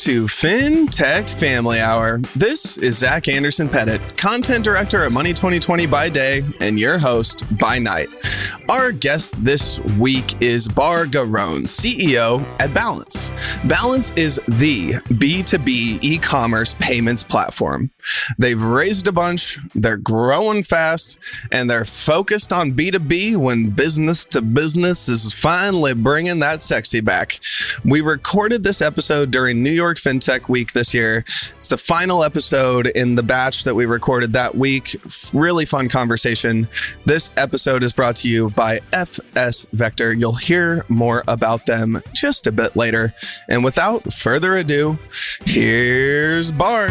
to 0.00 0.24
FinTech 0.24 1.30
Family 1.38 1.78
Hour. 1.78 2.20
This 2.34 2.78
is 2.78 2.96
Zach 2.96 3.28
Anderson 3.28 3.68
Pettit, 3.68 4.00
content 4.16 4.64
director 4.64 5.04
at 5.04 5.12
Money 5.12 5.34
2020 5.34 5.84
by 5.84 6.08
day 6.08 6.42
and 6.60 6.80
your 6.80 6.96
host 6.96 7.44
by 7.58 7.78
night. 7.78 8.08
Our 8.70 8.92
guest 8.92 9.44
this 9.44 9.78
week 9.98 10.40
is 10.40 10.66
Bar 10.68 11.04
Geron, 11.04 11.64
CEO 11.64 12.42
at 12.60 12.72
Balance. 12.72 13.30
Balance 13.64 14.12
is 14.12 14.40
the 14.48 14.92
B2B 15.10 15.98
e 16.02 16.18
commerce 16.18 16.74
payments 16.78 17.22
platform. 17.22 17.90
They've 18.38 18.62
raised 18.62 19.06
a 19.06 19.12
bunch, 19.12 19.58
they're 19.74 19.96
growing 19.96 20.62
fast, 20.62 21.18
and 21.52 21.68
they're 21.68 21.84
focused 21.84 22.52
on 22.52 22.72
B2B 22.72 23.36
when 23.36 23.70
business 23.70 24.24
to 24.26 24.40
business 24.40 25.08
is 25.08 25.34
finally 25.34 25.92
bringing 25.92 26.38
that 26.38 26.60
sexy 26.60 27.00
back. 27.00 27.40
We 27.84 28.00
recorded 28.00 28.62
this 28.62 28.80
episode 28.80 29.30
during 29.30 29.62
New 29.62 29.70
York 29.70 29.89
FinTech 29.98 30.48
Week 30.48 30.72
this 30.72 30.94
year. 30.94 31.24
It's 31.56 31.68
the 31.68 31.78
final 31.78 32.24
episode 32.24 32.88
in 32.88 33.14
the 33.14 33.22
batch 33.22 33.64
that 33.64 33.74
we 33.74 33.86
recorded 33.86 34.32
that 34.32 34.54
week. 34.54 34.96
Really 35.32 35.64
fun 35.64 35.88
conversation. 35.88 36.68
This 37.04 37.30
episode 37.36 37.82
is 37.82 37.92
brought 37.92 38.16
to 38.16 38.28
you 38.28 38.50
by 38.50 38.80
FS 38.92 39.66
Vector. 39.72 40.12
You'll 40.12 40.32
hear 40.34 40.84
more 40.88 41.24
about 41.28 41.66
them 41.66 42.02
just 42.12 42.46
a 42.46 42.52
bit 42.52 42.76
later. 42.76 43.14
And 43.48 43.64
without 43.64 44.12
further 44.12 44.56
ado, 44.56 44.98
here's 45.44 46.52
Bar. 46.52 46.88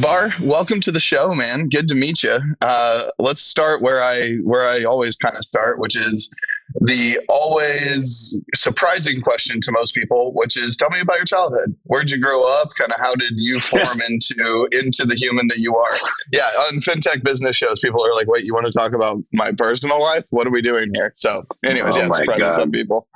Bar, 0.00 0.30
welcome 0.40 0.80
to 0.80 0.92
the 0.92 1.00
show, 1.00 1.34
man. 1.34 1.68
Good 1.68 1.88
to 1.88 1.94
meet 1.94 2.22
you. 2.22 2.38
Uh, 2.60 3.10
let's 3.18 3.40
start 3.40 3.82
where 3.82 4.02
I 4.02 4.36
where 4.36 4.68
I 4.68 4.84
always 4.84 5.16
kind 5.16 5.36
of 5.36 5.42
start, 5.42 5.78
which 5.78 5.96
is 5.96 6.32
the 6.80 7.18
always 7.28 8.36
surprising 8.54 9.20
question 9.22 9.60
to 9.62 9.72
most 9.72 9.94
people, 9.94 10.32
which 10.34 10.56
is, 10.56 10.76
tell 10.76 10.90
me 10.90 11.00
about 11.00 11.16
your 11.16 11.24
childhood. 11.24 11.74
Where'd 11.84 12.10
you 12.10 12.20
grow 12.20 12.44
up? 12.44 12.68
Kind 12.78 12.92
of 12.92 13.00
how 13.00 13.14
did 13.14 13.32
you 13.34 13.58
form 13.60 14.00
into 14.08 14.68
into 14.72 15.04
the 15.04 15.16
human 15.16 15.48
that 15.48 15.58
you 15.58 15.74
are? 15.76 15.98
Yeah, 16.32 16.46
on 16.68 16.80
fintech 16.80 17.24
business 17.24 17.56
shows, 17.56 17.80
people 17.80 18.04
are 18.04 18.14
like, 18.14 18.28
wait, 18.28 18.44
you 18.44 18.54
want 18.54 18.66
to 18.66 18.72
talk 18.72 18.92
about 18.92 19.22
my 19.32 19.52
personal 19.52 20.00
life? 20.00 20.24
What 20.30 20.46
are 20.46 20.52
we 20.52 20.62
doing 20.62 20.90
here? 20.94 21.12
So, 21.16 21.42
anyways, 21.66 21.96
oh 21.96 22.00
yeah, 22.00 22.06
it 22.06 22.14
surprises 22.14 22.46
God. 22.46 22.56
some 22.56 22.70
people. 22.70 23.08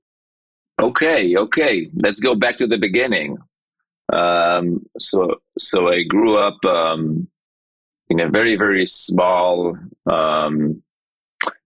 okay, 0.82 1.36
okay, 1.36 1.90
let's 1.94 2.20
go 2.20 2.34
back 2.34 2.56
to 2.58 2.66
the 2.66 2.78
beginning. 2.78 3.38
Um, 4.12 4.84
so 4.98 5.36
so 5.58 5.88
I 5.88 6.02
grew 6.02 6.36
up 6.36 6.62
um, 6.64 7.28
in 8.08 8.20
a 8.20 8.28
very 8.28 8.56
very 8.56 8.86
small. 8.86 9.76
Um, 10.10 10.82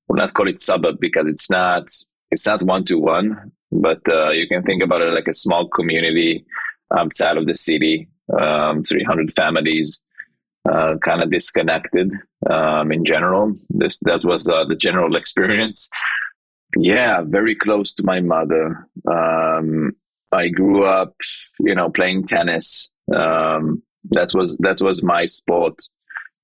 we'll 0.08 0.18
not 0.18 0.34
call 0.34 0.48
it 0.48 0.60
suburb 0.60 0.98
because 1.00 1.28
it's 1.28 1.50
not 1.50 1.88
it's 2.30 2.46
not 2.46 2.62
one 2.62 2.84
to 2.86 2.98
one, 2.98 3.52
but 3.72 4.00
uh, 4.08 4.30
you 4.30 4.46
can 4.46 4.62
think 4.62 4.82
about 4.82 5.02
it 5.02 5.12
like 5.12 5.28
a 5.28 5.34
small 5.34 5.68
community 5.68 6.44
outside 6.96 7.36
of 7.36 7.46
the 7.46 7.54
city. 7.54 8.08
Um, 8.38 8.82
300 8.82 9.32
families, 9.32 10.02
uh, 10.70 10.96
kind 11.02 11.22
of 11.22 11.30
disconnected 11.30 12.12
um, 12.50 12.92
in 12.92 13.04
general. 13.04 13.54
This 13.70 13.98
that 14.00 14.22
was 14.22 14.46
uh, 14.48 14.64
the 14.64 14.76
general 14.76 15.16
experience. 15.22 15.88
Yeah, 16.76 17.22
very 17.26 17.54
close 17.54 17.94
to 17.94 18.04
my 18.04 18.20
mother. 18.20 18.86
Um, 19.10 19.96
I 20.32 20.48
grew 20.48 20.84
up, 20.84 21.14
you 21.60 21.74
know, 21.74 21.90
playing 21.90 22.26
tennis. 22.26 22.92
Um, 23.14 23.82
that 24.10 24.32
was 24.34 24.56
that 24.58 24.80
was 24.80 25.02
my 25.02 25.24
sport. 25.24 25.80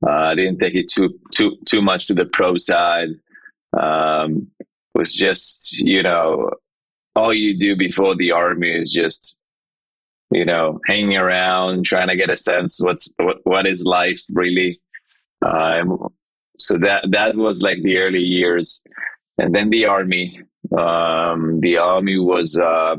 Uh, 0.06 0.10
I 0.10 0.34
didn't 0.34 0.59
take 0.59 0.75
it 0.75 0.88
too 0.88 1.10
too 1.32 1.56
too 1.66 1.82
much 1.82 2.06
to 2.09 2.14
the 2.14 2.25
pro 2.25 2.56
side. 2.56 3.10
Um, 3.78 4.48
was 4.94 5.12
just 5.12 5.72
you 5.81 6.03
know 6.03 6.50
all 7.16 7.34
you 7.34 7.56
do 7.59 7.76
before 7.76 8.16
the 8.16 8.31
army 8.31 8.70
is 8.70 8.91
just 8.91 9.38
you 10.30 10.44
know 10.44 10.80
hanging 10.86 11.16
around 11.16 11.84
trying 11.84 12.09
to 12.09 12.16
get 12.16 12.30
a 12.30 12.36
sense 12.36 12.80
what's 12.80 13.12
what, 13.19 13.38
what 13.44 13.66
is 13.66 13.84
life 13.84 14.22
really 14.32 14.78
um, 15.44 16.09
so 16.59 16.78
that 16.78 17.04
that 17.10 17.36
was 17.36 17.62
like 17.62 17.82
the 17.82 17.98
early 17.98 18.20
years 18.22 18.82
and 19.38 19.54
then 19.54 19.70
the 19.70 19.84
army 19.84 20.38
um, 20.78 21.60
the 21.60 21.76
army 21.76 22.19
was 22.19 22.56
uh, 22.56 22.97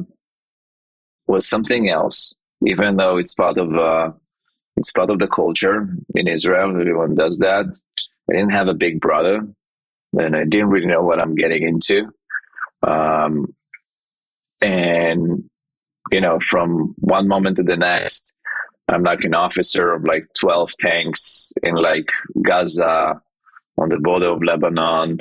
was 1.28 1.48
something 1.48 1.90
else, 1.90 2.34
even 2.66 2.98
though 2.98 3.18
it's 3.18 3.34
part 3.34 3.58
of 3.58 3.74
uh, 3.76 4.12
it's 4.78 4.92
part 4.92 5.10
of 5.10 5.20
the 5.20 5.28
culture 5.28 5.88
in 6.16 6.28
Israel. 6.28 6.70
Everyone 6.70 7.16
does 7.16 7.40
that. 7.40 7.66
I 8.30 8.34
didn't 8.34 8.52
have 8.52 8.68
a 8.68 8.74
big 8.74 9.00
brother, 9.00 9.48
and 10.14 10.36
I 10.36 10.44
didn't 10.46 10.70
really 10.70 10.88
know 10.88 11.02
what 11.02 11.20
I'm 11.20 11.36
getting 11.36 11.64
into. 11.64 12.12
Um, 12.84 13.54
and 14.62 15.50
you 16.12 16.22
know, 16.22 16.40
from 16.40 16.94
one 17.00 17.28
moment 17.28 17.58
to 17.58 17.64
the 17.64 17.78
next, 17.78 18.36
I'm 18.88 19.04
like 19.04 19.24
an 19.24 19.34
officer 19.34 19.94
of 19.94 20.04
like 20.04 20.28
12 20.40 20.78
tanks 20.80 21.52
in 21.64 21.76
like 21.76 22.12
Gaza 22.42 23.22
on 23.78 23.90
the 23.90 23.98
border 23.98 24.30
of 24.30 24.44
Lebanon. 24.44 25.20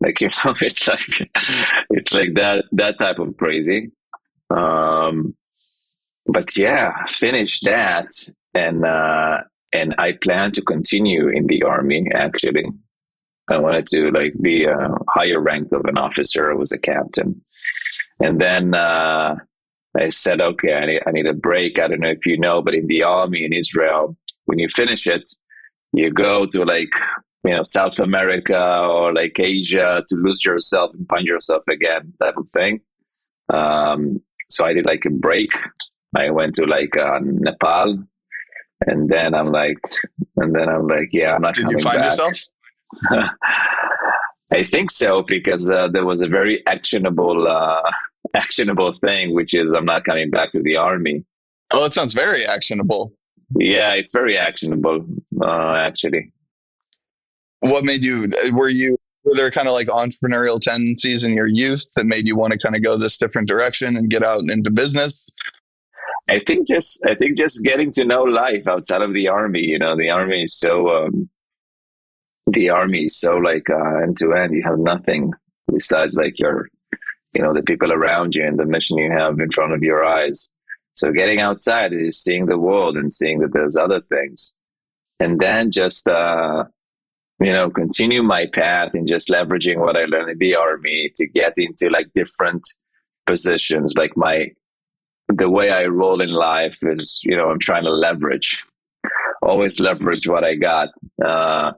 Like 0.00 0.20
you 0.20 0.28
know, 0.44 0.52
it's 0.60 0.86
like 0.86 1.30
it's 1.90 2.14
like 2.14 2.34
that 2.34 2.66
that 2.72 2.98
type 2.98 3.18
of 3.18 3.36
crazy. 3.36 3.90
Um, 4.50 5.34
but 6.28 6.56
yeah, 6.56 6.92
finish 7.06 7.60
that, 7.60 8.10
and 8.54 8.84
uh, 8.84 9.38
and 9.72 9.94
I 9.98 10.12
plan 10.12 10.52
to 10.52 10.62
continue 10.62 11.28
in 11.28 11.46
the 11.46 11.62
army. 11.62 12.08
Actually, 12.14 12.66
I 13.48 13.58
wanted 13.58 13.86
to 13.88 14.10
like 14.10 14.34
be 14.40 14.64
a 14.64 14.88
higher 15.08 15.40
ranked 15.40 15.72
of 15.72 15.84
an 15.84 15.98
officer. 15.98 16.50
I 16.50 16.54
was 16.54 16.72
a 16.72 16.78
captain, 16.78 17.42
and 18.20 18.40
then 18.40 18.74
uh, 18.74 19.36
I 19.96 20.08
said, 20.08 20.40
okay, 20.40 20.74
I 20.74 20.86
need, 20.86 21.02
I 21.06 21.10
need 21.12 21.26
a 21.26 21.34
break. 21.34 21.78
I 21.78 21.88
don't 21.88 22.00
know 22.00 22.10
if 22.10 22.26
you 22.26 22.38
know, 22.38 22.60
but 22.62 22.74
in 22.74 22.86
the 22.86 23.02
army 23.02 23.44
in 23.44 23.52
Israel, 23.52 24.16
when 24.46 24.58
you 24.58 24.68
finish 24.68 25.06
it, 25.06 25.28
you 25.92 26.10
go 26.10 26.46
to 26.46 26.64
like 26.64 26.90
you 27.44 27.54
know 27.54 27.62
South 27.62 28.00
America 28.00 28.58
or 28.58 29.14
like 29.14 29.38
Asia 29.38 30.02
to 30.08 30.16
lose 30.16 30.44
yourself 30.44 30.92
and 30.94 31.08
find 31.08 31.26
yourself 31.26 31.62
again, 31.68 32.12
type 32.18 32.36
of 32.36 32.48
thing. 32.48 32.80
Um, 33.48 34.22
so 34.48 34.64
I 34.64 34.72
did 34.72 34.86
like 34.86 35.04
a 35.04 35.10
break 35.10 35.52
I 36.16 36.30
went 36.30 36.54
to 36.56 36.64
like 36.64 36.96
uh, 36.96 37.18
Nepal, 37.22 37.98
and 38.86 39.08
then 39.08 39.34
I'm 39.34 39.48
like, 39.48 39.78
and 40.36 40.54
then 40.54 40.68
I'm 40.68 40.86
like, 40.86 41.08
yeah, 41.12 41.34
I'm 41.34 41.42
not 41.42 41.54
Did 41.54 41.64
coming 41.64 41.78
you 41.78 41.84
find 41.84 41.98
back. 41.98 42.18
yourself? 42.18 42.38
I 44.52 44.64
think 44.64 44.90
so 44.90 45.22
because 45.22 45.68
uh, 45.70 45.88
there 45.88 46.06
was 46.06 46.22
a 46.22 46.28
very 46.28 46.64
actionable, 46.66 47.46
uh, 47.48 47.82
actionable 48.34 48.92
thing, 48.92 49.34
which 49.34 49.54
is 49.54 49.72
I'm 49.72 49.84
not 49.84 50.04
coming 50.04 50.30
back 50.30 50.52
to 50.52 50.62
the 50.62 50.76
army. 50.76 51.24
Oh, 51.72 51.84
it 51.84 51.92
sounds 51.92 52.14
very 52.14 52.46
actionable. 52.46 53.12
Yeah, 53.58 53.94
it's 53.94 54.12
very 54.12 54.38
actionable, 54.38 55.04
uh, 55.42 55.74
actually. 55.74 56.32
What 57.60 57.84
made 57.84 58.02
you? 58.02 58.30
Were 58.52 58.68
you? 58.68 58.96
Were 59.24 59.34
there 59.34 59.50
kind 59.50 59.66
of 59.66 59.74
like 59.74 59.88
entrepreneurial 59.88 60.60
tendencies 60.60 61.24
in 61.24 61.34
your 61.34 61.48
youth 61.48 61.84
that 61.96 62.06
made 62.06 62.28
you 62.28 62.36
want 62.36 62.52
to 62.52 62.58
kind 62.58 62.76
of 62.76 62.84
go 62.84 62.96
this 62.96 63.18
different 63.18 63.48
direction 63.48 63.96
and 63.96 64.08
get 64.08 64.22
out 64.22 64.42
into 64.48 64.70
business? 64.70 65.28
I 66.28 66.40
think 66.40 66.66
just 66.66 67.04
I 67.06 67.14
think 67.14 67.36
just 67.36 67.62
getting 67.64 67.90
to 67.92 68.04
know 68.04 68.22
life 68.22 68.66
outside 68.66 69.02
of 69.02 69.12
the 69.12 69.28
army. 69.28 69.60
You 69.60 69.78
know, 69.78 69.96
the 69.96 70.10
army 70.10 70.42
is 70.42 70.58
so 70.58 70.88
um, 70.88 71.28
the 72.46 72.70
army 72.70 73.04
is 73.04 73.18
so 73.18 73.36
like 73.36 73.70
uh, 73.70 74.02
end 74.02 74.16
to 74.18 74.32
end. 74.32 74.54
You 74.54 74.62
have 74.64 74.78
nothing 74.78 75.32
besides 75.72 76.16
like 76.16 76.38
your, 76.38 76.68
you 77.34 77.42
know, 77.42 77.52
the 77.52 77.62
people 77.62 77.92
around 77.92 78.34
you 78.34 78.44
and 78.44 78.58
the 78.58 78.64
mission 78.64 78.98
you 78.98 79.10
have 79.10 79.38
in 79.38 79.50
front 79.50 79.72
of 79.72 79.82
your 79.82 80.04
eyes. 80.04 80.48
So 80.94 81.12
getting 81.12 81.40
outside 81.40 81.92
is 81.92 82.20
seeing 82.20 82.46
the 82.46 82.58
world 82.58 82.96
and 82.96 83.12
seeing 83.12 83.40
that 83.40 83.52
there's 83.52 83.76
other 83.76 84.00
things, 84.00 84.52
and 85.20 85.38
then 85.38 85.70
just 85.70 86.08
uh, 86.08 86.64
you 87.38 87.52
know 87.52 87.70
continue 87.70 88.22
my 88.22 88.46
path 88.46 88.94
and 88.94 89.06
just 89.06 89.28
leveraging 89.28 89.78
what 89.78 89.96
I 89.96 90.06
learned 90.06 90.30
in 90.30 90.38
the 90.38 90.56
army 90.56 91.12
to 91.16 91.26
get 91.28 91.52
into 91.56 91.90
like 91.90 92.08
different 92.14 92.66
positions. 93.26 93.94
Like 93.96 94.16
my 94.16 94.48
the 95.28 95.50
way 95.50 95.70
I 95.70 95.86
roll 95.86 96.20
in 96.20 96.30
life 96.30 96.78
is, 96.82 97.20
you 97.24 97.36
know, 97.36 97.50
I'm 97.50 97.58
trying 97.58 97.84
to 97.84 97.90
leverage, 97.90 98.64
always 99.42 99.80
leverage 99.80 100.28
what 100.28 100.44
I 100.44 100.54
got. 100.54 100.88
Uh, 101.24 101.72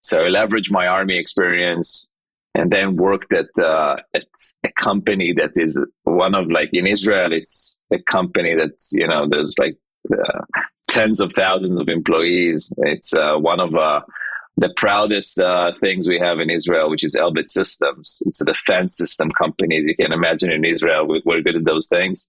so 0.00 0.24
I 0.24 0.28
leverage 0.28 0.70
my 0.70 0.86
army 0.86 1.18
experience 1.18 2.08
and 2.54 2.70
then 2.70 2.96
worked 2.96 3.32
at, 3.32 3.46
uh, 3.62 3.96
at 4.14 4.26
a 4.64 4.72
company 4.80 5.32
that 5.34 5.50
is 5.56 5.78
one 6.04 6.34
of 6.34 6.50
like 6.50 6.70
in 6.72 6.86
Israel, 6.86 7.32
it's 7.32 7.78
a 7.92 7.98
company 7.98 8.54
that's, 8.54 8.92
you 8.92 9.06
know, 9.06 9.26
there's 9.28 9.52
like 9.58 9.76
uh, 10.12 10.40
tens 10.88 11.20
of 11.20 11.32
thousands 11.32 11.80
of 11.80 11.88
employees. 11.88 12.72
It's 12.78 13.12
uh, 13.14 13.36
one 13.36 13.60
of 13.60 13.74
uh, 13.74 14.00
the 14.56 14.72
proudest 14.76 15.40
uh, 15.40 15.72
things 15.80 16.06
we 16.06 16.18
have 16.18 16.38
in 16.38 16.50
Israel, 16.50 16.88
which 16.88 17.04
is 17.04 17.16
Elbit 17.16 17.48
Systems. 17.48 18.22
It's 18.26 18.40
a 18.40 18.44
defense 18.44 18.96
system 18.96 19.30
company. 19.32 19.78
As 19.78 19.84
You 19.84 19.96
can 19.96 20.12
imagine 20.12 20.52
in 20.52 20.64
Israel, 20.64 21.08
we're 21.08 21.42
good 21.42 21.56
at 21.56 21.64
those 21.64 21.88
things. 21.88 22.28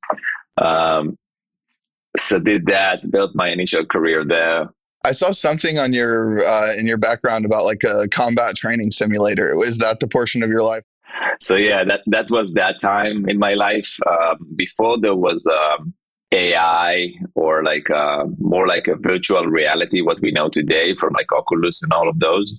Um, 0.61 1.17
so 2.17 2.39
did 2.39 2.65
that, 2.67 3.09
built 3.09 3.35
my 3.35 3.49
initial 3.49 3.85
career 3.85 4.23
there. 4.25 4.69
I 5.03 5.11
saw 5.11 5.31
something 5.31 5.77
on 5.77 5.93
your 5.93 6.43
uh, 6.43 6.73
in 6.75 6.87
your 6.87 6.97
background 6.97 7.45
about 7.45 7.65
like 7.65 7.83
a 7.83 8.07
combat 8.07 8.55
training 8.55 8.91
simulator. 8.91 9.51
Is 9.63 9.77
that 9.77 9.99
the 9.99 10.07
portion 10.07 10.41
of 10.41 10.49
your 10.49 10.63
life? 10.63 10.83
So 11.39 11.55
yeah, 11.55 11.83
that 11.83 12.01
that 12.07 12.31
was 12.31 12.53
that 12.53 12.79
time 12.79 13.29
in 13.29 13.37
my 13.37 13.53
life. 13.53 13.97
Um, 14.09 14.47
before 14.55 14.99
there 14.99 15.15
was 15.15 15.45
um, 15.45 15.93
AI 16.31 17.13
or 17.35 17.63
like 17.63 17.89
uh, 17.89 18.25
more 18.39 18.67
like 18.67 18.87
a 18.87 18.95
virtual 18.95 19.45
reality, 19.45 20.01
what 20.01 20.21
we 20.21 20.31
know 20.31 20.49
today 20.49 20.95
from 20.95 21.13
like 21.13 21.31
Oculus 21.31 21.83
and 21.83 21.93
all 21.93 22.09
of 22.09 22.19
those. 22.19 22.53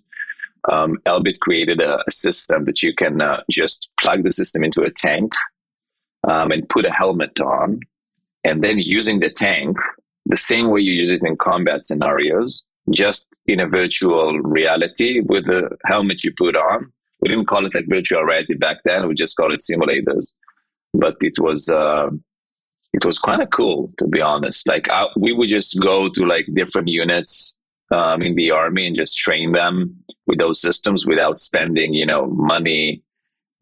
Um, 0.71 0.99
Elbit 1.07 1.39
created 1.41 1.81
a, 1.81 1.99
a, 2.09 2.11
system 2.11 2.65
that 2.65 2.83
you 2.83 2.93
can 2.93 3.21
uh, 3.21 3.43
just 3.49 3.89
plug 4.01 4.25
the 4.25 4.33
system 4.33 4.65
into 4.65 4.83
a 4.83 4.91
tank 4.91 5.33
um, 6.27 6.51
and 6.51 6.69
put 6.69 6.85
a 6.85 6.93
helmet 6.93 7.41
on, 7.41 7.81
and 8.45 8.63
then 8.63 8.79
using 8.79 9.21
the 9.21 9.31
tank 9.31 9.77
the 10.27 10.37
same 10.37 10.71
way 10.71 10.81
you 10.81 10.93
use 10.93 11.13
it 11.13 11.23
in 11.25 11.37
combat 11.37 11.85
scenarios, 11.85 12.65
just 12.91 13.41
in 13.47 13.61
a 13.61 13.67
virtual 13.67 14.41
reality 14.41 15.21
with 15.21 15.47
the 15.47 15.71
helmet 15.85 16.25
you 16.25 16.33
put 16.37 16.57
on. 16.57 16.93
We 17.21 17.29
didn't 17.29 17.47
call 17.47 17.65
it 17.65 17.75
like 17.75 17.87
virtual 17.89 18.23
reality 18.23 18.55
back 18.55 18.79
then. 18.85 19.09
We 19.09 19.15
just 19.15 19.37
called 19.37 19.53
it 19.53 19.61
simulators. 19.61 20.33
But 20.93 21.17
it 21.21 21.39
was 21.39 21.69
uh, 21.69 22.09
it 22.93 23.05
was 23.05 23.19
kind 23.19 23.43
of 23.43 23.51
cool 23.51 23.91
to 23.99 24.07
be 24.07 24.21
honest. 24.21 24.67
Like 24.67 24.89
I, 24.91 25.07
we 25.17 25.33
would 25.33 25.49
just 25.49 25.81
go 25.81 26.09
to 26.09 26.27
like 26.27 26.47
different 26.55 26.89
units 26.89 27.57
um, 27.93 28.23
in 28.23 28.35
the 28.35 28.51
army 28.51 28.87
and 28.87 28.97
just 28.97 29.17
train 29.17 29.53
them 29.53 29.97
with 30.27 30.39
those 30.39 30.61
systems 30.61 31.07
without 31.07 31.39
spending 31.39 31.95
you 31.95 32.07
know 32.07 32.27
money 32.27 33.03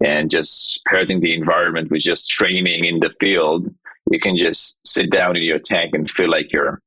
and 0.03 0.31
just 0.31 0.81
hurting 0.87 1.21
the 1.21 1.35
environment 1.35 1.91
with 1.91 2.03
just 2.03 2.31
training 2.31 2.85
in 2.85 3.01
the 3.01 3.11
field 3.21 3.69
you 4.11 4.21
can 4.21 4.37
just 4.37 4.79
sit 4.87 5.11
down 5.11 5.37
in 5.37 5.43
your 5.43 5.59
tank 5.59 5.95
and 5.95 6.11
feel 6.11 6.31
like 6.31 6.53
you're 6.53 6.81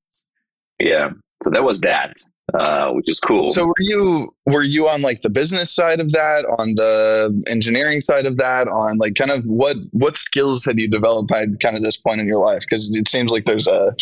yeah. 0.80 1.10
So 1.44 1.50
that 1.52 1.64
was 1.64 1.82
that 1.82 2.14
uh, 2.54 2.92
which 2.92 3.10
is 3.10 3.20
cool. 3.20 3.50
So 3.50 3.66
were 3.66 3.74
you 3.80 4.34
were 4.46 4.64
you 4.64 4.88
on 4.88 5.02
like 5.02 5.22
the 5.22 5.30
business 5.30 5.74
side 5.74 6.00
of 6.00 6.12
that 6.14 6.46
on 6.58 6.76
the 6.76 7.44
engineering 7.48 8.02
side 8.02 8.26
of 8.26 8.38
that 8.38 8.68
on 8.68 8.98
like 8.98 9.16
kind 9.16 9.32
of 9.32 9.44
what 9.46 9.76
what 9.92 10.16
skills 10.16 10.64
had 10.64 10.80
you 10.80 10.90
developed 10.90 11.30
by 11.30 11.46
kind 11.62 11.76
of 11.76 11.84
this 11.84 11.98
point 11.98 12.22
in 12.22 12.28
your 12.28 12.40
life? 12.40 12.62
Because 12.62 12.96
it 12.96 13.10
seems 13.10 13.32
like 13.32 13.46
there's 13.46 13.68
a 13.68 13.96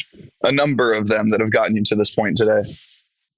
a 0.44 0.52
number 0.52 0.92
of 0.92 1.08
them 1.08 1.30
that 1.30 1.40
have 1.40 1.52
gotten 1.52 1.76
you 1.76 1.84
to 1.86 1.96
this 1.96 2.12
point 2.12 2.38
today. 2.38 2.62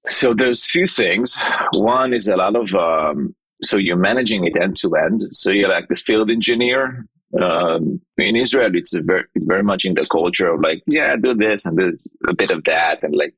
So 0.06 0.34
there's 0.34 0.64
few 0.64 0.86
things. 0.86 1.38
One 1.74 2.12
is 2.12 2.28
a 2.28 2.36
lot 2.36 2.54
of 2.54 2.74
um, 2.74 3.34
so 3.62 3.76
you're 3.76 3.96
managing 3.96 4.44
it 4.44 4.56
end 4.60 4.76
to 4.76 4.94
end 4.94 5.22
so 5.32 5.50
you're 5.50 5.68
like 5.68 5.88
the 5.88 5.96
field 5.96 6.30
engineer 6.30 7.06
um, 7.40 8.00
in 8.16 8.36
Israel, 8.36 8.74
it's 8.74 8.94
very 8.94 9.24
very 9.36 9.62
much 9.62 9.84
in 9.84 9.94
the 9.94 10.06
culture 10.06 10.48
of 10.48 10.60
like, 10.60 10.82
yeah, 10.86 11.14
do 11.16 11.34
this 11.34 11.66
and 11.66 11.76
do 11.76 11.96
a 12.26 12.34
bit 12.34 12.50
of 12.50 12.64
that, 12.64 13.02
and 13.02 13.14
like, 13.14 13.34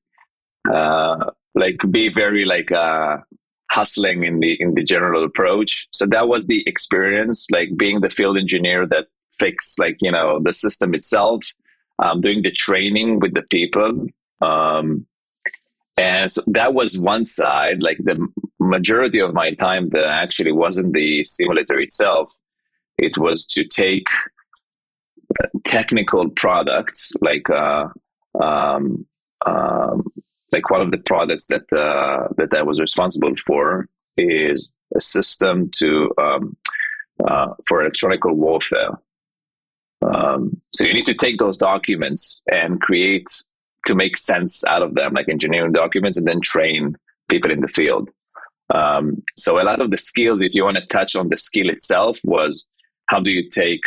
uh, 0.73 1.31
like 1.55 1.79
be 1.91 2.09
very 2.09 2.45
like 2.45 2.71
uh, 2.71 3.19
hustling 3.71 4.23
in 4.23 4.39
the 4.39 4.57
in 4.61 4.75
the 4.75 4.85
general 4.85 5.25
approach. 5.25 5.89
So 5.93 6.07
that 6.07 6.29
was 6.29 6.47
the 6.47 6.63
experience, 6.69 7.47
like 7.51 7.77
being 7.77 8.01
the 8.01 8.11
field 8.11 8.39
engineer 8.39 8.87
that 8.87 9.07
fixed 9.39 9.79
like 9.81 9.97
you 10.01 10.13
know 10.13 10.41
the 10.41 10.53
system 10.53 10.95
itself, 10.95 11.53
um, 11.99 12.21
doing 12.21 12.43
the 12.43 12.53
training 12.53 13.19
with 13.19 13.35
the 13.35 13.43
people. 13.43 14.07
Um, 14.41 15.07
and 15.97 16.31
so 16.31 16.43
that 16.47 16.75
was 16.75 16.99
one 16.99 17.25
side, 17.25 17.83
like 17.83 17.99
the 17.99 18.27
majority 18.61 19.19
of 19.19 19.35
my 19.35 19.53
time 19.55 19.89
that 19.91 20.05
actually 20.05 20.53
wasn't 20.53 20.93
the 20.93 21.25
simulator 21.25 21.79
itself 21.79 22.35
it 22.99 23.17
was 23.17 23.47
to 23.47 23.65
take 23.65 24.07
technical 25.65 26.29
products 26.31 27.13
like 27.21 27.49
uh, 27.51 27.87
um, 28.41 29.07
um, 29.47 30.07
like 30.53 30.71
one 30.71 30.81
of 30.81 30.91
the 30.91 30.99
products 30.99 31.47
that 31.47 31.73
uh, 31.73 32.29
that 32.37 32.55
I 32.55 32.63
was 32.63 32.81
responsible 32.81 33.35
for 33.47 33.89
is 34.17 34.71
a 34.95 35.01
system 35.01 35.71
to 35.77 36.13
um, 36.19 36.57
uh, 37.27 37.55
for 37.67 37.81
electronic 37.81 38.25
warfare. 38.25 38.91
Um, 40.03 40.61
so 40.73 40.85
you 40.85 40.95
need 40.95 41.07
to 41.07 41.15
take 41.15 41.39
those 41.39 41.59
documents 41.59 42.43
and 42.51 42.81
create 42.81 43.29
to 43.87 43.95
make 43.95 44.17
sense 44.17 44.65
out 44.65 44.83
of 44.83 44.95
them, 44.95 45.13
like 45.15 45.29
engineering 45.29 45.73
documents, 45.73 46.19
and 46.19 46.27
then 46.27 46.41
train 46.41 46.97
people 47.29 47.51
in 47.51 47.61
the 47.61 47.69
field. 47.69 48.11
Um, 48.75 49.23
so 49.37 49.61
a 49.61 49.65
lot 49.65 49.81
of 49.81 49.91
the 49.91 49.97
skills, 49.97 50.43
if 50.43 50.55
you 50.55 50.65
want 50.65 50.77
to 50.77 50.87
touch 50.87 51.17
on 51.17 51.29
the 51.29 51.37
skill 51.37 51.69
itself, 51.69 52.19
was 52.25 52.65
how 53.07 53.21
do 53.21 53.31
you 53.31 53.49
take 53.49 53.83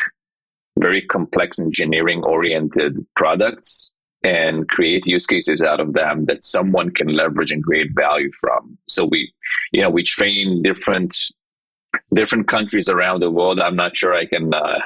very 0.80 1.02
complex 1.02 1.60
engineering 1.60 2.24
oriented 2.24 2.98
products 3.16 3.94
and 4.24 4.68
create 4.70 5.06
use 5.06 5.26
cases 5.26 5.62
out 5.62 5.80
of 5.80 5.94
them 5.94 6.26
that 6.26 6.44
someone 6.44 6.90
can 6.90 7.08
leverage 7.08 7.52
and 7.52 7.64
create 7.64 7.92
value 7.96 8.32
from? 8.40 8.78
So 8.88 9.06
we 9.06 9.32
you 9.72 9.82
know 9.82 9.90
we 9.90 10.04
train 10.04 10.62
different 10.62 11.18
different 12.14 12.48
countries 12.48 12.90
around 12.90 13.22
the 13.22 13.32
world. 13.32 13.60
I'm 13.60 13.76
not 13.76 13.96
sure 13.96 14.14
i 14.14 14.26
can 14.26 14.54
uh, 14.54 14.80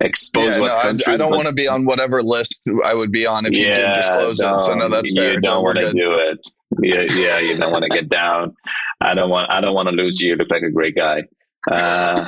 expose 0.00 0.54
yeah, 0.54 0.60
what 0.60 0.68
no, 0.68 0.78
countries, 0.80 1.08
I, 1.08 1.14
I 1.14 1.16
don't 1.16 1.30
want 1.30 1.48
to 1.48 1.54
be 1.54 1.68
on 1.68 1.84
whatever 1.84 2.22
list 2.22 2.60
I 2.84 2.94
would 2.94 3.12
be 3.12 3.26
on 3.26 3.46
if 3.46 3.56
yeah, 3.56 3.68
you 3.68 3.74
did 3.74 3.94
disclose 3.94 4.40
it. 4.40 4.60
So 4.62 4.74
no, 4.74 4.88
that's 4.88 5.14
fair. 5.14 5.34
You 5.34 5.40
don't 5.40 5.62
want 5.62 5.78
to 5.78 5.92
do 5.92 6.14
it. 6.14 6.40
Yeah, 6.82 7.04
yeah, 7.14 7.38
you 7.40 7.56
don't 7.56 7.72
want 7.72 7.84
to 7.84 7.90
get 7.90 8.08
down. 8.08 8.54
I 9.00 9.14
don't 9.14 9.30
want. 9.30 9.50
I 9.50 9.60
don't 9.60 9.74
want 9.74 9.88
to 9.88 9.94
lose 9.94 10.20
you. 10.20 10.30
You 10.30 10.36
look 10.36 10.50
like 10.50 10.62
a 10.62 10.70
great 10.70 10.94
guy. 10.94 11.22
Uh, 11.70 12.24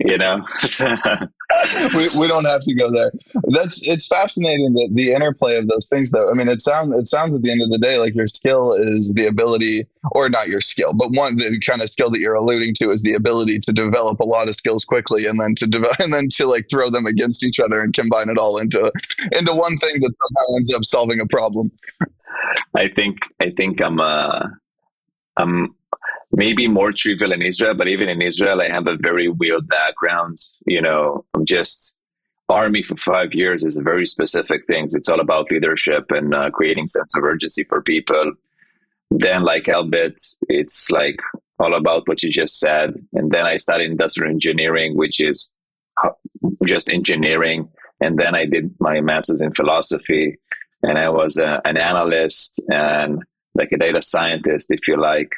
you 0.00 0.16
know, 0.16 0.42
we, 1.94 2.08
we 2.10 2.28
don't 2.28 2.44
have 2.44 2.62
to 2.62 2.74
go 2.74 2.90
there. 2.90 3.10
That's 3.48 3.86
it's 3.88 4.06
fascinating 4.06 4.72
that 4.74 4.90
the 4.94 5.12
interplay 5.12 5.56
of 5.56 5.66
those 5.66 5.86
things, 5.86 6.10
though. 6.10 6.30
I 6.30 6.34
mean, 6.34 6.48
it 6.48 6.60
sounds 6.60 6.94
it 6.94 7.08
sounds 7.08 7.34
at 7.34 7.42
the 7.42 7.50
end 7.50 7.62
of 7.62 7.70
the 7.70 7.78
day 7.78 7.98
like 7.98 8.14
your 8.14 8.26
skill 8.26 8.74
is 8.74 9.12
the 9.14 9.26
ability, 9.26 9.86
or 10.12 10.28
not 10.28 10.48
your 10.48 10.60
skill, 10.60 10.94
but 10.94 11.10
one 11.12 11.36
the 11.36 11.60
kind 11.60 11.82
of 11.82 11.90
skill 11.90 12.10
that 12.10 12.20
you're 12.20 12.34
alluding 12.34 12.74
to 12.74 12.90
is 12.90 13.02
the 13.02 13.14
ability 13.14 13.58
to 13.60 13.72
develop 13.72 14.20
a 14.20 14.26
lot 14.26 14.48
of 14.48 14.54
skills 14.54 14.84
quickly, 14.84 15.26
and 15.26 15.40
then 15.40 15.54
to 15.56 15.66
develop, 15.66 15.98
and 16.00 16.12
then 16.12 16.28
to 16.36 16.46
like 16.46 16.68
throw 16.70 16.88
them 16.90 17.06
against 17.06 17.44
each 17.44 17.58
other 17.58 17.80
and 17.80 17.94
combine 17.94 18.28
it 18.28 18.38
all 18.38 18.58
into 18.58 18.78
into 19.32 19.52
one 19.52 19.76
thing 19.78 20.00
that 20.00 20.14
somehow 20.22 20.56
ends 20.56 20.72
up 20.72 20.84
solving 20.84 21.20
a 21.20 21.26
problem. 21.26 21.70
I 22.74 22.88
think 22.88 23.18
I 23.40 23.50
think 23.50 23.80
I'm 23.80 23.98
uh 23.98 24.46
I'm 25.36 25.74
maybe 26.32 26.68
more 26.68 26.92
trivial 26.92 27.32
in 27.32 27.42
Israel, 27.42 27.74
but 27.74 27.88
even 27.88 28.08
in 28.08 28.22
Israel, 28.22 28.60
I 28.60 28.68
have 28.68 28.86
a 28.86 28.96
very 28.96 29.28
weird 29.28 29.66
background. 29.68 30.38
You 30.66 30.82
know, 30.82 31.24
I'm 31.34 31.44
just 31.44 31.96
army 32.48 32.82
for 32.82 32.96
five 32.96 33.34
years 33.34 33.64
is 33.64 33.76
a 33.76 33.82
very 33.82 34.06
specific 34.06 34.66
things. 34.66 34.94
It's 34.94 35.08
all 35.08 35.20
about 35.20 35.50
leadership 35.50 36.10
and 36.10 36.34
uh, 36.34 36.50
creating 36.50 36.88
sense 36.88 37.14
of 37.16 37.24
urgency 37.24 37.64
for 37.64 37.82
people. 37.82 38.32
Then, 39.10 39.42
like 39.42 39.64
Elbit, 39.64 40.36
it's 40.48 40.90
like 40.90 41.18
all 41.58 41.74
about 41.74 42.06
what 42.06 42.22
you 42.22 42.30
just 42.30 42.58
said. 42.58 42.94
And 43.14 43.30
then 43.30 43.44
I 43.44 43.56
studied 43.56 43.90
industrial 43.90 44.32
engineering, 44.32 44.96
which 44.96 45.20
is 45.20 45.50
just 46.64 46.90
engineering. 46.90 47.68
And 48.00 48.18
then 48.18 48.34
I 48.34 48.44
did 48.44 48.74
my 48.80 49.00
master's 49.00 49.42
in 49.42 49.52
philosophy, 49.52 50.38
and 50.82 50.98
I 50.98 51.08
was 51.08 51.36
a, 51.36 51.48
uh, 51.48 51.60
an 51.64 51.76
analyst 51.76 52.62
and 52.68 53.24
like 53.54 53.72
a 53.72 53.76
data 53.76 54.00
scientist, 54.00 54.70
if 54.70 54.86
you 54.86 54.96
like 54.96 55.32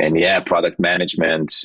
and 0.00 0.18
yeah, 0.18 0.40
product 0.40 0.78
management, 0.78 1.64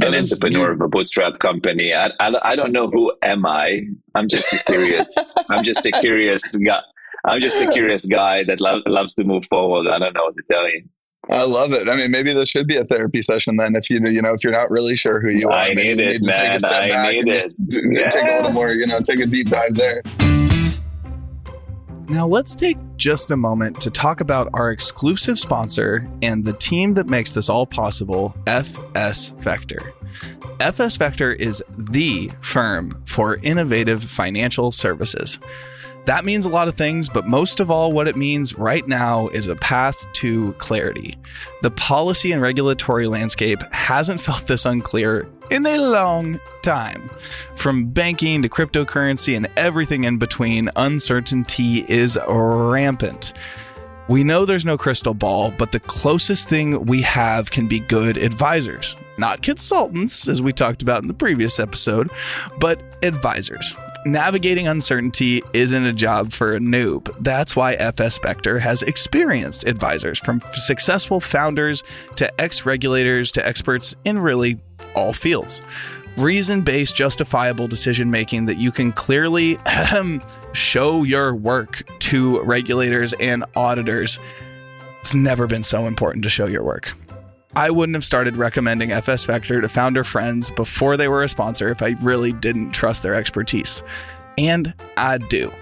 an 0.00 0.14
entrepreneur 0.14 0.72
of 0.72 0.80
a 0.80 0.88
bootstrap 0.88 1.38
company. 1.38 1.94
I, 1.94 2.10
I, 2.20 2.32
I 2.42 2.56
don't 2.56 2.72
know 2.72 2.88
who 2.88 3.12
am 3.22 3.46
I. 3.46 3.82
I'm 4.14 4.28
just 4.28 4.52
a 4.52 4.62
curious. 4.64 5.32
I'm 5.48 5.62
just 5.62 5.86
a 5.86 5.92
curious 5.92 6.56
guy. 6.56 6.80
I'm 7.24 7.40
just 7.40 7.60
a 7.62 7.70
curious 7.70 8.06
guy 8.06 8.44
that 8.44 8.60
lo- 8.60 8.82
loves 8.86 9.14
to 9.14 9.24
move 9.24 9.46
forward. 9.46 9.88
I 9.90 9.98
don't 9.98 10.12
know 10.12 10.24
what 10.24 10.36
to 10.36 10.42
tell 10.50 10.68
you. 10.68 10.82
I 11.30 11.44
love 11.44 11.72
it. 11.72 11.88
I 11.88 11.96
mean, 11.96 12.10
maybe 12.10 12.34
this 12.34 12.50
should 12.50 12.66
be 12.66 12.76
a 12.76 12.84
therapy 12.84 13.22
session 13.22 13.56
then. 13.56 13.74
If 13.76 13.88
you 13.88 13.98
you 14.04 14.20
know 14.20 14.34
if 14.34 14.44
you're 14.44 14.52
not 14.52 14.70
really 14.70 14.94
sure 14.94 15.20
who 15.20 15.30
you 15.30 15.48
are, 15.48 15.56
I 15.56 15.72
need 15.72 15.98
it, 15.98 16.20
need 16.20 16.26
man. 16.26 16.58
I 16.64 17.12
need 17.12 17.28
it. 17.28 17.54
Yeah. 17.70 18.08
Take 18.10 18.24
a 18.24 18.36
little 18.36 18.52
more, 18.52 18.70
you 18.70 18.86
know, 18.86 19.00
take 19.00 19.20
a 19.20 19.26
deep 19.26 19.48
dive 19.48 19.74
there. 19.74 20.02
Now, 22.08 22.26
let's 22.26 22.54
take 22.54 22.76
just 22.96 23.30
a 23.30 23.36
moment 23.36 23.80
to 23.80 23.90
talk 23.90 24.20
about 24.20 24.50
our 24.52 24.70
exclusive 24.70 25.38
sponsor 25.38 26.06
and 26.20 26.44
the 26.44 26.52
team 26.52 26.92
that 26.94 27.06
makes 27.06 27.32
this 27.32 27.48
all 27.48 27.66
possible 27.66 28.34
FS 28.46 29.30
Vector. 29.30 29.92
FS 30.60 30.96
Vector 30.96 31.32
is 31.32 31.64
the 31.78 32.30
firm 32.40 33.02
for 33.06 33.38
innovative 33.42 34.04
financial 34.04 34.70
services. 34.70 35.38
That 36.04 36.26
means 36.26 36.44
a 36.44 36.50
lot 36.50 36.68
of 36.68 36.74
things, 36.74 37.08
but 37.08 37.26
most 37.26 37.60
of 37.60 37.70
all, 37.70 37.90
what 37.90 38.06
it 38.06 38.16
means 38.16 38.58
right 38.58 38.86
now 38.86 39.28
is 39.28 39.48
a 39.48 39.56
path 39.56 40.06
to 40.14 40.52
clarity. 40.54 41.16
The 41.62 41.70
policy 41.70 42.32
and 42.32 42.42
regulatory 42.42 43.06
landscape 43.06 43.60
hasn't 43.72 44.20
felt 44.20 44.46
this 44.46 44.66
unclear 44.66 45.26
in 45.50 45.66
a 45.66 45.78
long 45.78 46.40
time. 46.62 47.10
From 47.54 47.86
banking 47.86 48.42
to 48.42 48.48
cryptocurrency 48.48 49.36
and 49.36 49.48
everything 49.56 50.04
in 50.04 50.18
between, 50.18 50.70
uncertainty 50.76 51.84
is 51.88 52.18
rampant. 52.28 53.32
We 54.08 54.22
know 54.22 54.44
there's 54.44 54.66
no 54.66 54.76
crystal 54.76 55.14
ball, 55.14 55.50
but 55.50 55.72
the 55.72 55.80
closest 55.80 56.48
thing 56.48 56.84
we 56.84 57.00
have 57.02 57.50
can 57.50 57.68
be 57.68 57.80
good 57.80 58.16
advisors. 58.18 58.96
Not 59.16 59.42
consultants, 59.42 60.28
as 60.28 60.42
we 60.42 60.52
talked 60.52 60.82
about 60.82 61.02
in 61.02 61.08
the 61.08 61.14
previous 61.14 61.58
episode, 61.58 62.10
but 62.58 62.82
advisors. 63.02 63.76
Navigating 64.04 64.68
uncertainty 64.68 65.42
isn't 65.52 65.84
a 65.84 65.92
job 65.92 66.32
for 66.32 66.54
a 66.54 66.58
noob. 66.58 67.14
That's 67.20 67.56
why 67.56 67.74
FS 67.74 68.18
Vector 68.18 68.58
has 68.58 68.82
experienced 68.82 69.66
advisors 69.66 70.18
from 70.18 70.40
successful 70.52 71.20
founders 71.20 71.84
to 72.16 72.40
ex 72.40 72.66
regulators 72.66 73.32
to 73.32 73.46
experts 73.46 73.94
in 74.04 74.18
really 74.18 74.58
all 74.94 75.12
fields. 75.12 75.62
Reason 76.16 76.62
based, 76.62 76.94
justifiable 76.94 77.66
decision 77.66 78.10
making 78.10 78.46
that 78.46 78.56
you 78.56 78.70
can 78.70 78.92
clearly 78.92 79.58
show 80.52 81.02
your 81.02 81.34
work 81.34 81.82
to 82.00 82.40
regulators 82.42 83.14
and 83.14 83.44
auditors. 83.56 84.18
It's 85.00 85.14
never 85.14 85.46
been 85.46 85.64
so 85.64 85.86
important 85.86 86.22
to 86.22 86.30
show 86.30 86.46
your 86.46 86.62
work. 86.62 86.92
I 87.56 87.70
wouldn't 87.70 87.94
have 87.94 88.04
started 88.04 88.36
recommending 88.36 88.90
FS 88.90 89.24
Vector 89.26 89.60
to 89.60 89.68
founder 89.68 90.02
friends 90.02 90.50
before 90.50 90.96
they 90.96 91.06
were 91.06 91.22
a 91.22 91.28
sponsor 91.28 91.68
if 91.68 91.82
I 91.82 91.94
really 92.00 92.32
didn't 92.32 92.72
trust 92.72 93.04
their 93.04 93.14
expertise. 93.14 93.84
And 94.36 94.74
I 94.96 95.18
do. 95.18 95.52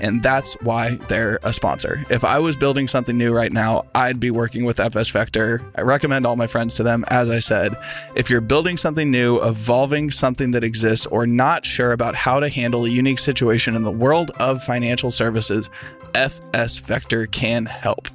And 0.00 0.22
that's 0.22 0.54
why 0.62 0.96
they're 1.08 1.38
a 1.42 1.52
sponsor. 1.52 2.04
If 2.10 2.24
I 2.24 2.38
was 2.38 2.56
building 2.56 2.86
something 2.86 3.16
new 3.16 3.32
right 3.32 3.52
now, 3.52 3.84
I'd 3.94 4.20
be 4.20 4.30
working 4.30 4.64
with 4.64 4.80
FS 4.80 5.10
Vector. 5.10 5.62
I 5.74 5.82
recommend 5.82 6.26
all 6.26 6.36
my 6.36 6.46
friends 6.46 6.74
to 6.74 6.82
them. 6.82 7.04
As 7.08 7.30
I 7.30 7.38
said, 7.38 7.76
if 8.14 8.30
you're 8.30 8.40
building 8.40 8.76
something 8.76 9.10
new, 9.10 9.40
evolving 9.42 10.10
something 10.10 10.50
that 10.52 10.64
exists, 10.64 11.06
or 11.06 11.26
not 11.26 11.64
sure 11.64 11.92
about 11.92 12.14
how 12.14 12.40
to 12.40 12.48
handle 12.48 12.84
a 12.84 12.88
unique 12.88 13.18
situation 13.18 13.74
in 13.74 13.82
the 13.82 13.92
world 13.92 14.30
of 14.38 14.62
financial 14.62 15.10
services, 15.10 15.70
FS 16.14 16.78
Vector 16.78 17.26
can 17.26 17.66
help. 17.66 18.08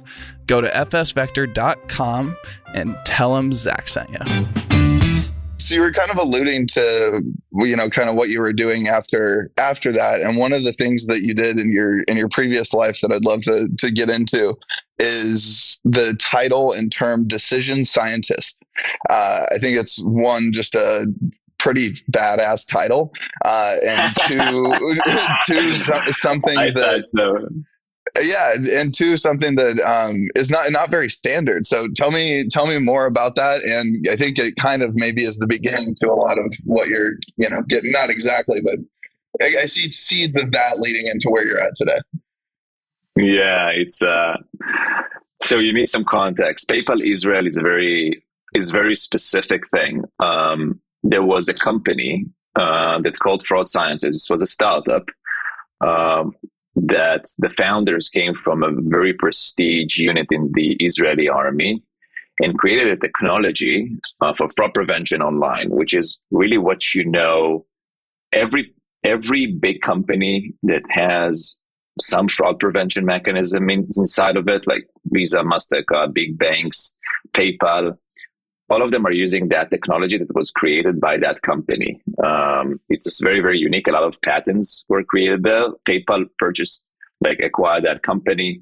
Go 0.46 0.60
to 0.60 0.68
fsvector.com 0.68 2.36
and 2.74 2.96
tell 3.04 3.34
them 3.34 3.52
Zach 3.52 3.88
sent 3.88 4.10
you. 4.10 4.61
So 5.62 5.76
you 5.76 5.80
were 5.80 5.92
kind 5.92 6.10
of 6.10 6.18
alluding 6.18 6.66
to 6.68 7.22
you 7.52 7.76
know 7.76 7.88
kind 7.88 8.08
of 8.08 8.16
what 8.16 8.28
you 8.28 8.40
were 8.40 8.52
doing 8.52 8.88
after 8.88 9.50
after 9.56 9.92
that 9.92 10.20
and 10.20 10.36
one 10.36 10.52
of 10.52 10.64
the 10.64 10.72
things 10.72 11.06
that 11.06 11.22
you 11.22 11.34
did 11.34 11.58
in 11.58 11.70
your 11.70 12.00
in 12.02 12.16
your 12.16 12.28
previous 12.28 12.74
life 12.74 13.00
that 13.00 13.12
I'd 13.12 13.24
love 13.24 13.42
to 13.42 13.68
to 13.78 13.90
get 13.90 14.10
into 14.10 14.56
is 14.98 15.80
the 15.84 16.14
title 16.14 16.72
and 16.72 16.90
term 16.90 17.28
decision 17.28 17.84
scientist. 17.84 18.62
Uh, 19.08 19.46
I 19.54 19.58
think 19.58 19.78
it's 19.78 19.98
one 20.00 20.52
just 20.52 20.74
a 20.74 21.06
pretty 21.58 21.90
badass 22.10 22.66
title 22.66 23.12
uh, 23.44 23.74
and 23.86 24.16
two 24.26 24.74
two 25.46 25.74
something 26.12 26.56
that 26.74 27.06
so 27.06 27.48
yeah 28.20 28.54
and 28.72 28.92
two 28.92 29.16
something 29.16 29.54
that 29.56 29.80
um, 29.80 30.28
is 30.34 30.50
not 30.50 30.70
not 30.70 30.90
very 30.90 31.08
standard. 31.08 31.64
So 31.64 31.86
tell 31.94 32.10
me 32.10 32.46
tell 32.48 32.66
me 32.66 32.78
more 32.78 33.06
about 33.06 33.36
that 33.36 33.62
and 33.62 34.06
i 34.10 34.16
think 34.16 34.38
it 34.38 34.56
kind 34.56 34.82
of 34.82 34.94
maybe 34.94 35.24
is 35.24 35.38
the 35.38 35.46
beginning 35.46 35.94
to 36.00 36.10
a 36.10 36.14
lot 36.14 36.38
of 36.38 36.54
what 36.64 36.88
you're 36.88 37.12
you 37.36 37.48
know 37.48 37.62
getting 37.68 37.92
not 37.92 38.10
exactly 38.10 38.60
but 38.62 38.76
I, 39.40 39.62
I 39.62 39.64
see 39.64 39.90
seeds 39.90 40.36
of 40.36 40.50
that 40.52 40.78
leading 40.78 41.06
into 41.06 41.30
where 41.30 41.46
you're 41.46 41.60
at 41.60 41.74
today. 41.76 42.00
Yeah 43.16 43.68
it's 43.68 44.02
uh 44.02 44.36
so 45.42 45.58
you 45.58 45.72
need 45.72 45.88
some 45.88 46.04
context. 46.04 46.68
Paypal 46.68 47.04
israel 47.04 47.46
is 47.46 47.56
a 47.56 47.62
very 47.62 48.22
is 48.54 48.70
very 48.70 48.96
specific 48.96 49.68
thing. 49.70 50.04
Um 50.18 50.80
there 51.02 51.22
was 51.22 51.48
a 51.48 51.54
company 51.54 52.26
uh, 52.54 53.00
that's 53.00 53.18
called 53.18 53.44
fraud 53.46 53.68
sciences. 53.68 54.26
It 54.28 54.32
was 54.32 54.42
a 54.42 54.46
startup. 54.46 55.04
Um, 55.80 56.34
that 56.74 57.24
the 57.38 57.50
founders 57.50 58.08
came 58.08 58.34
from 58.34 58.62
a 58.62 58.72
very 58.72 59.12
prestige 59.12 59.98
unit 59.98 60.26
in 60.30 60.50
the 60.54 60.74
Israeli 60.76 61.28
army 61.28 61.82
and 62.40 62.58
created 62.58 62.88
a 62.88 62.96
technology 62.96 63.94
uh, 64.20 64.32
for 64.32 64.48
fraud 64.56 64.72
prevention 64.74 65.22
online, 65.22 65.70
which 65.70 65.94
is 65.94 66.18
really 66.30 66.58
what 66.58 66.94
you 66.94 67.04
know. 67.04 67.66
Every 68.32 68.72
every 69.04 69.46
big 69.46 69.82
company 69.82 70.54
that 70.62 70.82
has 70.88 71.56
some 72.00 72.28
fraud 72.28 72.58
prevention 72.58 73.04
mechanism 73.04 73.68
in, 73.68 73.86
inside 73.96 74.36
of 74.36 74.48
it, 74.48 74.66
like 74.66 74.86
Visa, 75.06 75.40
Mastercard, 75.40 76.14
big 76.14 76.38
banks, 76.38 76.98
PayPal, 77.32 77.96
all 78.72 78.82
of 78.82 78.90
them 78.90 79.04
are 79.06 79.12
using 79.12 79.48
that 79.48 79.70
technology 79.70 80.16
that 80.16 80.34
was 80.34 80.50
created 80.50 80.98
by 80.98 81.18
that 81.18 81.42
company. 81.42 82.00
Um, 82.24 82.80
it's 82.88 83.20
very, 83.20 83.40
very 83.40 83.58
unique. 83.58 83.86
A 83.86 83.92
lot 83.92 84.02
of 84.02 84.20
patents 84.22 84.86
were 84.88 85.04
created 85.04 85.42
there. 85.42 85.66
PayPal 85.86 86.24
purchased, 86.38 86.84
like 87.20 87.38
acquired 87.40 87.84
that 87.84 88.02
company. 88.02 88.60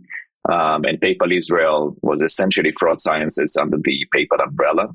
Um, 0.48 0.84
and 0.84 1.00
PayPal 1.00 1.32
Israel 1.40 1.96
was 2.02 2.20
essentially 2.22 2.72
fraud 2.72 3.00
sciences 3.00 3.56
under 3.56 3.78
the 3.78 4.04
PayPal 4.12 4.42
umbrella. 4.48 4.88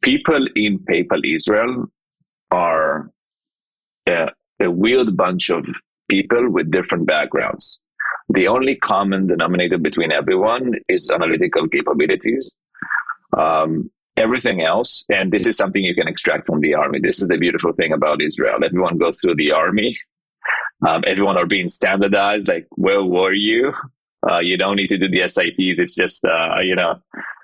People 0.00 0.46
in 0.54 0.78
PayPal 0.78 1.22
Israel 1.24 1.86
are 2.52 3.10
a, 4.06 4.28
a 4.60 4.70
weird 4.70 5.16
bunch 5.16 5.50
of 5.50 5.66
people 6.08 6.50
with 6.50 6.70
different 6.70 7.06
backgrounds. 7.06 7.80
The 8.28 8.46
only 8.46 8.76
common 8.76 9.26
denominator 9.26 9.78
between 9.78 10.12
everyone 10.12 10.74
is 10.88 11.10
analytical 11.10 11.68
capabilities. 11.68 12.52
Um, 13.36 13.90
everything 14.16 14.62
else, 14.62 15.04
and 15.10 15.32
this 15.32 15.46
is 15.46 15.56
something 15.56 15.84
you 15.84 15.94
can 15.94 16.08
extract 16.08 16.46
from 16.46 16.60
the 16.60 16.74
army. 16.74 17.00
This 17.00 17.20
is 17.20 17.28
the 17.28 17.36
beautiful 17.36 17.72
thing 17.72 17.92
about 17.92 18.22
Israel. 18.22 18.58
Everyone 18.64 18.98
goes 18.98 19.20
through 19.20 19.36
the 19.36 19.52
army. 19.52 19.94
Um, 20.86 21.04
everyone 21.06 21.36
are 21.36 21.46
being 21.46 21.68
standardized. 21.68 22.48
Like, 22.48 22.66
where 22.70 23.02
were 23.02 23.32
you? 23.32 23.72
Uh, 24.28 24.38
you 24.38 24.56
don't 24.56 24.76
need 24.76 24.88
to 24.88 24.98
do 24.98 25.08
the 25.08 25.20
SATs. 25.20 25.54
It's 25.56 25.94
just, 25.94 26.24
uh, 26.24 26.56
you 26.60 26.74
know, 26.74 26.96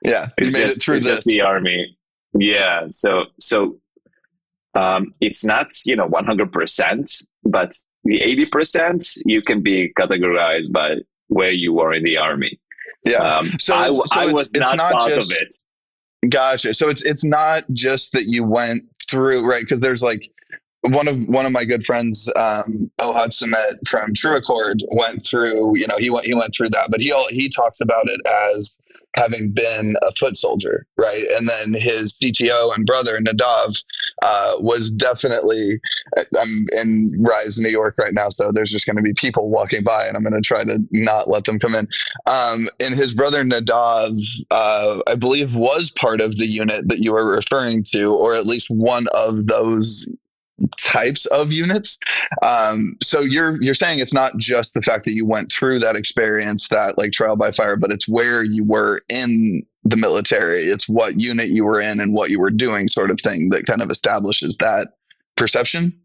yeah, 0.05 0.29
you 0.39 0.47
it's 0.47 0.55
made 0.55 0.65
just, 0.65 0.79
it 0.79 0.83
through 0.83 0.97
it's 0.97 1.07
just 1.07 1.25
the 1.25 1.41
army. 1.41 1.97
Yeah. 2.35 2.87
So, 2.91 3.25
so 3.39 3.79
um, 4.75 5.15
it's 5.21 5.45
not, 5.45 5.69
you 5.85 5.97
know, 5.97 6.09
100%, 6.09 7.25
but 7.45 7.73
the 8.05 8.21
80% 8.21 9.19
you 9.27 9.43
can 9.43 9.62
be 9.62 9.93
categorized 9.99 10.73
by 10.73 10.97
where 11.29 11.53
you 11.53 11.73
were 11.73 11.93
in 11.93 12.05
the 12.05 12.17
army. 12.17 12.59
Yeah. 13.05 13.19
Um, 13.19 13.47
so, 13.59 13.75
I, 13.75 13.93
so 13.93 14.03
I 14.12 14.33
was 14.33 14.53
not, 14.55 14.77
not 14.77 14.93
part 14.93 15.11
just, 15.12 15.31
of 15.31 15.39
it. 15.41 15.55
Gotcha. 16.29 16.75
So 16.75 16.88
it's 16.88 17.02
it's 17.02 17.25
not 17.25 17.64
just 17.73 18.12
that 18.12 18.25
you 18.26 18.45
went 18.45 18.85
through 19.09 19.45
right 19.45 19.62
because 19.62 19.81
there's 19.81 20.02
like 20.02 20.31
one 20.83 21.09
of 21.09 21.29
one 21.29 21.47
of 21.47 21.52
my 21.52 21.64
good 21.64 21.85
friends, 21.85 22.29
um, 22.37 22.91
Ohad 23.00 23.31
Samet 23.31 23.88
from 23.88 24.12
TrueAccord, 24.12 24.81
went 24.91 25.25
through. 25.26 25.76
You 25.76 25.87
know, 25.88 25.97
he 25.99 26.11
went 26.11 26.26
he 26.26 26.35
went 26.35 26.55
through 26.55 26.71
that, 26.71 26.88
but 26.91 27.00
he 27.00 27.12
all, 27.12 27.26
he 27.29 27.49
talks 27.49 27.81
about 27.81 28.09
it 28.09 28.21
as 28.55 28.79
having 29.14 29.52
been 29.52 29.95
a 30.02 30.12
foot 30.12 30.37
soldier, 30.37 30.87
right? 30.99 31.25
And 31.38 31.49
then 31.49 31.81
his 31.81 32.14
CTO 32.14 32.75
and 32.75 32.87
brother 32.87 33.19
Nadav 33.19 33.83
uh, 34.23 34.52
was 34.59 34.90
definitely. 34.90 35.81
I'm 36.40 36.66
in 36.81 37.12
Rise, 37.19 37.59
New 37.59 37.69
York 37.69 37.97
right 37.99 38.14
now, 38.14 38.28
so 38.28 38.52
there's 38.52 38.71
just 38.71 38.87
going 38.87 38.97
to 38.97 39.02
be 39.02 39.14
people 39.14 39.50
walking 39.50 39.83
by, 39.83 40.07
and 40.07 40.16
I'm 40.16 40.23
going 40.23 40.40
to 40.40 40.47
try 40.47 40.64
to 40.64 40.78
not 40.90 41.28
let 41.28 41.45
them 41.45 41.59
come 41.59 41.75
in. 41.75 41.88
Um, 42.26 42.69
and 42.81 42.95
his 42.95 43.14
brother 43.14 43.45
Nadav, 43.45 44.19
uh, 44.50 45.00
I 45.07 45.14
believe, 45.14 45.57
was 45.57 45.90
part 45.90 46.21
of 46.21 46.37
the 46.37 46.47
unit 46.47 46.88
that 46.88 46.99
you 46.99 47.12
were 47.12 47.26
referring 47.26 47.85
to, 47.92 48.14
or 48.14 48.35
at 48.35 48.47
least 48.47 48.69
one 48.71 49.07
of 49.14 49.47
those 49.47 50.07
types 50.79 51.27
of 51.27 51.53
units. 51.53 51.99
Um, 52.43 52.97
so 53.03 53.21
you're 53.21 53.61
you're 53.63 53.75
saying 53.75 53.99
it's 53.99 54.15
not 54.15 54.33
just 54.39 54.75
the 54.75 54.83
fact 54.83 55.05
that 55.05 55.15
you 55.15 55.27
went 55.27 55.51
through 55.51 55.81
that 55.81 55.97
experience, 55.97 56.69
that 56.69 56.99
like 56.99 57.13
trial 57.13 57.37
by 57.37 57.51
fire, 57.51 57.77
but 57.77 57.91
it's 57.91 58.09
where 58.09 58.43
you 58.43 58.65
were 58.65 59.03
in 59.09 59.67
the 59.85 59.97
military. 59.97 60.61
It's 60.61 60.89
what 60.89 61.21
unit 61.21 61.49
you 61.49 61.65
were 61.65 61.81
in 61.81 62.01
and 62.01 62.15
what 62.15 62.31
you 62.31 62.41
were 62.41 62.51
doing, 62.51 62.89
sort 62.89 63.11
of 63.11 63.21
thing, 63.21 63.51
that 63.51 63.67
kind 63.67 63.83
of 63.83 63.91
establishes 63.91 64.57
that 64.59 64.89
perception. 65.37 65.99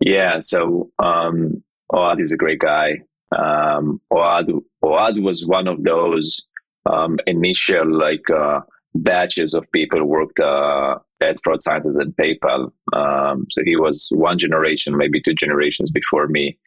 Yeah. 0.00 0.38
So 0.40 0.90
um, 0.98 1.62
Ohad 1.92 2.20
is 2.20 2.32
a 2.32 2.36
great 2.36 2.60
guy. 2.60 3.02
Um, 3.36 4.00
Ohad 4.12 4.62
Ohad 4.82 5.22
was 5.22 5.46
one 5.46 5.68
of 5.68 5.82
those 5.82 6.44
um, 6.86 7.18
initial 7.26 7.98
like. 7.98 8.28
Uh, 8.30 8.60
batches 9.02 9.54
of 9.54 9.70
people 9.72 10.04
worked 10.04 10.40
uh, 10.40 10.98
at 11.20 11.42
fraud 11.42 11.62
sciences 11.62 11.98
at 11.98 12.16
PayPal. 12.16 12.72
Um, 12.92 13.46
so 13.50 13.62
he 13.64 13.76
was 13.76 14.08
one 14.12 14.38
generation, 14.38 14.96
maybe 14.96 15.20
two 15.20 15.34
generations 15.34 15.90
before 15.90 16.26
me. 16.28 16.58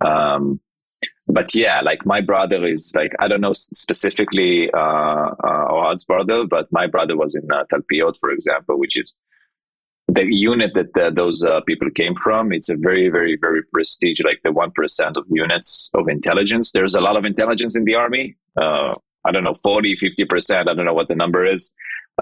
Um, 0.00 0.60
but 1.26 1.54
yeah, 1.54 1.80
like 1.80 2.04
my 2.04 2.20
brother 2.20 2.66
is 2.66 2.92
like 2.94 3.12
I 3.18 3.28
don't 3.28 3.40
know 3.40 3.52
specifically 3.52 4.70
uh, 4.72 4.78
uh, 4.78 5.68
Ohad's 5.70 6.04
brother, 6.04 6.44
but 6.44 6.66
my 6.72 6.86
brother 6.86 7.16
was 7.16 7.34
in 7.34 7.50
uh, 7.50 7.64
Talpiot, 7.70 8.16
for 8.20 8.30
example, 8.30 8.78
which 8.78 8.96
is 8.96 9.14
the 10.08 10.26
unit 10.26 10.72
that 10.74 10.96
uh, 11.00 11.10
those 11.10 11.44
uh, 11.44 11.60
people 11.66 11.88
came 11.90 12.16
from. 12.16 12.52
It's 12.52 12.68
a 12.68 12.76
very, 12.76 13.08
very, 13.08 13.38
very 13.40 13.62
prestige, 13.72 14.20
like 14.24 14.40
the 14.42 14.52
one 14.52 14.72
percent 14.72 15.16
of 15.16 15.24
units 15.30 15.90
of 15.94 16.08
intelligence. 16.08 16.72
There's 16.72 16.96
a 16.96 17.00
lot 17.00 17.16
of 17.16 17.24
intelligence 17.24 17.76
in 17.76 17.84
the 17.84 17.94
army. 17.94 18.36
I 19.24 19.32
don't 19.32 19.44
know, 19.44 19.54
40, 19.54 19.96
50%. 19.96 20.68
I 20.68 20.74
don't 20.74 20.84
know 20.84 20.94
what 20.94 21.08
the 21.08 21.14
number 21.14 21.44
is. 21.46 21.72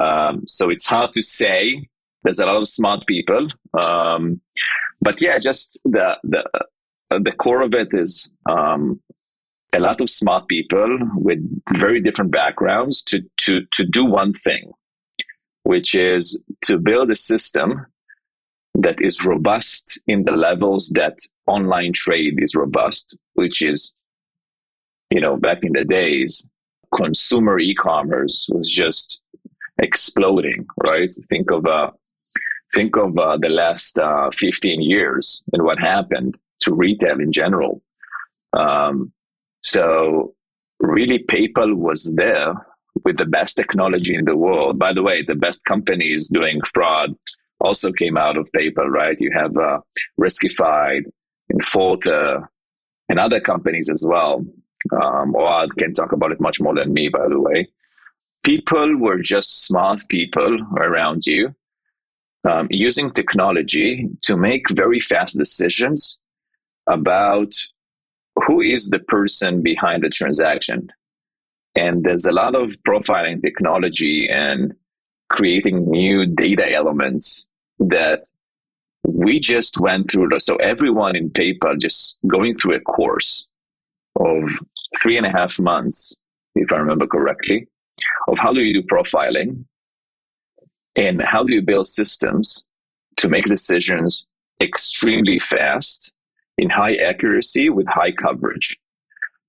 Um, 0.00 0.42
so 0.46 0.70
it's 0.70 0.86
hard 0.86 1.12
to 1.12 1.22
say. 1.22 1.88
There's 2.22 2.40
a 2.40 2.46
lot 2.46 2.56
of 2.56 2.68
smart 2.68 3.06
people. 3.06 3.48
Um, 3.80 4.40
but 5.00 5.20
yeah, 5.22 5.38
just 5.38 5.78
the, 5.84 6.16
the, 6.24 6.44
uh, 7.10 7.18
the 7.22 7.32
core 7.32 7.62
of 7.62 7.74
it 7.74 7.88
is 7.92 8.30
um, 8.48 9.00
a 9.72 9.80
lot 9.80 10.00
of 10.00 10.10
smart 10.10 10.48
people 10.48 10.98
with 11.14 11.38
very 11.76 12.00
different 12.00 12.32
backgrounds 12.32 13.02
to, 13.02 13.22
to, 13.38 13.62
to 13.72 13.84
do 13.84 14.04
one 14.04 14.32
thing, 14.32 14.72
which 15.62 15.94
is 15.94 16.42
to 16.62 16.78
build 16.78 17.10
a 17.10 17.16
system 17.16 17.86
that 18.74 19.00
is 19.00 19.24
robust 19.24 20.00
in 20.06 20.24
the 20.24 20.36
levels 20.36 20.88
that 20.90 21.18
online 21.46 21.92
trade 21.92 22.38
is 22.38 22.54
robust, 22.54 23.16
which 23.34 23.62
is, 23.62 23.92
you 25.10 25.20
know, 25.20 25.36
back 25.36 25.58
in 25.62 25.72
the 25.72 25.84
days, 25.84 26.48
consumer 26.94 27.58
e-commerce 27.58 28.48
was 28.50 28.70
just 28.70 29.20
exploding, 29.78 30.66
right? 30.86 31.14
Think 31.28 31.50
of 31.50 31.66
uh, 31.66 31.90
think 32.74 32.96
of 32.96 33.18
uh, 33.18 33.36
the 33.38 33.48
last 33.48 33.98
uh, 33.98 34.30
15 34.32 34.82
years 34.82 35.44
and 35.52 35.62
what 35.62 35.78
happened 35.78 36.36
to 36.60 36.74
retail 36.74 37.20
in 37.20 37.32
general. 37.32 37.82
Um, 38.52 39.12
so 39.62 40.34
really, 40.80 41.24
PayPal 41.24 41.74
was 41.74 42.14
there 42.16 42.54
with 43.04 43.16
the 43.16 43.26
best 43.26 43.56
technology 43.56 44.14
in 44.14 44.24
the 44.24 44.36
world. 44.36 44.78
By 44.78 44.92
the 44.92 45.02
way, 45.02 45.22
the 45.22 45.34
best 45.34 45.64
companies 45.64 46.28
doing 46.28 46.60
fraud 46.62 47.14
also 47.60 47.92
came 47.92 48.16
out 48.16 48.36
of 48.36 48.50
PayPal, 48.52 48.88
right? 48.88 49.16
You 49.20 49.30
have 49.34 49.56
uh, 49.56 49.80
Riskified 50.20 51.02
and 51.48 51.64
Forter 51.64 52.48
and 53.08 53.18
other 53.18 53.40
companies 53.40 53.88
as 53.90 54.04
well. 54.06 54.44
Um, 54.92 55.34
Ohad 55.34 55.68
can 55.78 55.92
talk 55.92 56.12
about 56.12 56.32
it 56.32 56.40
much 56.40 56.60
more 56.60 56.74
than 56.74 56.92
me, 56.92 57.08
by 57.08 57.28
the 57.28 57.40
way. 57.40 57.68
People 58.44 58.96
were 58.96 59.20
just 59.20 59.64
smart 59.64 60.02
people 60.08 60.58
around 60.76 61.26
you 61.26 61.54
um, 62.48 62.68
using 62.70 63.10
technology 63.10 64.08
to 64.22 64.36
make 64.36 64.70
very 64.70 65.00
fast 65.00 65.36
decisions 65.36 66.18
about 66.86 67.52
who 68.46 68.60
is 68.60 68.90
the 68.90 69.00
person 69.00 69.62
behind 69.62 70.02
the 70.02 70.08
transaction. 70.08 70.88
And 71.74 72.04
there's 72.04 72.26
a 72.26 72.32
lot 72.32 72.54
of 72.54 72.76
profiling 72.86 73.42
technology 73.42 74.28
and 74.30 74.74
creating 75.28 75.90
new 75.90 76.26
data 76.26 76.72
elements 76.72 77.48
that 77.78 78.24
we 79.04 79.38
just 79.40 79.80
went 79.80 80.10
through. 80.10 80.28
So 80.40 80.56
everyone 80.56 81.16
in 81.16 81.30
PayPal 81.30 81.78
just 81.78 82.18
going 82.26 82.54
through 82.56 82.76
a 82.76 82.80
course 82.80 83.48
of 84.16 84.50
three 85.00 85.16
and 85.16 85.26
a 85.26 85.30
half 85.30 85.58
months, 85.58 86.16
if 86.54 86.72
I 86.72 86.76
remember 86.76 87.06
correctly, 87.06 87.66
of 88.28 88.38
how 88.38 88.52
do 88.52 88.60
you 88.60 88.80
do 88.80 88.86
profiling 88.86 89.64
and 90.96 91.22
how 91.22 91.44
do 91.44 91.54
you 91.54 91.62
build 91.62 91.86
systems 91.86 92.66
to 93.16 93.28
make 93.28 93.44
decisions 93.44 94.26
extremely 94.60 95.38
fast 95.38 96.12
in 96.56 96.70
high 96.70 96.96
accuracy 96.96 97.70
with 97.70 97.86
high 97.86 98.12
coverage. 98.12 98.76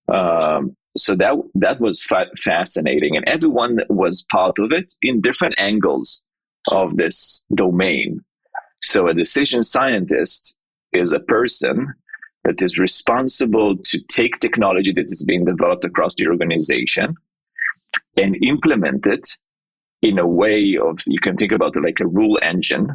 Um, 0.08 0.76
so 0.98 1.16
that 1.16 1.36
that 1.56 1.80
was 1.80 2.02
fa- 2.02 2.32
fascinating, 2.38 3.16
and 3.16 3.28
everyone 3.28 3.80
was 3.90 4.26
part 4.32 4.58
of 4.60 4.72
it 4.72 4.94
in 5.02 5.22
different 5.22 5.56
angles 5.58 6.24
of 6.72 6.98
this 6.98 7.46
domain. 7.54 8.22
So 8.82 9.08
a 9.08 9.14
decision 9.14 9.64
scientist 9.64 10.58
is 10.94 11.14
a 11.14 11.20
person 11.20 11.94
that 12.44 12.62
is 12.62 12.80
responsible 12.80 13.78
to 13.78 14.00
take 14.08 14.40
technology 14.40 14.92
that 14.94 15.06
is 15.06 15.24
being 15.26 15.46
developed 15.46 15.86
across 15.86 16.16
the 16.16 16.28
organization 16.28 17.16
and 18.18 18.38
implement 18.44 19.06
it 19.06 19.28
in 20.02 20.18
a 20.18 20.28
way 20.28 20.78
of 20.82 21.00
you 21.08 21.20
can 21.20 21.36
think 21.36 21.52
about 21.52 21.76
it 21.76 21.84
like 21.84 22.00
a 22.00 22.08
rule 22.08 22.40
engine 22.42 22.88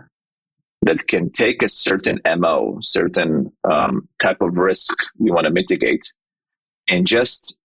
that 0.82 1.06
can 1.06 1.30
take 1.30 1.62
a 1.62 1.68
certain 1.68 2.20
mo 2.36 2.78
certain 2.82 3.50
um, 3.70 4.08
type 4.20 4.40
of 4.40 4.56
risk 4.56 4.94
you 5.18 5.32
want 5.32 5.46
to 5.46 5.52
mitigate 5.52 6.12
and 6.88 7.06
just 7.06 7.58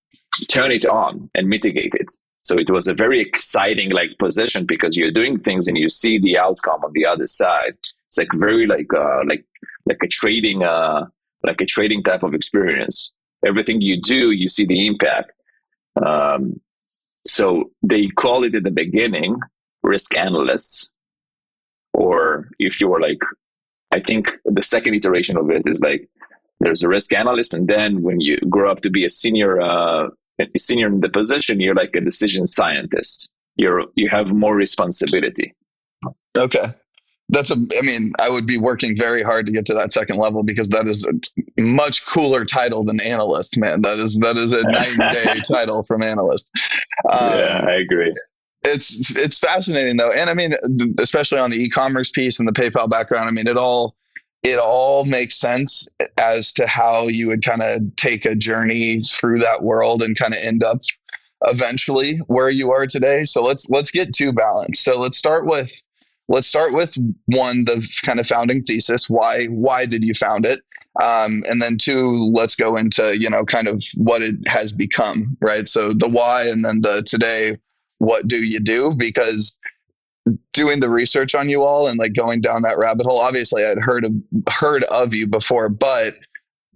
turn 0.47 0.71
it 0.71 0.85
on 0.85 1.29
and 1.35 1.47
mitigate 1.47 1.93
it. 1.95 2.07
So 2.43 2.57
it 2.57 2.71
was 2.71 2.87
a 2.87 2.93
very 2.93 3.19
exciting 3.19 3.91
like 3.91 4.17
position 4.17 4.65
because 4.65 4.95
you're 4.95 5.11
doing 5.11 5.37
things 5.37 5.67
and 5.67 5.77
you 5.77 5.89
see 5.89 6.19
the 6.19 6.37
outcome 6.37 6.83
on 6.83 6.91
the 6.93 7.05
other 7.05 7.27
side. 7.27 7.73
It's 7.77 8.17
like 8.17 8.29
very 8.35 8.65
like 8.65 8.91
uh 8.93 9.21
like 9.27 9.45
like 9.85 9.99
a 10.03 10.07
trading 10.07 10.63
uh 10.63 11.05
like 11.43 11.61
a 11.61 11.65
trading 11.65 12.03
type 12.03 12.23
of 12.23 12.33
experience. 12.33 13.11
Everything 13.45 13.81
you 13.81 14.01
do 14.01 14.31
you 14.31 14.47
see 14.47 14.65
the 14.65 14.87
impact. 14.87 15.31
Um 16.03 16.59
so 17.27 17.71
they 17.83 18.07
call 18.07 18.43
it 18.43 18.55
at 18.55 18.63
the 18.63 18.71
beginning 18.71 19.39
risk 19.83 20.15
analysts 20.15 20.93
or 21.93 22.49
if 22.59 22.79
you 22.79 22.87
were 22.87 22.99
like 22.99 23.19
i 23.91 23.99
think 23.99 24.31
the 24.45 24.61
second 24.61 24.93
iteration 24.93 25.37
of 25.37 25.49
it 25.49 25.63
is 25.65 25.79
like 25.81 26.09
there's 26.59 26.83
a 26.83 26.87
risk 26.87 27.13
analyst 27.13 27.53
and 27.53 27.67
then 27.67 28.01
when 28.01 28.19
you 28.19 28.37
grow 28.49 28.71
up 28.71 28.81
to 28.81 28.89
be 28.89 29.03
a 29.05 29.09
senior 29.09 29.61
uh, 29.61 30.09
senior 30.57 30.87
in 30.87 31.01
the 31.01 31.09
position 31.09 31.59
you're 31.59 31.75
like 31.75 31.95
a 31.95 32.01
decision 32.01 32.47
scientist. 32.47 33.29
You're 33.55 33.85
you 33.95 34.09
have 34.09 34.31
more 34.31 34.55
responsibility. 34.55 35.53
Okay 36.37 36.73
that's 37.29 37.51
a 37.51 37.55
i 37.77 37.81
mean 37.81 38.11
i 38.19 38.29
would 38.29 38.45
be 38.45 38.57
working 38.57 38.95
very 38.95 39.21
hard 39.21 39.45
to 39.45 39.51
get 39.51 39.65
to 39.65 39.73
that 39.73 39.93
second 39.93 40.17
level 40.17 40.43
because 40.43 40.69
that 40.69 40.87
is 40.87 41.07
a 41.07 41.61
much 41.61 42.05
cooler 42.05 42.45
title 42.45 42.83
than 42.83 42.99
analyst 43.01 43.57
man. 43.57 43.81
That 43.81 43.99
is 43.99 44.17
that 44.19 44.37
is 44.37 44.51
a 44.51 44.63
nine 44.63 45.13
day 45.13 45.41
title 45.47 45.83
from 45.83 46.01
analyst. 46.01 46.49
Um, 47.09 47.19
yeah 47.19 47.65
i 47.67 47.73
agree. 47.73 48.13
it's 48.63 49.15
it's 49.15 49.39
fascinating 49.39 49.97
though. 49.97 50.11
And 50.11 50.29
i 50.29 50.33
mean 50.33 50.53
especially 50.97 51.39
on 51.39 51.51
the 51.51 51.61
e-commerce 51.61 52.09
piece 52.09 52.39
and 52.39 52.47
the 52.47 52.53
paypal 52.53 52.89
background 52.89 53.29
i 53.29 53.31
mean 53.31 53.47
it 53.47 53.57
all 53.57 53.95
it 54.41 54.57
all 54.57 55.05
makes 55.05 55.35
sense 55.35 55.89
as 56.17 56.53
to 56.53 56.65
how 56.65 57.07
you 57.07 57.27
would 57.27 57.43
kind 57.43 57.61
of 57.61 57.95
take 57.95 58.25
a 58.25 58.35
journey 58.35 58.99
through 58.99 59.39
that 59.39 59.61
world 59.61 60.01
and 60.01 60.17
kind 60.17 60.33
of 60.33 60.39
end 60.41 60.63
up 60.63 60.79
eventually 61.41 62.17
where 62.27 62.49
you 62.49 62.71
are 62.71 62.87
today. 62.87 63.23
So 63.25 63.43
let's 63.43 63.69
let's 63.69 63.91
get 63.91 64.13
to 64.15 64.31
balance 64.31 64.79
so 64.79 64.99
let's 64.99 65.17
start 65.17 65.45
with 65.45 65.83
let's 66.29 66.47
start 66.47 66.73
with 66.73 66.95
one 67.25 67.65
the 67.65 67.85
kind 68.05 68.19
of 68.19 68.27
founding 68.27 68.63
thesis. 68.63 69.09
Why 69.09 69.45
why 69.45 69.85
did 69.85 70.03
you 70.03 70.13
found 70.13 70.45
it? 70.45 70.61
Um, 71.01 71.43
and 71.49 71.61
then 71.61 71.77
two 71.77 72.31
let's 72.33 72.55
go 72.55 72.77
into 72.77 73.17
you 73.19 73.29
know 73.29 73.43
kind 73.43 73.67
of 73.67 73.83
what 73.97 74.21
it 74.21 74.35
has 74.47 74.71
become 74.71 75.35
right? 75.41 75.67
So 75.67 75.91
the 75.91 76.07
why 76.07 76.47
and 76.47 76.63
then 76.63 76.81
the 76.81 77.03
today 77.05 77.57
what 77.97 78.27
do 78.27 78.37
you 78.37 78.61
do? 78.61 78.93
Because 78.95 79.59
doing 80.53 80.79
the 80.79 80.89
research 80.89 81.35
on 81.35 81.49
you 81.49 81.63
all 81.63 81.87
and 81.87 81.97
like 81.97 82.13
going 82.13 82.39
down 82.39 82.61
that 82.61 82.77
rabbit 82.77 83.05
hole 83.05 83.19
obviously 83.19 83.63
i'd 83.65 83.79
heard 83.79 84.05
of 84.05 84.11
heard 84.47 84.83
of 84.83 85.13
you 85.13 85.27
before 85.27 85.69
but 85.69 86.13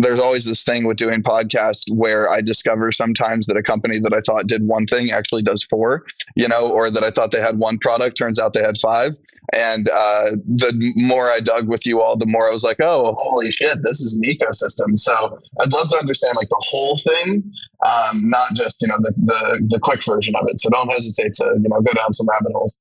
there's 0.03 0.19
always 0.19 0.45
this 0.45 0.63
thing 0.63 0.85
with 0.85 0.97
doing 0.97 1.23
podcasts 1.23 1.83
where 1.91 2.29
I 2.29 2.41
discover 2.41 2.91
sometimes 2.91 3.47
that 3.47 3.57
a 3.57 3.63
company 3.63 3.99
that 3.99 4.13
I 4.13 4.19
thought 4.21 4.47
did 4.47 4.61
one 4.63 4.85
thing 4.85 5.11
actually 5.11 5.43
does 5.43 5.63
four, 5.63 6.05
you 6.35 6.47
know, 6.47 6.71
or 6.71 6.89
that 6.89 7.03
I 7.03 7.09
thought 7.09 7.31
they 7.31 7.41
had 7.41 7.57
one 7.57 7.77
product, 7.77 8.17
turns 8.17 8.39
out 8.39 8.53
they 8.53 8.61
had 8.61 8.77
five. 8.77 9.13
And 9.53 9.89
uh, 9.89 10.31
the 10.45 10.93
more 10.95 11.29
I 11.29 11.39
dug 11.39 11.67
with 11.67 11.85
you 11.85 12.01
all, 12.01 12.17
the 12.17 12.27
more 12.27 12.47
I 12.47 12.53
was 12.53 12.63
like, 12.63 12.77
oh, 12.81 13.15
holy 13.17 13.51
shit, 13.51 13.77
this 13.83 14.01
is 14.01 14.15
an 14.15 14.23
ecosystem. 14.23 14.97
So 14.97 15.39
I'd 15.61 15.73
love 15.73 15.89
to 15.89 15.97
understand 15.97 16.35
like 16.35 16.49
the 16.49 16.65
whole 16.69 16.97
thing, 16.97 17.51
um, 17.85 18.29
not 18.29 18.53
just, 18.53 18.81
you 18.81 18.87
know, 18.87 18.97
the, 18.99 19.13
the, 19.17 19.67
the 19.69 19.79
quick 19.79 20.03
version 20.03 20.35
of 20.35 20.45
it. 20.47 20.59
So 20.61 20.69
don't 20.69 20.91
hesitate 20.91 21.33
to, 21.33 21.55
you 21.61 21.69
know, 21.69 21.81
go 21.81 21.93
down 21.93 22.13
some 22.13 22.27
rabbit 22.27 22.51
holes. 22.53 22.77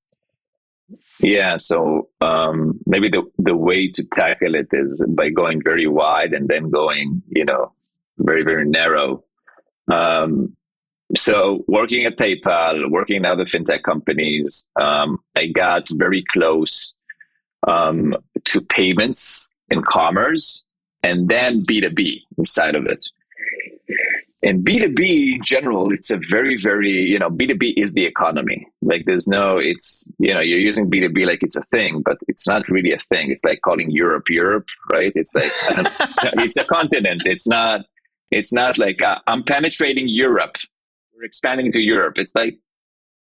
Yeah, 1.23 1.57
so 1.57 2.09
um, 2.21 2.81
maybe 2.85 3.09
the 3.09 3.23
the 3.39 3.57
way 3.57 3.89
to 3.93 4.05
tackle 4.13 4.57
it 4.57 4.67
is 4.73 5.05
by 5.11 5.31
going 5.31 5.63
very 5.63 5.87
wide 5.87 6.33
and 6.33 6.49
then 6.49 6.69
going, 6.71 7.23
you 7.29 7.45
know, 7.45 7.73
very 8.19 8.43
very 8.43 8.69
narrow. 8.69 9.23
Um, 9.91 10.57
so 11.15 11.65
working 11.69 12.05
at 12.07 12.19
PayPal, 12.19 12.91
working 12.91 13.17
in 13.17 13.25
other 13.25 13.45
fintech 13.45 13.85
companies, 13.85 14.67
um, 14.81 15.19
I 15.37 15.47
got 15.47 15.89
very 15.93 16.25
close 16.33 16.97
um, 17.69 18.17
to 18.47 18.61
payments 18.61 19.53
and 19.71 19.85
commerce, 19.87 20.65
and 21.05 21.29
then 21.29 21.63
B 21.67 21.81
two 21.81 21.91
B 21.91 22.27
inside 22.37 22.75
of 22.75 22.87
it. 22.87 23.07
And 24.44 24.64
B2B 24.64 25.37
in 25.37 25.44
general, 25.44 25.92
it's 25.92 26.11
a 26.11 26.18
very, 26.28 26.57
very, 26.57 26.90
you 26.90 27.18
know, 27.18 27.31
B2B 27.31 27.74
is 27.76 27.94
the 27.94 28.05
economy. 28.05 28.66
Like 28.83 29.05
there's 29.07 29.28
no, 29.28 29.59
it's, 29.59 30.11
you 30.18 30.35
know, 30.35 30.40
you're 30.40 30.59
using 30.59 30.90
B2B 30.90 31.26
like 31.26 31.44
it's 31.44 31.55
a 31.57 31.62
thing, 31.62 32.02
but 32.05 32.18
it's 32.26 32.48
not 32.48 32.68
really 32.68 32.92
a 32.92 32.98
thing. 32.98 33.31
It's 33.31 33.44
like 33.44 33.61
calling 33.62 33.92
Europe 33.92 34.28
Europe, 34.28 34.66
right? 34.90 35.12
It's 35.14 35.33
like, 35.35 35.44
it's 36.44 36.57
a 36.57 36.64
continent. 36.64 37.22
It's 37.24 37.46
not, 37.46 37.83
it's 38.33 38.52
not 38.52 38.78
like 38.78 39.00
uh, 39.00 39.18
I'm 39.28 39.44
penetrating 39.44 40.09
Europe. 40.09 40.57
We're 41.14 41.24
expanding 41.24 41.70
to 41.72 41.81
Europe. 41.81 42.14
It's 42.16 42.35
like, 42.35 42.59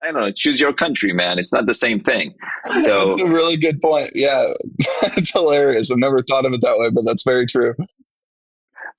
I 0.03 0.11
don't 0.11 0.21
know, 0.21 0.31
choose 0.31 0.59
your 0.59 0.73
country, 0.73 1.13
man. 1.13 1.39
It's 1.39 1.51
not 1.51 1.65
the 1.65 1.73
same 1.73 1.99
thing. 1.99 2.35
So 2.79 3.07
that's 3.07 3.21
a 3.21 3.27
really 3.27 3.55
good 3.55 3.81
point. 3.81 4.11
Yeah. 4.13 4.45
it's 5.17 5.31
hilarious. 5.31 5.89
I've 5.89 5.97
never 5.97 6.19
thought 6.19 6.45
of 6.45 6.53
it 6.53 6.61
that 6.61 6.77
way, 6.77 6.89
but 6.93 7.05
that's 7.05 7.23
very 7.23 7.45
true. 7.45 7.73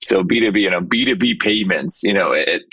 So 0.01 0.23
B2B, 0.23 0.61
you 0.61 0.69
know, 0.69 0.81
B2B 0.81 1.39
payments, 1.39 2.03
you 2.03 2.13
know, 2.13 2.31
it, 2.31 2.63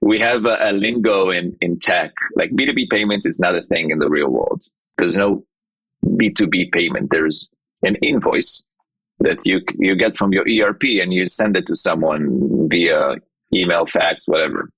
we 0.00 0.18
have 0.20 0.46
a, 0.46 0.56
a, 0.60 0.72
lingo 0.72 1.30
in, 1.30 1.56
in 1.60 1.78
tech. 1.78 2.12
Like 2.36 2.50
B2B 2.52 2.88
payments 2.90 3.26
is 3.26 3.40
not 3.40 3.56
a 3.56 3.62
thing 3.62 3.90
in 3.90 3.98
the 3.98 4.08
real 4.08 4.28
world. 4.30 4.62
There's 4.98 5.16
no 5.16 5.44
B2B 6.04 6.72
payment. 6.72 7.10
There's 7.10 7.48
an 7.82 7.96
invoice 7.96 8.66
that 9.20 9.38
you 9.44 9.62
you 9.78 9.96
get 9.96 10.16
from 10.16 10.32
your 10.32 10.44
ERP 10.48 10.84
and 11.00 11.12
you 11.12 11.26
send 11.26 11.56
it 11.56 11.66
to 11.66 11.76
someone 11.76 12.68
via 12.68 13.16
email, 13.52 13.86
fax, 13.86 14.26
whatever. 14.26 14.70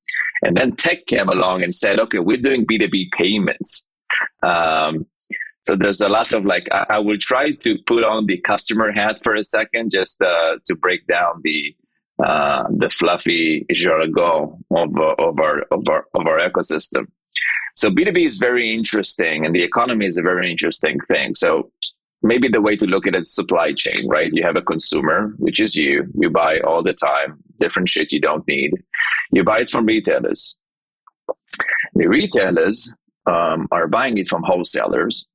And 0.42 0.57
then 0.57 0.77
tech 0.77 1.07
came 1.07 1.29
along 1.29 1.62
and 1.62 1.75
said, 1.75 1.99
okay, 1.99 2.21
we're 2.21 2.37
doing 2.37 2.66
B2B 2.66 3.11
payments. 3.16 3.87
Um, 4.42 5.07
So 5.68 5.77
there's 5.77 6.01
a 6.01 6.09
lot 6.09 6.33
of 6.33 6.47
like, 6.47 6.66
I, 6.73 6.87
I 6.97 6.99
will 6.99 7.18
try 7.18 7.53
to 7.53 7.77
put 7.87 8.03
on 8.03 8.25
the 8.25 8.38
customer 8.38 8.90
hat 8.90 9.21
for 9.23 9.35
a 9.35 9.44
second, 9.44 9.90
just 9.90 10.23
uh, 10.23 10.57
to 10.64 10.75
break 10.75 11.07
down 11.07 11.42
the 11.44 11.77
uh, 12.24 12.64
the 12.70 12.90
fluffy 12.90 13.64
jargon 13.72 14.64
of, 14.70 14.98
uh, 14.98 15.14
of 15.18 15.38
our 15.38 15.62
of 15.70 15.88
our 15.88 16.04
of 16.14 16.26
our 16.26 16.38
ecosystem. 16.48 17.07
So 17.76 17.90
B2B 17.90 18.26
is 18.26 18.38
very 18.38 18.74
interesting, 18.74 19.46
and 19.46 19.54
the 19.54 19.62
economy 19.62 20.07
is 20.07 20.18
a 20.18 20.22
very 20.22 20.50
interesting 20.50 20.98
thing. 21.07 21.37
So 21.37 21.70
maybe 22.22 22.48
the 22.48 22.61
way 22.61 22.74
to 22.76 22.87
look 22.87 23.07
at 23.07 23.14
it 23.14 23.20
is 23.20 23.33
supply 23.33 23.72
chain, 23.72 24.09
right? 24.09 24.33
You 24.33 24.42
have 24.42 24.57
a 24.57 24.62
consumer, 24.62 25.33
which 25.38 25.61
is 25.61 25.76
you. 25.76 26.11
You 26.18 26.31
buy 26.31 26.59
all 26.61 26.83
the 26.83 26.94
time 26.94 27.38
different 27.59 27.88
shit 27.88 28.12
you 28.12 28.20
don't 28.20 28.46
need. 28.48 28.72
You 29.33 29.44
buy 29.44 29.61
it 29.61 29.70
from 29.70 29.87
retailers. 29.87 30.57
The 31.94 32.07
retailers 32.07 32.92
um, 33.26 33.68
are 33.70 33.87
buying 33.87 34.18
it 34.18 34.28
from 34.28 34.42
wholesalers 34.42 35.26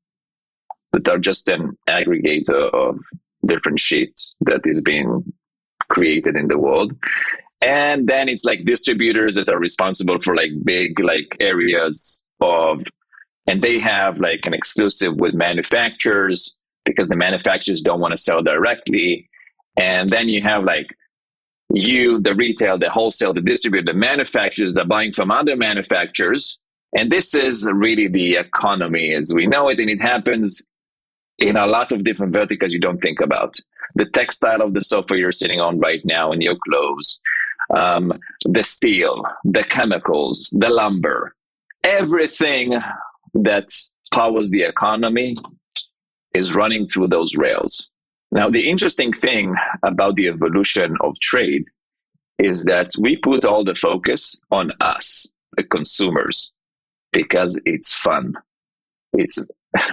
that 0.93 1.07
are 1.07 1.19
just 1.19 1.49
an 1.49 1.77
aggregator 1.87 2.73
of 2.73 2.99
different 3.45 3.79
shit 3.79 4.19
that 4.41 4.61
is 4.65 4.81
being 4.81 5.33
created 5.93 6.35
in 6.35 6.47
the 6.47 6.57
world. 6.57 6.93
And 7.61 8.07
then 8.07 8.27
it's 8.27 8.43
like 8.43 8.65
distributors 8.65 9.35
that 9.35 9.47
are 9.47 9.59
responsible 9.59 10.19
for 10.21 10.35
like 10.35 10.51
big 10.63 10.99
like 10.99 11.37
areas 11.39 12.25
of 12.41 12.83
and 13.47 13.61
they 13.61 13.79
have 13.79 14.19
like 14.19 14.45
an 14.45 14.53
exclusive 14.53 15.15
with 15.15 15.33
manufacturers 15.33 16.57
because 16.85 17.07
the 17.07 17.15
manufacturers 17.15 17.81
don't 17.81 17.99
want 17.99 18.11
to 18.11 18.17
sell 18.17 18.41
directly. 18.41 19.29
And 19.77 20.09
then 20.09 20.29
you 20.29 20.41
have 20.41 20.63
like 20.63 20.87
you, 21.73 22.19
the 22.19 22.35
retail, 22.35 22.77
the 22.77 22.89
wholesale, 22.89 23.33
the 23.33 23.41
distributor, 23.41 23.91
the 23.91 23.97
manufacturers, 23.97 24.73
the 24.73 24.85
buying 24.85 25.13
from 25.13 25.31
other 25.31 25.55
manufacturers. 25.55 26.59
And 26.95 27.11
this 27.11 27.33
is 27.33 27.65
really 27.65 28.07
the 28.07 28.35
economy 28.35 29.13
as 29.13 29.33
we 29.33 29.47
know 29.47 29.69
it. 29.69 29.79
And 29.79 29.89
it 29.89 30.01
happens 30.01 30.61
in 31.39 31.55
a 31.57 31.65
lot 31.65 31.91
of 31.91 32.03
different 32.03 32.33
verticals 32.33 32.71
you 32.71 32.79
don't 32.79 33.01
think 33.01 33.19
about. 33.19 33.55
The 33.95 34.05
textile 34.05 34.61
of 34.61 34.73
the 34.73 34.83
sofa 34.83 35.17
you're 35.17 35.31
sitting 35.31 35.59
on 35.59 35.79
right 35.79 36.01
now 36.05 36.31
in 36.31 36.41
your 36.41 36.55
clothes, 36.67 37.21
um, 37.73 38.13
the 38.45 38.63
steel, 38.63 39.23
the 39.43 39.63
chemicals, 39.63 40.49
the 40.57 40.69
lumber, 40.69 41.35
everything 41.83 42.79
that 43.33 43.69
powers 44.13 44.49
the 44.49 44.63
economy 44.63 45.35
is 46.33 46.55
running 46.55 46.87
through 46.87 47.07
those 47.07 47.35
rails. 47.35 47.89
Now, 48.31 48.49
the 48.49 48.67
interesting 48.67 49.13
thing 49.13 49.55
about 49.83 50.15
the 50.15 50.27
evolution 50.27 50.97
of 51.01 51.19
trade 51.19 51.65
is 52.39 52.65
that 52.65 52.91
we 52.99 53.15
put 53.15 53.45
all 53.45 53.63
the 53.63 53.75
focus 53.75 54.39
on 54.49 54.71
us, 54.81 55.31
the 55.55 55.63
consumers, 55.63 56.51
because 57.11 57.61
it's 57.65 57.93
fun. 57.93 58.33
It's 59.13 59.47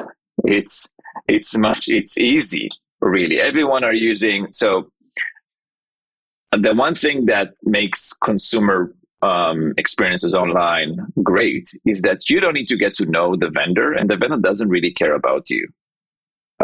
it's 0.45 0.93
it's 1.29 1.57
much 1.59 1.89
it's 1.89 2.17
easy, 2.17 2.71
really. 3.01 3.41
Everyone 3.41 3.85
are 3.85 3.95
using 3.95 4.49
so 4.51 4.91
the 6.53 6.75
one 6.75 6.95
thing 6.95 7.27
that 7.27 7.51
makes 7.63 8.13
consumer 8.25 8.93
um, 9.23 9.75
experiences 9.77 10.35
online 10.35 10.97
great 11.23 11.69
is 11.87 12.03
that 12.03 12.29
you 12.29 12.41
don't 12.41 12.55
need 12.55 12.69
to 12.69 12.77
get 12.77 12.95
to 12.95 13.07
know 13.07 13.37
the 13.37 13.51
vendor 13.51 13.93
and 13.93 14.09
the 14.09 14.17
vendor 14.17 14.39
doesn't 14.39 14.69
really 14.69 14.93
care 14.93 15.15
about 15.15 15.49
you 15.51 15.69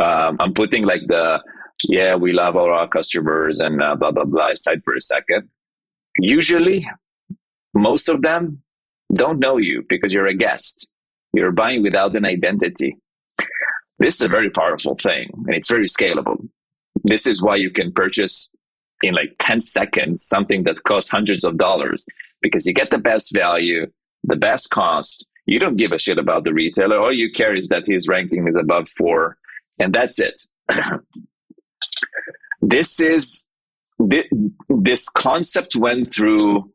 um, 0.01 0.38
i'm 0.40 0.55
putting 0.55 0.85
like 0.85 1.03
the 1.07 1.38
yeah, 1.85 2.16
we 2.16 2.33
love 2.33 2.57
all 2.57 2.72
our 2.72 2.88
customers 2.88 3.61
and 3.61 3.83
uh, 3.83 3.94
blah, 3.96 4.11
blah, 4.11 4.25
blah 4.25 4.51
aside 4.51 4.83
for 4.85 4.94
a 4.94 5.01
second. 5.01 5.49
Usually, 6.18 6.88
most 7.75 8.09
of 8.09 8.22
them 8.22 8.62
don't 9.12 9.38
know 9.38 9.59
you 9.59 9.85
because 9.88 10.12
you're 10.12 10.27
a 10.27 10.35
guest. 10.35 10.88
You're 11.35 11.53
buying 11.53 11.83
without 11.83 12.16
an 12.16 12.25
identity. 12.25 12.96
This 13.99 14.17
is 14.17 14.23
a 14.23 14.29
very 14.29 14.51
powerful 14.51 14.97
thing 14.97 15.31
and 15.47 15.55
it's 15.55 15.69
very 15.69 15.87
scalable. 15.87 16.49
This 17.05 17.27
is 17.27 17.43
why 17.43 17.57
you 17.57 17.71
can 17.71 17.93
purchase 17.93 18.51
in 19.03 19.15
like 19.15 19.37
10 19.39 19.61
seconds 19.61 20.25
something 20.25 20.65
that 20.65 20.83
costs 20.85 21.11
hundreds 21.11 21.45
of 21.45 21.59
dollars 21.59 22.07
because 22.43 22.67
you 22.67 22.73
get 22.73 22.91
the 22.91 22.99
best 22.99 23.35
value, 23.35 23.87
the 24.25 24.37
best 24.37 24.71
cost. 24.71 25.27
You 25.47 25.59
don't 25.59 25.77
give 25.77 25.93
a 25.93 25.99
shit 25.99 26.19
about 26.19 26.45
the 26.45 26.53
retailer. 26.53 26.99
All 26.99 27.13
you 27.13 27.31
care 27.31 27.55
is 27.55 27.69
that 27.69 27.87
his 27.87 28.09
ranking 28.09 28.49
is 28.49 28.57
above 28.57 28.89
four, 28.89 29.37
and 29.79 29.95
that's 29.95 30.19
it. 30.19 30.41
this 32.61 33.01
is 33.01 33.49
this 34.69 35.09
concept 35.09 35.77
went 35.77 36.13
through 36.13 36.71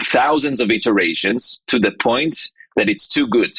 thousands 0.00 0.60
of 0.60 0.70
iterations 0.70 1.62
to 1.66 1.78
the 1.78 1.92
point 1.92 2.36
that 2.76 2.88
it's 2.88 3.06
too 3.08 3.26
good. 3.28 3.52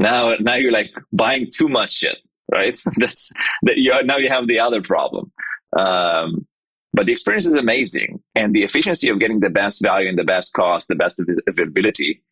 Now, 0.00 0.34
now 0.40 0.54
you're 0.54 0.72
like 0.72 0.92
buying 1.12 1.48
too 1.54 1.68
much 1.68 1.92
shit, 1.92 2.18
right? 2.50 2.76
That's 2.96 3.30
that 3.62 3.76
you 3.76 3.92
now 4.04 4.16
you 4.16 4.28
have 4.28 4.48
the 4.48 4.58
other 4.58 4.80
problem. 4.80 5.30
Um, 5.76 6.46
but 6.92 7.06
the 7.06 7.12
experience 7.12 7.46
is 7.46 7.54
amazing, 7.54 8.20
and 8.34 8.52
the 8.52 8.64
efficiency 8.64 9.08
of 9.10 9.20
getting 9.20 9.38
the 9.38 9.50
best 9.50 9.80
value 9.80 10.08
and 10.08 10.18
the 10.18 10.24
best 10.24 10.52
cost, 10.54 10.88
the 10.88 10.96
best 10.96 11.22
availability, 11.46 12.24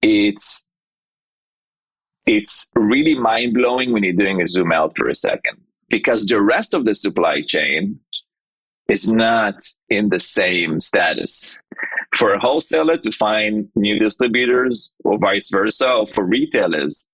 it's 0.00 0.66
it's 2.24 2.72
really 2.74 3.18
mind 3.18 3.54
blowing 3.54 3.92
when 3.92 4.02
you're 4.02 4.12
doing 4.12 4.40
a 4.40 4.46
zoom 4.46 4.72
out 4.72 4.96
for 4.96 5.08
a 5.08 5.14
second 5.14 5.60
because 5.88 6.26
the 6.26 6.40
rest 6.40 6.74
of 6.74 6.84
the 6.84 6.94
supply 6.94 7.42
chain 7.42 8.00
is 8.88 9.08
not 9.08 9.54
in 9.88 10.08
the 10.08 10.18
same 10.18 10.80
status. 10.80 11.58
For 12.16 12.32
a 12.32 12.40
wholesaler 12.40 12.96
to 12.98 13.12
find 13.12 13.68
new 13.76 13.98
distributors 13.98 14.92
or 15.04 15.18
vice 15.18 15.50
versa, 15.50 15.92
or 15.92 16.06
for 16.06 16.24
retailers 16.24 17.08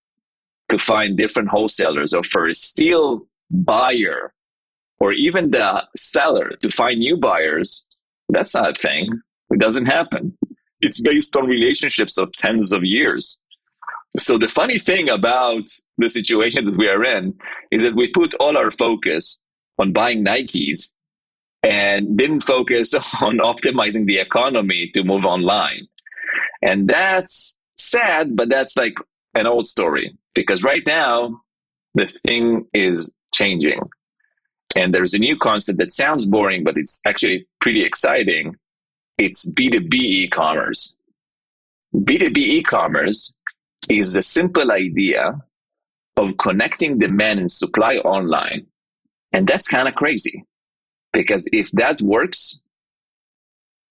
to 0.68 0.78
find 0.78 1.16
different 1.16 1.48
wholesalers, 1.48 2.14
or 2.14 2.22
for 2.22 2.46
a 2.48 2.54
steel 2.54 3.26
buyer 3.50 4.32
or 5.02 5.12
even 5.12 5.50
the 5.50 5.82
seller 5.96 6.50
to 6.60 6.68
find 6.68 7.00
new 7.00 7.16
buyers, 7.16 7.84
that's 8.28 8.54
not 8.54 8.70
a 8.70 8.80
thing. 8.80 9.20
It 9.50 9.58
doesn't 9.58 9.86
happen. 9.86 10.38
It's 10.80 11.00
based 11.00 11.36
on 11.36 11.46
relationships 11.46 12.16
of 12.18 12.30
tens 12.30 12.72
of 12.72 12.84
years. 12.84 13.40
So 14.16 14.38
the 14.38 14.46
funny 14.46 14.78
thing 14.78 15.08
about 15.08 15.64
the 15.98 16.08
situation 16.08 16.66
that 16.66 16.76
we 16.76 16.88
are 16.88 17.04
in 17.04 17.34
is 17.72 17.82
that 17.82 17.96
we 17.96 18.10
put 18.10 18.34
all 18.34 18.56
our 18.56 18.70
focus 18.70 19.42
on 19.76 19.92
buying 19.92 20.24
Nikes 20.24 20.94
and 21.62 22.16
didn't 22.16 22.42
focus 22.42 22.94
on 23.22 23.38
optimizing 23.38 24.06
the 24.06 24.18
economy 24.18 24.90
to 24.94 25.04
move 25.04 25.24
online. 25.24 25.86
And 26.62 26.88
that's 26.88 27.58
sad, 27.76 28.36
but 28.36 28.48
that's 28.48 28.76
like 28.76 28.94
an 29.34 29.46
old 29.46 29.66
story 29.66 30.16
because 30.34 30.62
right 30.62 30.82
now 30.86 31.40
the 31.94 32.06
thing 32.06 32.66
is 32.72 33.10
changing. 33.34 33.80
And 34.76 34.94
there's 34.94 35.12
a 35.12 35.18
new 35.18 35.36
concept 35.36 35.78
that 35.78 35.92
sounds 35.92 36.24
boring, 36.24 36.64
but 36.64 36.78
it's 36.78 37.00
actually 37.06 37.46
pretty 37.60 37.84
exciting. 37.84 38.56
It's 39.18 39.52
B2B 39.52 39.94
e 39.94 40.28
commerce. 40.28 40.96
B2B 41.94 42.38
e 42.38 42.62
commerce 42.62 43.34
is 43.90 44.14
the 44.14 44.22
simple 44.22 44.72
idea 44.72 45.42
of 46.16 46.36
connecting 46.38 46.98
demand 46.98 47.40
and 47.40 47.50
supply 47.50 47.96
online. 47.96 48.66
And 49.32 49.46
that's 49.46 49.68
kind 49.68 49.88
of 49.88 49.94
crazy 49.94 50.46
because 51.12 51.46
if 51.52 51.70
that 51.72 52.00
works, 52.00 52.62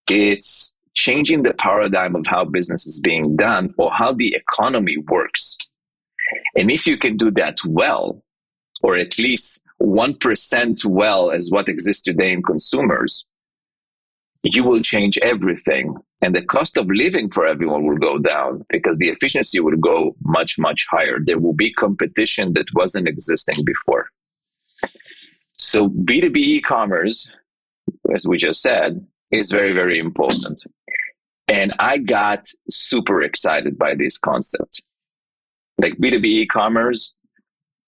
it's 0.09 0.75
changing 0.93 1.43
the 1.43 1.53
paradigm 1.53 2.15
of 2.15 2.27
how 2.27 2.43
business 2.43 2.85
is 2.85 2.99
being 2.99 3.35
done 3.35 3.73
or 3.77 3.91
how 3.91 4.13
the 4.13 4.35
economy 4.35 4.97
works. 4.97 5.57
And 6.55 6.71
if 6.71 6.85
you 6.87 6.97
can 6.97 7.17
do 7.17 7.31
that 7.31 7.59
well, 7.65 8.23
or 8.83 8.95
at 8.95 9.17
least 9.17 9.63
1% 9.81 10.85
well 10.85 11.31
as 11.31 11.49
what 11.49 11.69
exists 11.69 12.01
today 12.01 12.31
in 12.31 12.43
consumers, 12.43 13.25
you 14.43 14.63
will 14.63 14.81
change 14.81 15.17
everything. 15.19 15.95
And 16.21 16.35
the 16.35 16.43
cost 16.43 16.77
of 16.77 16.87
living 16.87 17.29
for 17.29 17.45
everyone 17.45 17.85
will 17.85 17.97
go 17.97 18.17
down 18.17 18.65
because 18.69 18.97
the 18.97 19.09
efficiency 19.09 19.59
will 19.59 19.77
go 19.77 20.15
much 20.23 20.57
much 20.57 20.87
higher. 20.89 21.17
There 21.23 21.39
will 21.39 21.53
be 21.53 21.73
competition 21.73 22.53
that 22.53 22.65
wasn't 22.73 23.07
existing 23.07 23.63
before 23.65 24.07
so 25.71 25.89
b2b 25.89 26.37
e-commerce 26.37 27.31
as 28.15 28.27
we 28.27 28.37
just 28.37 28.61
said 28.61 29.05
is 29.31 29.51
very 29.51 29.73
very 29.73 29.97
important 29.97 30.57
and 31.47 31.73
i 31.79 31.97
got 31.97 32.41
super 32.69 33.21
excited 33.21 33.77
by 33.77 33.91
this 33.95 34.17
concept 34.17 34.81
like 35.77 35.93
b2b 36.01 36.25
e-commerce 36.25 37.13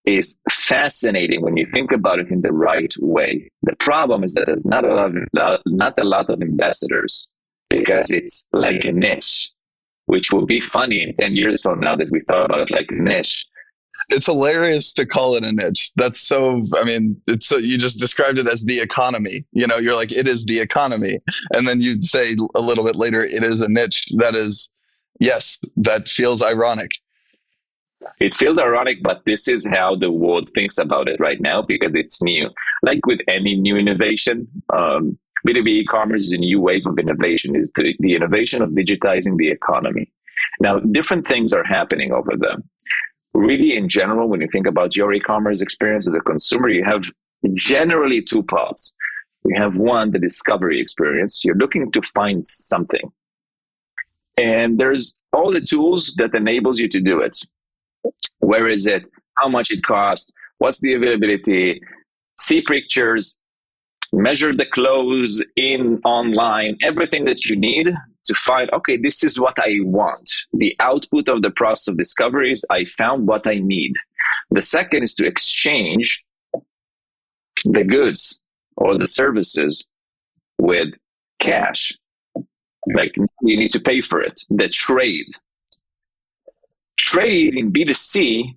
is 0.06 0.38
fascinating 0.52 1.42
when 1.42 1.56
you 1.58 1.66
think 1.66 1.92
about 1.92 2.20
it 2.20 2.30
in 2.30 2.42
the 2.42 2.52
right 2.52 2.94
way. 3.00 3.50
The 3.62 3.76
problem 3.78 4.24
is 4.24 4.34
that 4.34 4.46
there's 4.48 4.66
not 4.66 4.84
a 4.84 4.94
lot 4.94 5.16
of, 5.16 5.62
not 5.66 5.98
a 5.98 6.04
lot 6.04 6.30
of 6.30 6.42
ambassadors 6.42 7.28
because 7.70 8.12
it's 8.12 8.48
like 8.52 8.84
a 8.86 8.92
niche, 8.92 9.50
which 10.08 10.32
will 10.32 10.46
be 10.46 10.60
funny 10.60 11.02
in 11.02 11.16
10 11.16 11.36
years 11.36 11.62
from 11.62 11.80
now 11.80 11.96
that 11.96 12.12
we 12.12 12.20
thought 12.22 12.46
about 12.46 12.60
it 12.62 12.72
like 12.72 12.88
a 12.90 12.96
niche. 12.96 13.46
It's 14.14 14.28
hilarious 14.28 14.94
to 14.94 15.06
call 15.06 15.36
it 15.36 15.44
a 15.44 15.52
niche. 15.52 15.92
That's 15.96 16.20
so, 16.20 16.62
I 16.80 16.86
mean, 16.86 17.22
it's 17.28 17.48
so, 17.48 17.58
you 17.58 17.78
just 17.78 18.00
described 18.00 18.40
it 18.40 18.48
as 18.48 18.64
the 18.64 18.80
economy. 18.80 19.46
You 19.52 19.68
know, 19.68 19.78
you're 19.78 19.96
like, 19.96 20.12
it 20.12 20.28
is 20.28 20.46
the 20.46 20.60
economy. 20.60 21.20
And 21.54 21.68
then 21.68 21.82
you'd 21.82 22.04
say 22.06 22.36
a 22.56 22.62
little 22.62 22.86
bit 22.86 22.96
later, 22.96 23.20
it 23.22 23.44
is 23.44 23.62
a 23.62 23.70
niche. 23.70 24.08
That 24.18 24.36
is, 24.36 24.72
yes, 25.20 25.60
that 25.78 26.08
feels 26.08 26.42
ironic 26.44 26.92
It 28.20 28.34
feels 28.34 28.58
ironic, 28.58 29.04
but 29.04 29.22
this 29.26 29.48
is 29.48 29.66
how 29.66 29.96
the 29.96 30.12
world 30.12 30.50
thinks 30.50 30.78
about 30.78 31.08
it 31.08 31.20
right 31.20 31.42
now 31.42 31.62
because 31.62 31.96
it's 31.96 32.22
new. 32.22 32.50
Like 32.84 33.06
with 33.06 33.20
any 33.28 33.56
new 33.56 33.78
innovation, 33.78 34.48
um, 34.74 35.18
B2B 35.48 35.68
e-commerce 35.68 36.24
is 36.24 36.34
a 36.34 36.38
new 36.38 36.62
wave 36.62 36.86
of 36.86 37.00
innovation. 37.00 37.56
Is 37.56 37.70
the, 37.76 37.96
the 38.00 38.16
innovation 38.16 38.62
of 38.62 38.72
digitizing 38.72 39.38
the 39.38 39.52
economy. 39.52 40.12
Now, 40.60 40.80
different 40.80 41.28
things 41.28 41.54
are 41.54 41.64
happening 41.64 42.12
over 42.12 42.34
there. 42.38 42.58
Really, 43.34 43.76
in 43.76 43.90
general, 43.90 44.30
when 44.30 44.42
you 44.42 44.48
think 44.52 44.68
about 44.68 44.96
your 44.96 45.12
e-commerce 45.14 45.62
experience 45.62 46.08
as 46.08 46.16
a 46.16 46.20
consumer, 46.20 46.70
you 46.70 46.84
have 46.84 47.04
generally 47.54 48.22
two 48.22 48.44
parts. 48.44 48.96
You 49.46 49.56
have 49.60 49.78
one, 49.78 50.12
the 50.12 50.20
discovery 50.20 50.80
experience. 50.80 51.44
You're 51.44 51.56
looking 51.56 51.92
to 51.92 52.02
find 52.02 52.46
something. 52.46 53.12
And 54.38 54.80
there's 54.80 55.16
all 55.32 55.52
the 55.52 55.62
tools 55.62 56.14
that 56.18 56.34
enables 56.34 56.80
you 56.80 56.88
to 56.90 57.02
do 57.02 57.20
it. 57.20 57.38
Where 58.40 58.68
is 58.68 58.86
it? 58.86 59.04
How 59.38 59.50
much 59.50 59.72
it 59.72 59.84
costs? 59.84 60.32
What's 60.60 60.80
the 60.80 60.94
availability? 60.94 61.82
See 62.40 62.62
pictures, 62.62 63.36
measure 64.12 64.54
the 64.54 64.66
clothes 64.66 65.44
in 65.56 66.00
online, 66.06 66.78
everything 66.82 67.26
that 67.26 67.46
you 67.46 67.56
need 67.56 67.94
to 68.26 68.34
find, 68.36 68.70
okay, 68.72 68.98
this 68.98 69.24
is 69.24 69.40
what 69.40 69.58
I 69.60 69.80
want. 69.82 70.30
The 70.54 70.76
output 70.80 71.30
of 71.30 71.42
the 71.42 71.52
process 71.52 71.90
of 71.90 71.98
discovery 71.98 72.52
is 72.52 72.66
I 72.70 72.86
found 72.86 73.28
what 73.28 73.48
I 73.48 73.60
need. 73.60 73.94
The 74.52 74.62
second 74.62 75.04
is 75.04 75.16
to 75.16 75.26
exchange 75.26 76.24
the 77.66 77.84
goods 77.84 78.42
or 78.78 78.98
the 78.98 79.08
services 79.08 79.88
with 80.58 80.90
cash. 81.40 81.94
Like 82.94 83.16
you 83.16 83.58
need 83.58 83.72
to 83.74 83.80
pay 83.80 84.02
for 84.02 84.22
it. 84.22 84.42
The 84.50 84.68
trade. 84.68 85.28
Trade 86.98 87.56
in 87.56 87.72
B2C, 87.72 88.56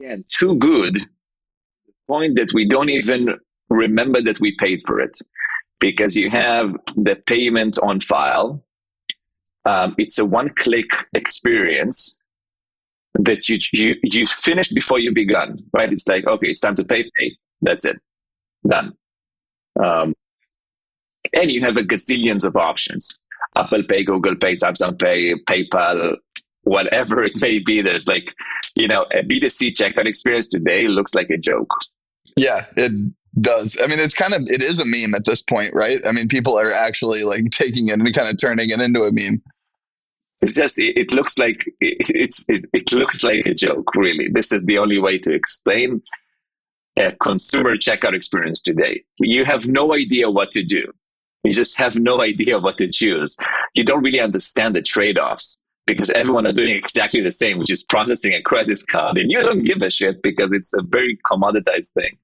again, 0.00 0.24
too 0.28 0.56
good. 0.56 0.94
The 0.94 1.92
point 2.08 2.36
that 2.36 2.52
we 2.52 2.68
don't 2.68 2.90
even 2.90 3.38
remember 3.68 4.20
that 4.22 4.40
we 4.40 4.56
paid 4.56 4.82
for 4.86 5.00
it 5.00 5.18
because 5.80 6.16
you 6.16 6.30
have 6.30 6.74
the 6.96 7.16
payment 7.26 7.78
on 7.80 8.00
file. 8.00 8.64
Um, 9.66 9.94
it's 9.98 10.18
a 10.18 10.24
one 10.24 10.50
click 10.58 10.90
experience 11.14 12.18
that 13.14 13.48
you, 13.48 13.58
you, 13.72 13.94
you 14.02 14.26
finished 14.26 14.74
before 14.74 14.98
you 14.98 15.12
begun, 15.12 15.58
right? 15.72 15.92
It's 15.92 16.06
like, 16.06 16.26
okay, 16.26 16.48
it's 16.48 16.60
time 16.60 16.76
to 16.76 16.84
pay, 16.84 17.08
pay. 17.16 17.36
That's 17.62 17.84
it. 17.84 17.96
Done. 18.66 18.92
Um, 19.82 20.14
and 21.32 21.50
you 21.50 21.60
have 21.62 21.76
a 21.76 21.82
gazillions 21.82 22.44
of 22.44 22.56
options. 22.56 23.18
Apple 23.56 23.82
Pay, 23.84 24.04
Google 24.04 24.36
Pay, 24.36 24.52
Samsung 24.52 24.98
Pay, 24.98 25.34
PayPal, 25.44 26.16
whatever 26.62 27.22
it 27.22 27.40
may 27.40 27.58
be. 27.58 27.82
There's 27.82 28.06
like, 28.06 28.34
you 28.74 28.88
know, 28.88 29.06
a 29.12 29.22
B2C 29.22 29.72
checkout 29.72 30.06
experience 30.06 30.48
today 30.48 30.88
looks 30.88 31.14
like 31.14 31.30
a 31.30 31.38
joke. 31.38 31.72
Yeah, 32.36 32.66
it 32.76 32.92
does. 33.40 33.76
I 33.82 33.86
mean, 33.86 33.98
it's 33.98 34.14
kind 34.14 34.34
of 34.34 34.42
it 34.42 34.62
is 34.62 34.78
a 34.78 34.84
meme 34.84 35.14
at 35.14 35.24
this 35.24 35.42
point, 35.42 35.72
right? 35.74 36.00
I 36.06 36.12
mean, 36.12 36.28
people 36.28 36.58
are 36.58 36.70
actually 36.70 37.24
like 37.24 37.50
taking 37.50 37.88
it 37.88 37.94
and 37.94 38.14
kind 38.14 38.28
of 38.28 38.38
turning 38.38 38.70
it 38.70 38.80
into 38.80 39.02
a 39.02 39.12
meme. 39.12 39.42
It's 40.40 40.54
just 40.54 40.78
it, 40.78 40.96
it 40.96 41.12
looks 41.12 41.38
like 41.38 41.66
it, 41.80 41.96
it's 42.10 42.44
it, 42.48 42.64
it 42.72 42.92
looks 42.92 43.22
like 43.22 43.46
a 43.46 43.54
joke. 43.54 43.94
Really, 43.94 44.28
this 44.28 44.52
is 44.52 44.64
the 44.64 44.78
only 44.78 44.98
way 44.98 45.18
to 45.18 45.32
explain 45.32 46.02
a 46.96 47.12
consumer 47.22 47.76
checkout 47.76 48.14
experience 48.14 48.60
today. 48.60 49.02
You 49.18 49.44
have 49.44 49.66
no 49.66 49.94
idea 49.94 50.30
what 50.30 50.50
to 50.52 50.62
do. 50.62 50.92
You 51.42 51.52
just 51.52 51.76
have 51.78 51.96
no 51.96 52.22
idea 52.22 52.58
what 52.58 52.78
to 52.78 52.88
choose. 52.88 53.36
You 53.74 53.84
don't 53.84 54.02
really 54.02 54.20
understand 54.20 54.76
the 54.76 54.82
trade 54.82 55.18
offs 55.18 55.58
because 55.86 56.08
everyone 56.10 56.46
are 56.46 56.52
doing 56.52 56.74
exactly 56.74 57.20
the 57.20 57.32
same, 57.32 57.58
which 57.58 57.70
is 57.70 57.82
processing 57.82 58.32
a 58.32 58.40
credit 58.40 58.80
card, 58.90 59.18
and 59.18 59.30
you 59.30 59.42
don't 59.42 59.64
give 59.64 59.82
a 59.82 59.90
shit 59.90 60.22
because 60.22 60.52
it's 60.52 60.72
a 60.72 60.82
very 60.82 61.18
commoditized 61.30 61.92
thing. 61.92 62.16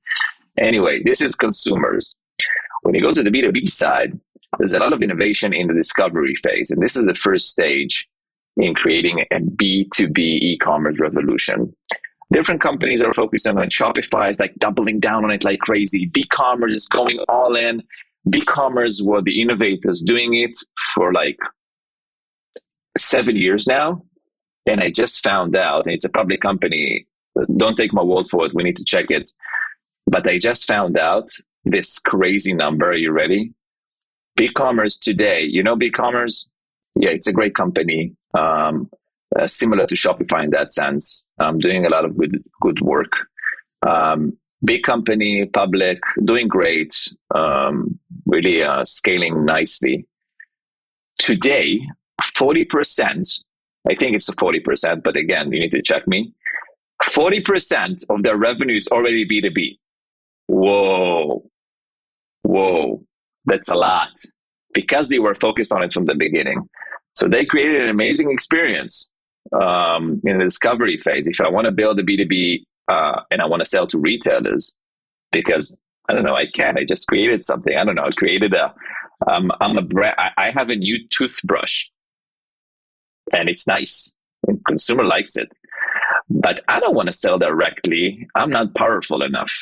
Anyway, 0.58 1.02
this 1.02 1.20
is 1.20 1.34
consumers. 1.34 2.14
When 2.82 2.94
you 2.94 3.00
go 3.00 3.12
to 3.12 3.22
the 3.22 3.30
B2B 3.30 3.68
side, 3.68 4.18
there's 4.58 4.74
a 4.74 4.78
lot 4.78 4.92
of 4.92 5.02
innovation 5.02 5.52
in 5.52 5.68
the 5.68 5.74
discovery 5.74 6.34
phase. 6.36 6.70
And 6.70 6.82
this 6.82 6.96
is 6.96 7.06
the 7.06 7.14
first 7.14 7.48
stage 7.48 8.08
in 8.56 8.74
creating 8.74 9.20
a 9.30 9.38
B2B 9.40 10.18
e 10.18 10.58
commerce 10.58 10.98
revolution. 11.00 11.74
Different 12.32 12.60
companies 12.60 13.00
are 13.02 13.12
focused 13.12 13.46
on 13.48 13.58
it. 13.58 13.70
Shopify 13.70 14.30
is 14.30 14.38
like 14.38 14.54
doubling 14.56 15.00
down 15.00 15.24
on 15.24 15.30
it 15.30 15.44
like 15.44 15.60
crazy. 15.60 16.08
BigCommerce 16.08 16.72
is 16.72 16.88
going 16.88 17.18
all 17.28 17.56
in. 17.56 17.82
BigCommerce 18.28 19.02
were 19.02 19.22
the 19.22 19.40
innovators 19.40 20.02
doing 20.02 20.34
it 20.34 20.56
for 20.94 21.12
like 21.12 21.38
seven 22.96 23.36
years 23.36 23.66
now. 23.66 24.04
And 24.66 24.80
I 24.80 24.90
just 24.90 25.22
found 25.22 25.56
out, 25.56 25.84
it's 25.86 26.04
a 26.04 26.10
public 26.10 26.40
company. 26.40 27.06
Don't 27.56 27.76
take 27.76 27.92
my 27.92 28.02
word 28.02 28.26
for 28.26 28.46
it. 28.46 28.54
We 28.54 28.62
need 28.62 28.76
to 28.76 28.84
check 28.84 29.06
it. 29.10 29.30
But 30.10 30.26
I 30.26 30.38
just 30.38 30.66
found 30.66 30.98
out 30.98 31.28
this 31.64 32.00
crazy 32.00 32.52
number. 32.52 32.90
Are 32.90 32.96
you 32.96 33.12
ready? 33.12 33.54
BigCommerce 34.36 34.98
today, 34.98 35.42
you 35.42 35.62
know 35.62 35.76
BigCommerce? 35.76 36.46
Yeah, 36.96 37.10
it's 37.10 37.28
a 37.28 37.32
great 37.32 37.54
company, 37.54 38.16
um, 38.34 38.90
uh, 39.38 39.46
similar 39.46 39.86
to 39.86 39.94
Shopify 39.94 40.42
in 40.42 40.50
that 40.50 40.72
sense, 40.72 41.24
um, 41.38 41.60
doing 41.60 41.86
a 41.86 41.88
lot 41.88 42.04
of 42.04 42.16
good 42.16 42.42
good 42.60 42.80
work. 42.80 43.12
Um, 43.86 44.36
big 44.64 44.82
company, 44.82 45.46
public, 45.46 46.00
doing 46.24 46.48
great, 46.48 46.92
um, 47.32 47.98
really 48.26 48.64
uh, 48.64 48.84
scaling 48.84 49.44
nicely. 49.44 50.06
Today, 51.18 51.80
40%, 52.20 53.44
I 53.88 53.94
think 53.94 54.16
it's 54.16 54.28
40%, 54.28 55.02
but 55.04 55.16
again, 55.16 55.52
you 55.52 55.60
need 55.60 55.70
to 55.72 55.82
check 55.82 56.08
me. 56.08 56.34
40% 57.04 58.04
of 58.10 58.22
their 58.24 58.36
revenue 58.36 58.76
is 58.76 58.88
already 58.88 59.24
B2B. 59.24 59.78
Whoa. 60.50 61.44
Whoa. 62.42 63.04
That's 63.44 63.68
a 63.68 63.76
lot 63.76 64.10
because 64.74 65.08
they 65.08 65.20
were 65.20 65.36
focused 65.36 65.72
on 65.72 65.82
it 65.84 65.92
from 65.92 66.06
the 66.06 66.14
beginning. 66.14 66.68
So 67.14 67.28
they 67.28 67.44
created 67.44 67.82
an 67.82 67.88
amazing 67.88 68.32
experience 68.32 69.12
um, 69.52 70.20
in 70.24 70.38
the 70.38 70.44
discovery 70.44 70.98
phase. 70.98 71.28
If 71.28 71.40
I 71.40 71.48
want 71.48 71.66
to 71.66 71.70
build 71.70 72.00
a 72.00 72.02
B2B 72.02 72.64
uh, 72.88 73.20
and 73.30 73.40
I 73.40 73.46
want 73.46 73.60
to 73.60 73.64
sell 73.64 73.86
to 73.88 73.98
retailers, 73.98 74.74
because 75.30 75.76
I 76.08 76.14
don't 76.14 76.24
know, 76.24 76.34
I 76.34 76.46
can. 76.46 76.76
I 76.76 76.84
just 76.84 77.06
created 77.06 77.44
something. 77.44 77.76
I 77.76 77.84
don't 77.84 77.94
know. 77.94 78.04
I 78.04 78.10
created 78.10 78.52
a. 78.52 78.74
Um, 79.28 79.52
I'm 79.60 79.78
a 79.78 79.82
brand. 79.82 80.16
I, 80.18 80.30
I 80.36 80.50
have 80.50 80.70
a 80.70 80.76
new 80.76 80.98
toothbrush, 81.10 81.86
and 83.32 83.48
it's 83.48 83.66
nice. 83.68 84.16
Consumer 84.66 85.04
likes 85.04 85.36
it, 85.36 85.48
but 86.28 86.64
I 86.66 86.80
don't 86.80 86.96
want 86.96 87.06
to 87.06 87.12
sell 87.12 87.38
directly. 87.38 88.26
I'm 88.34 88.50
not 88.50 88.74
powerful 88.74 89.22
enough. 89.22 89.52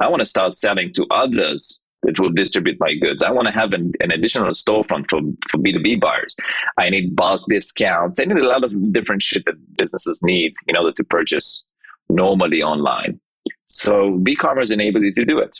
I 0.00 0.08
want 0.08 0.20
to 0.20 0.26
start 0.26 0.54
selling 0.54 0.92
to 0.94 1.06
others 1.10 1.80
that 2.02 2.18
will 2.18 2.30
distribute 2.30 2.78
my 2.80 2.94
goods. 2.94 3.22
I 3.22 3.30
want 3.30 3.48
to 3.48 3.54
have 3.54 3.72
an, 3.72 3.92
an 4.00 4.10
additional 4.10 4.50
storefront 4.50 5.08
for, 5.08 5.20
for 5.48 5.58
B2B 5.58 6.00
buyers. 6.00 6.36
I 6.76 6.90
need 6.90 7.16
bulk 7.16 7.42
discounts. 7.48 8.20
I 8.20 8.24
need 8.24 8.36
a 8.36 8.46
lot 8.46 8.64
of 8.64 8.92
different 8.92 9.22
shit 9.22 9.44
that 9.46 9.76
businesses 9.76 10.20
need 10.22 10.54
in 10.66 10.76
order 10.76 10.92
to 10.92 11.04
purchase 11.04 11.64
normally 12.08 12.62
online. 12.62 13.20
So 13.66 14.20
BigCommerce 14.22 14.70
enables 14.70 15.04
you 15.04 15.12
to 15.12 15.24
do 15.24 15.38
it. 15.38 15.56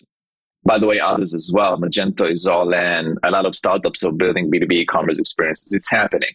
By 0.64 0.78
the 0.78 0.86
way, 0.86 0.98
others 0.98 1.34
as 1.34 1.50
well. 1.52 1.76
Magento 1.78 2.30
is 2.30 2.46
all 2.46 2.72
in. 2.72 3.16
A 3.22 3.30
lot 3.30 3.46
of 3.46 3.54
startups 3.54 4.04
are 4.04 4.12
building 4.12 4.50
B2B 4.50 4.72
e-commerce 4.72 5.18
experiences. 5.18 5.72
It's 5.72 5.90
happening. 5.90 6.30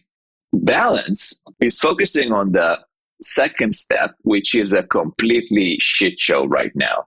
Balance 0.52 1.40
is 1.60 1.78
focusing 1.78 2.32
on 2.32 2.52
the 2.52 2.78
second 3.22 3.74
step, 3.74 4.14
which 4.22 4.54
is 4.54 4.72
a 4.72 4.82
completely 4.82 5.78
shit 5.80 6.18
show 6.18 6.46
right 6.46 6.72
now. 6.74 7.06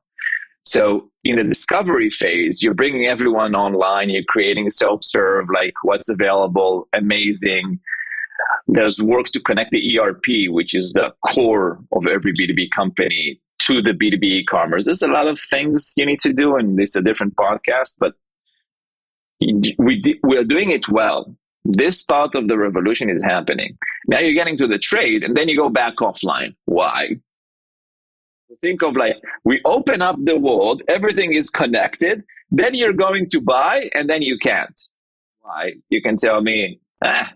So 0.65 1.09
in 1.23 1.37
the 1.37 1.43
discovery 1.43 2.09
phase, 2.09 2.63
you're 2.63 2.73
bringing 2.73 3.05
everyone 3.05 3.55
online, 3.55 4.09
you're 4.09 4.23
creating 4.27 4.67
a 4.67 4.71
self-serve, 4.71 5.47
like 5.53 5.73
what's 5.83 6.09
available, 6.09 6.87
amazing. 6.93 7.79
There's 8.67 9.01
work 9.01 9.27
to 9.27 9.41
connect 9.41 9.71
the 9.71 9.99
ERP, 9.99 10.49
which 10.49 10.73
is 10.73 10.93
the 10.93 11.13
core 11.27 11.79
of 11.91 12.07
every 12.07 12.33
B2B 12.33 12.71
company, 12.71 13.41
to 13.63 13.81
the 13.81 13.91
B2B 13.91 14.23
e-commerce. 14.23 14.85
There's 14.85 15.01
a 15.01 15.07
lot 15.07 15.27
of 15.27 15.39
things 15.39 15.93
you 15.97 16.05
need 16.05 16.19
to 16.19 16.33
do, 16.33 16.55
and 16.55 16.79
it's 16.79 16.95
a 16.95 17.01
different 17.01 17.35
podcast, 17.35 17.95
but 17.99 18.13
we 19.39 20.01
we're 20.23 20.43
doing 20.43 20.71
it 20.71 20.87
well. 20.89 21.35
This 21.65 22.03
part 22.03 22.35
of 22.35 22.47
the 22.47 22.57
revolution 22.57 23.09
is 23.09 23.23
happening. 23.23 23.77
Now 24.07 24.19
you're 24.19 24.33
getting 24.33 24.57
to 24.57 24.67
the 24.67 24.77
trade, 24.77 25.23
and 25.23 25.35
then 25.35 25.49
you 25.49 25.57
go 25.57 25.69
back 25.69 25.97
offline. 25.97 26.55
Why? 26.65 27.17
Think 28.61 28.83
of 28.83 28.95
like 28.95 29.15
we 29.43 29.61
open 29.65 30.01
up 30.01 30.17
the 30.19 30.37
world, 30.37 30.81
everything 30.87 31.33
is 31.33 31.49
connected, 31.49 32.23
then 32.51 32.73
you're 32.73 32.93
going 32.93 33.27
to 33.29 33.41
buy 33.41 33.89
and 33.93 34.09
then 34.09 34.21
you 34.21 34.37
can't. 34.37 34.79
Why? 35.41 35.73
You 35.89 36.01
can 36.01 36.17
tell 36.17 36.41
me, 36.41 36.79
ah, 37.03 37.33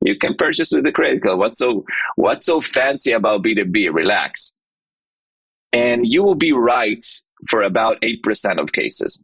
you 0.00 0.16
can 0.16 0.34
purchase 0.34 0.70
with 0.72 0.84
the 0.84 0.92
credit 0.92 1.22
card. 1.22 1.38
What's 1.38 1.58
so 1.58 1.84
what's 2.16 2.46
so 2.46 2.60
fancy 2.60 3.12
about 3.12 3.42
B2B? 3.42 3.92
Relax. 3.92 4.54
And 5.72 6.06
you 6.06 6.22
will 6.22 6.34
be 6.34 6.52
right 6.52 7.04
for 7.48 7.62
about 7.62 8.00
8% 8.00 8.58
of 8.58 8.72
cases. 8.72 9.22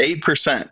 8%. 0.00 0.70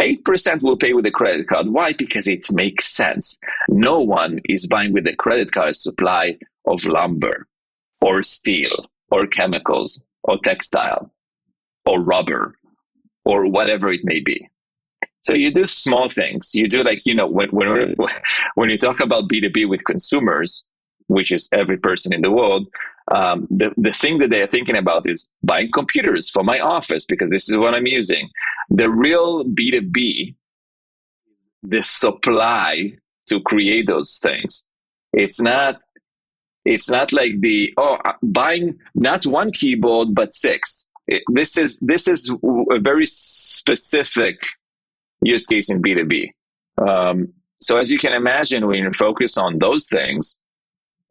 8% 0.00 0.62
will 0.62 0.76
pay 0.76 0.92
with 0.92 1.06
a 1.06 1.10
credit 1.10 1.48
card. 1.48 1.68
Why? 1.68 1.92
Because 1.92 2.28
it 2.28 2.50
makes 2.50 2.88
sense. 2.88 3.38
No 3.68 4.00
one 4.00 4.40
is 4.48 4.66
buying 4.66 4.92
with 4.92 5.06
a 5.06 5.16
credit 5.16 5.52
card 5.52 5.76
supply 5.76 6.38
of 6.66 6.84
lumber 6.84 7.46
or 8.00 8.22
steel 8.22 8.86
or 9.10 9.26
chemicals 9.26 10.02
or 10.22 10.38
textile 10.42 11.12
or 11.84 12.00
rubber 12.00 12.54
or 13.24 13.46
whatever 13.46 13.92
it 13.92 14.00
may 14.04 14.20
be. 14.20 14.48
So 15.22 15.34
you 15.34 15.50
do 15.50 15.66
small 15.66 16.08
things. 16.08 16.50
You 16.54 16.68
do 16.68 16.84
like, 16.84 17.00
you 17.04 17.14
know, 17.14 17.26
when, 17.26 17.48
when, 17.50 17.96
when 18.54 18.70
you 18.70 18.78
talk 18.78 19.00
about 19.00 19.28
B2B 19.28 19.68
with 19.68 19.84
consumers, 19.84 20.64
which 21.08 21.32
is 21.32 21.48
every 21.52 21.76
person 21.76 22.12
in 22.12 22.22
the 22.22 22.30
world, 22.30 22.68
um, 23.12 23.46
the, 23.50 23.72
the 23.76 23.92
thing 23.92 24.18
that 24.18 24.30
they're 24.30 24.46
thinking 24.46 24.76
about 24.76 25.08
is 25.08 25.28
buying 25.42 25.70
computers 25.72 26.30
for 26.30 26.42
my 26.42 26.58
office 26.58 27.04
because 27.04 27.30
this 27.30 27.48
is 27.48 27.56
what 27.56 27.74
I'm 27.74 27.86
using. 27.86 28.28
The 28.68 28.90
real 28.90 29.44
B2B, 29.44 30.34
the 31.62 31.82
supply 31.82 32.92
to 33.28 33.40
create 33.40 33.86
those 33.86 34.18
things. 34.18 34.64
It's 35.12 35.40
not 35.40 35.80
it's 36.66 36.90
not 36.90 37.12
like 37.12 37.40
the 37.40 37.72
oh 37.78 37.96
uh, 38.04 38.12
buying 38.22 38.78
not 38.94 39.24
one 39.26 39.52
keyboard 39.52 40.14
but 40.14 40.34
six. 40.34 40.88
It, 41.06 41.22
this 41.32 41.56
is 41.56 41.78
this 41.80 42.08
is 42.08 42.30
a 42.70 42.78
very 42.80 43.06
specific 43.06 44.36
use 45.22 45.46
case 45.46 45.70
in 45.70 45.80
B 45.80 45.94
two 45.94 46.04
B. 46.04 46.32
Um, 46.76 47.32
so 47.60 47.78
as 47.78 47.90
you 47.90 47.98
can 47.98 48.12
imagine, 48.12 48.66
when 48.66 48.80
you 48.80 48.92
focus 48.92 49.38
on 49.38 49.58
those 49.58 49.88
things, 49.88 50.36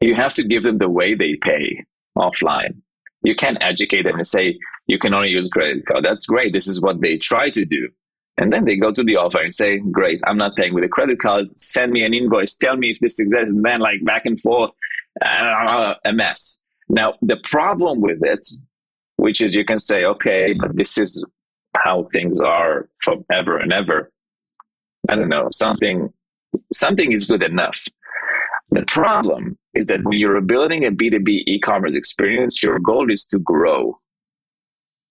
you 0.01 0.13
have 0.13 0.33
to 0.35 0.43
give 0.43 0.63
them 0.63 0.77
the 0.77 0.89
way 0.89 1.15
they 1.15 1.35
pay 1.35 1.83
offline. 2.17 2.81
You 3.23 3.33
can't 3.33 3.57
educate 3.61 4.03
them 4.03 4.15
and 4.15 4.27
say 4.27 4.59
you 4.87 4.99
can 4.99 5.13
only 5.13 5.29
use 5.29 5.49
credit 5.49 5.85
card. 5.85 6.05
That's 6.05 6.25
great. 6.27 6.53
This 6.53 6.67
is 6.67 6.81
what 6.81 7.01
they 7.01 7.17
try 7.17 7.49
to 7.49 7.65
do. 7.65 7.89
And 8.37 8.51
then 8.51 8.65
they 8.65 8.75
go 8.75 8.91
to 8.91 9.03
the 9.03 9.15
offer 9.15 9.39
and 9.39 9.53
say, 9.53 9.79
Great, 9.79 10.19
I'm 10.27 10.37
not 10.37 10.55
paying 10.55 10.73
with 10.73 10.83
a 10.83 10.89
credit 10.89 11.19
card. 11.19 11.51
Send 11.57 11.93
me 11.93 12.03
an 12.03 12.13
invoice. 12.13 12.57
Tell 12.57 12.75
me 12.75 12.91
if 12.91 12.99
this 12.99 13.19
exists. 13.19 13.49
And 13.49 13.63
then, 13.63 13.79
like, 13.79 14.03
back 14.03 14.25
and 14.25 14.37
forth, 14.39 14.73
Uh, 15.23 15.95
a 16.03 16.13
mess. 16.13 16.63
Now, 16.89 17.15
the 17.21 17.37
problem 17.37 18.01
with 18.01 18.19
it, 18.21 18.47
which 19.17 19.41
is 19.41 19.55
you 19.55 19.65
can 19.65 19.79
say, 19.79 20.03
Okay, 20.03 20.53
but 20.53 20.75
this 20.75 20.97
is 20.97 21.25
how 21.77 22.03
things 22.11 22.39
are 22.39 22.89
forever 23.01 23.57
and 23.57 23.73
ever. 23.73 24.11
I 25.09 25.15
don't 25.15 25.29
know, 25.29 25.49
something, 25.51 26.11
something 26.73 27.11
is 27.11 27.25
good 27.25 27.43
enough. 27.43 27.85
The 28.71 28.83
problem 28.85 29.57
is 29.73 29.85
that 29.87 30.03
when 30.03 30.17
you're 30.17 30.41
building 30.41 30.85
a 30.85 30.91
B2B 30.91 31.43
e 31.45 31.59
commerce 31.59 31.95
experience, 31.95 32.63
your 32.63 32.79
goal 32.79 33.11
is 33.11 33.25
to 33.27 33.39
grow 33.39 33.99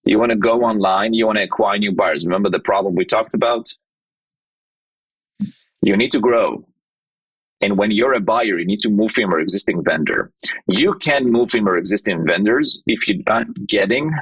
you 0.04 0.18
want 0.18 0.30
to 0.30 0.36
go 0.36 0.62
online, 0.62 1.14
you 1.14 1.26
want 1.26 1.38
to 1.38 1.44
acquire 1.44 1.78
new 1.78 1.92
buyers. 1.92 2.24
Remember 2.24 2.50
the 2.50 2.58
problem 2.58 2.94
we 2.94 3.04
talked 3.04 3.34
about? 3.34 3.72
You 5.80 5.96
need 5.96 6.12
to 6.12 6.20
grow. 6.20 6.66
And 7.64 7.78
when 7.78 7.90
you're 7.90 8.14
a 8.14 8.20
buyer, 8.20 8.58
you 8.58 8.66
need 8.66 8.80
to 8.80 8.90
move 8.90 9.12
from 9.12 9.30
your 9.30 9.40
existing 9.40 9.82
vendor. 9.82 10.30
You 10.68 10.94
can 10.94 11.30
move 11.30 11.50
from 11.50 11.66
your 11.66 11.78
existing 11.78 12.26
vendors 12.26 12.82
if 12.86 13.08
you're 13.08 13.24
not 13.26 13.46
getting 13.66 14.12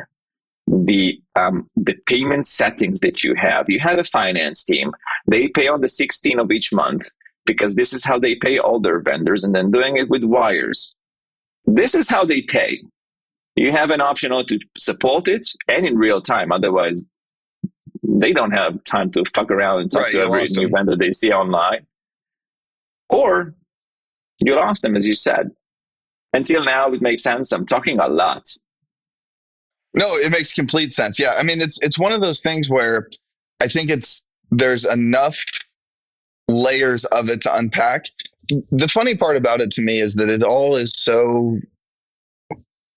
the 0.68 1.20
um, 1.34 1.68
the 1.76 1.94
payment 2.06 2.46
settings 2.46 3.00
that 3.00 3.24
you 3.24 3.34
have. 3.36 3.68
You 3.68 3.80
have 3.80 3.98
a 3.98 4.04
finance 4.04 4.62
team. 4.64 4.92
They 5.26 5.48
pay 5.48 5.66
on 5.68 5.80
the 5.80 5.88
16th 5.88 6.40
of 6.40 6.50
each 6.52 6.72
month 6.72 7.10
because 7.44 7.74
this 7.74 7.92
is 7.92 8.04
how 8.04 8.18
they 8.18 8.36
pay 8.36 8.58
all 8.58 8.78
their 8.80 9.00
vendors, 9.00 9.42
and 9.44 9.54
then 9.54 9.70
doing 9.70 9.96
it 9.96 10.08
with 10.08 10.22
wires. 10.22 10.94
This 11.66 11.94
is 11.94 12.08
how 12.08 12.24
they 12.24 12.42
pay 12.42 12.80
you 13.56 13.72
have 13.72 13.90
an 13.90 14.00
option 14.00 14.30
to 14.30 14.58
support 14.76 15.28
it 15.28 15.46
and 15.68 15.86
in 15.86 15.96
real 15.96 16.20
time. 16.20 16.52
Otherwise, 16.52 17.04
they 18.02 18.32
don't 18.32 18.52
have 18.52 18.82
time 18.84 19.10
to 19.12 19.24
fuck 19.34 19.50
around 19.50 19.80
and 19.80 19.90
talk 19.90 20.04
right, 20.04 20.12
to 20.12 20.20
every 20.20 20.46
new 20.56 20.68
vendor 20.68 20.96
they 20.96 21.10
see 21.10 21.32
online. 21.32 21.86
Or 23.12 23.54
you 24.42 24.56
lost 24.56 24.82
them, 24.82 24.96
as 24.96 25.06
you 25.06 25.14
said. 25.14 25.50
Until 26.32 26.64
now, 26.64 26.92
it 26.92 27.02
makes 27.02 27.22
sense. 27.22 27.52
I'm 27.52 27.66
talking 27.66 28.00
a 28.00 28.08
lot. 28.08 28.48
No, 29.94 30.16
it 30.16 30.32
makes 30.32 30.52
complete 30.52 30.92
sense. 30.92 31.20
Yeah, 31.20 31.34
I 31.38 31.42
mean, 31.42 31.60
it's 31.60 31.80
it's 31.82 31.98
one 31.98 32.12
of 32.12 32.22
those 32.22 32.40
things 32.40 32.70
where 32.70 33.10
I 33.60 33.68
think 33.68 33.90
it's 33.90 34.24
there's 34.50 34.86
enough 34.86 35.38
layers 36.48 37.04
of 37.04 37.28
it 37.28 37.42
to 37.42 37.54
unpack. 37.54 38.06
The 38.70 38.88
funny 38.88 39.14
part 39.14 39.36
about 39.36 39.60
it 39.60 39.70
to 39.72 39.82
me 39.82 40.00
is 40.00 40.14
that 40.14 40.30
it 40.30 40.42
all 40.42 40.76
is 40.76 40.92
so 40.96 41.58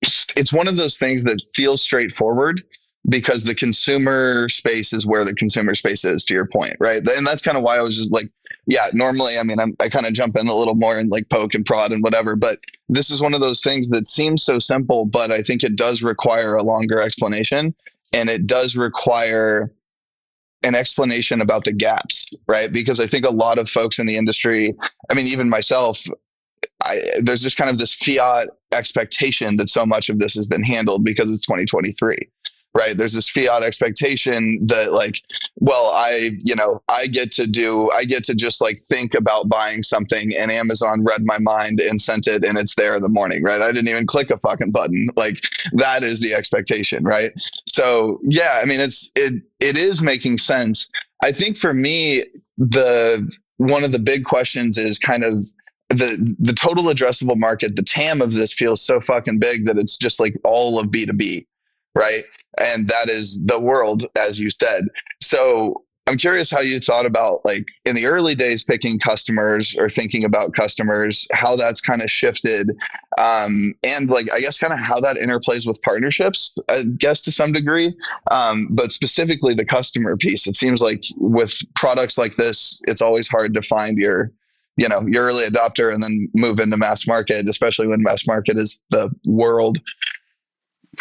it's 0.01 0.53
one 0.53 0.67
of 0.67 0.77
those 0.77 0.97
things 0.97 1.25
that 1.25 1.43
feels 1.53 1.81
straightforward 1.81 2.63
because 3.07 3.43
the 3.43 3.55
consumer 3.55 4.49
space 4.49 4.93
is 4.93 5.05
where 5.05 5.23
the 5.23 5.35
consumer 5.35 5.73
space 5.73 6.03
is 6.05 6.23
to 6.25 6.33
your 6.33 6.47
point 6.47 6.75
right? 6.79 7.01
And 7.07 7.25
that's 7.25 7.41
kind 7.41 7.57
of 7.57 7.63
why 7.63 7.77
i 7.77 7.81
was 7.81 7.97
just 7.97 8.11
like 8.11 8.29
yeah 8.65 8.87
normally 8.93 9.37
i 9.37 9.43
mean 9.43 9.59
I'm, 9.59 9.75
i 9.79 9.89
kind 9.89 10.05
of 10.05 10.13
jump 10.13 10.35
in 10.37 10.47
a 10.47 10.55
little 10.55 10.75
more 10.75 10.97
and 10.97 11.11
like 11.11 11.29
poke 11.29 11.53
and 11.53 11.65
prod 11.65 11.91
and 11.91 12.03
whatever 12.03 12.35
but 12.35 12.59
this 12.89 13.09
is 13.09 13.21
one 13.21 13.33
of 13.33 13.41
those 13.41 13.61
things 13.61 13.89
that 13.89 14.07
seems 14.07 14.43
so 14.43 14.59
simple 14.59 15.05
but 15.05 15.31
i 15.31 15.41
think 15.41 15.63
it 15.63 15.75
does 15.75 16.03
require 16.03 16.55
a 16.55 16.63
longer 16.63 17.01
explanation 17.01 17.75
and 18.13 18.29
it 18.29 18.47
does 18.47 18.75
require 18.75 19.71
an 20.63 20.73
explanation 20.73 21.41
about 21.41 21.63
the 21.63 21.73
gaps 21.73 22.33
right? 22.47 22.71
Because 22.71 22.99
i 22.99 23.07
think 23.07 23.25
a 23.25 23.31
lot 23.31 23.59
of 23.59 23.69
folks 23.69 23.99
in 23.99 24.05
the 24.05 24.17
industry 24.17 24.73
i 25.09 25.13
mean 25.13 25.27
even 25.27 25.49
myself 25.49 26.05
I, 26.83 26.97
there's 27.21 27.41
just 27.41 27.57
kind 27.57 27.69
of 27.69 27.77
this 27.77 27.93
fiat 27.93 28.47
expectation 28.73 29.57
that 29.57 29.69
so 29.69 29.85
much 29.85 30.09
of 30.09 30.19
this 30.19 30.35
has 30.35 30.47
been 30.47 30.63
handled 30.63 31.03
because 31.03 31.31
it's 31.31 31.45
2023 31.45 32.17
right? 32.75 32.95
There's 32.97 33.13
this 33.13 33.29
fiat 33.29 33.63
expectation 33.63 34.67
that 34.67 34.91
like 34.91 35.21
well 35.59 35.91
i 35.93 36.31
you 36.43 36.55
know 36.55 36.81
i 36.89 37.07
get 37.07 37.31
to 37.31 37.47
do 37.47 37.89
i 37.91 38.03
get 38.03 38.23
to 38.25 38.35
just 38.35 38.61
like 38.61 38.79
think 38.79 39.13
about 39.13 39.47
buying 39.47 39.83
something 39.83 40.31
and 40.37 40.51
amazon 40.51 41.03
read 41.03 41.21
my 41.23 41.37
mind 41.39 41.79
and 41.79 41.99
sent 41.99 42.27
it 42.27 42.43
and 42.43 42.57
it's 42.57 42.75
there 42.75 42.95
in 42.95 43.01
the 43.01 43.09
morning 43.09 43.41
right? 43.43 43.61
I 43.61 43.71
didn't 43.71 43.89
even 43.89 44.05
click 44.05 44.29
a 44.29 44.37
fucking 44.37 44.71
button. 44.71 45.07
Like 45.15 45.41
that 45.73 46.03
is 46.03 46.19
the 46.19 46.33
expectation 46.33 47.03
right? 47.03 47.31
So 47.67 48.19
yeah 48.23 48.59
i 48.61 48.65
mean 48.65 48.81
it's 48.81 49.11
it 49.15 49.41
it 49.59 49.77
is 49.77 50.01
making 50.01 50.37
sense. 50.37 50.89
I 51.23 51.31
think 51.31 51.57
for 51.57 51.73
me 51.73 52.23
the 52.57 53.29
one 53.57 53.83
of 53.83 53.91
the 53.91 53.99
big 53.99 54.25
questions 54.25 54.77
is 54.77 54.99
kind 54.99 55.23
of 55.23 55.45
the 55.89 56.35
the 56.39 56.53
total 56.53 56.85
addressable 56.85 57.37
market, 57.37 57.75
the 57.75 57.83
TAM 57.83 58.21
of 58.21 58.33
this 58.33 58.53
feels 58.53 58.81
so 58.81 58.99
fucking 58.99 59.39
big 59.39 59.65
that 59.65 59.77
it's 59.77 59.97
just 59.97 60.19
like 60.19 60.35
all 60.43 60.79
of 60.79 60.87
B2B, 60.87 61.45
right? 61.95 62.23
And 62.59 62.87
that 62.87 63.09
is 63.09 63.43
the 63.45 63.59
world, 63.59 64.03
as 64.17 64.39
you 64.39 64.49
said. 64.49 64.85
So 65.21 65.85
I'm 66.07 66.17
curious 66.17 66.51
how 66.51 66.59
you 66.59 66.79
thought 66.79 67.07
about 67.07 67.43
like 67.45 67.65
in 67.83 67.95
the 67.95 68.05
early 68.05 68.35
days 68.35 68.63
picking 68.63 68.99
customers 68.99 69.75
or 69.75 69.89
thinking 69.89 70.23
about 70.23 70.53
customers, 70.53 71.27
how 71.33 71.55
that's 71.55 71.81
kind 71.81 72.01
of 72.01 72.11
shifted, 72.11 72.69
um, 73.19 73.73
and 73.83 74.07
like 74.07 74.31
I 74.31 74.39
guess 74.39 74.59
kind 74.59 74.71
of 74.71 74.79
how 74.79 74.99
that 74.99 75.17
interplays 75.17 75.65
with 75.65 75.81
partnerships. 75.81 76.55
I 76.69 76.83
guess 76.97 77.21
to 77.21 77.31
some 77.31 77.53
degree, 77.53 77.91
um, 78.29 78.67
but 78.69 78.91
specifically 78.91 79.55
the 79.55 79.65
customer 79.65 80.15
piece. 80.15 80.45
It 80.45 80.55
seems 80.55 80.79
like 80.79 81.03
with 81.17 81.59
products 81.75 82.19
like 82.19 82.35
this, 82.35 82.81
it's 82.85 83.01
always 83.01 83.27
hard 83.27 83.55
to 83.55 83.63
find 83.63 83.97
your 83.97 84.31
you 84.77 84.87
know 84.87 85.01
your 85.07 85.25
early 85.25 85.45
adopter 85.45 85.91
and 85.91 86.03
then 86.03 86.29
move 86.35 86.59
into 86.59 86.75
mass 86.77 87.07
market 87.07 87.47
especially 87.47 87.87
when 87.87 88.03
mass 88.03 88.27
market 88.27 88.57
is 88.57 88.83
the 88.89 89.09
world 89.25 89.79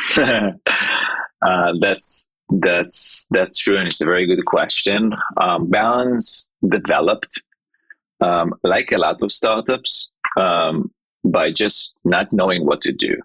uh, 0.17 1.73
that's 1.81 2.31
that's 2.51 3.27
that's 3.31 3.59
true 3.59 3.77
and 3.77 3.87
it's 3.87 4.01
a 4.01 4.05
very 4.05 4.27
good 4.27 4.45
question 4.45 5.13
um, 5.41 5.69
balance 5.71 6.53
developed 6.69 7.43
um, 8.21 8.53
like 8.63 8.93
a 8.93 8.99
lot 8.99 9.23
of 9.23 9.33
startups 9.33 10.11
um, 10.37 10.91
by 11.25 11.51
just 11.51 11.95
not 12.05 12.33
knowing 12.33 12.67
what 12.67 12.81
to 12.81 12.93
do 12.93 13.17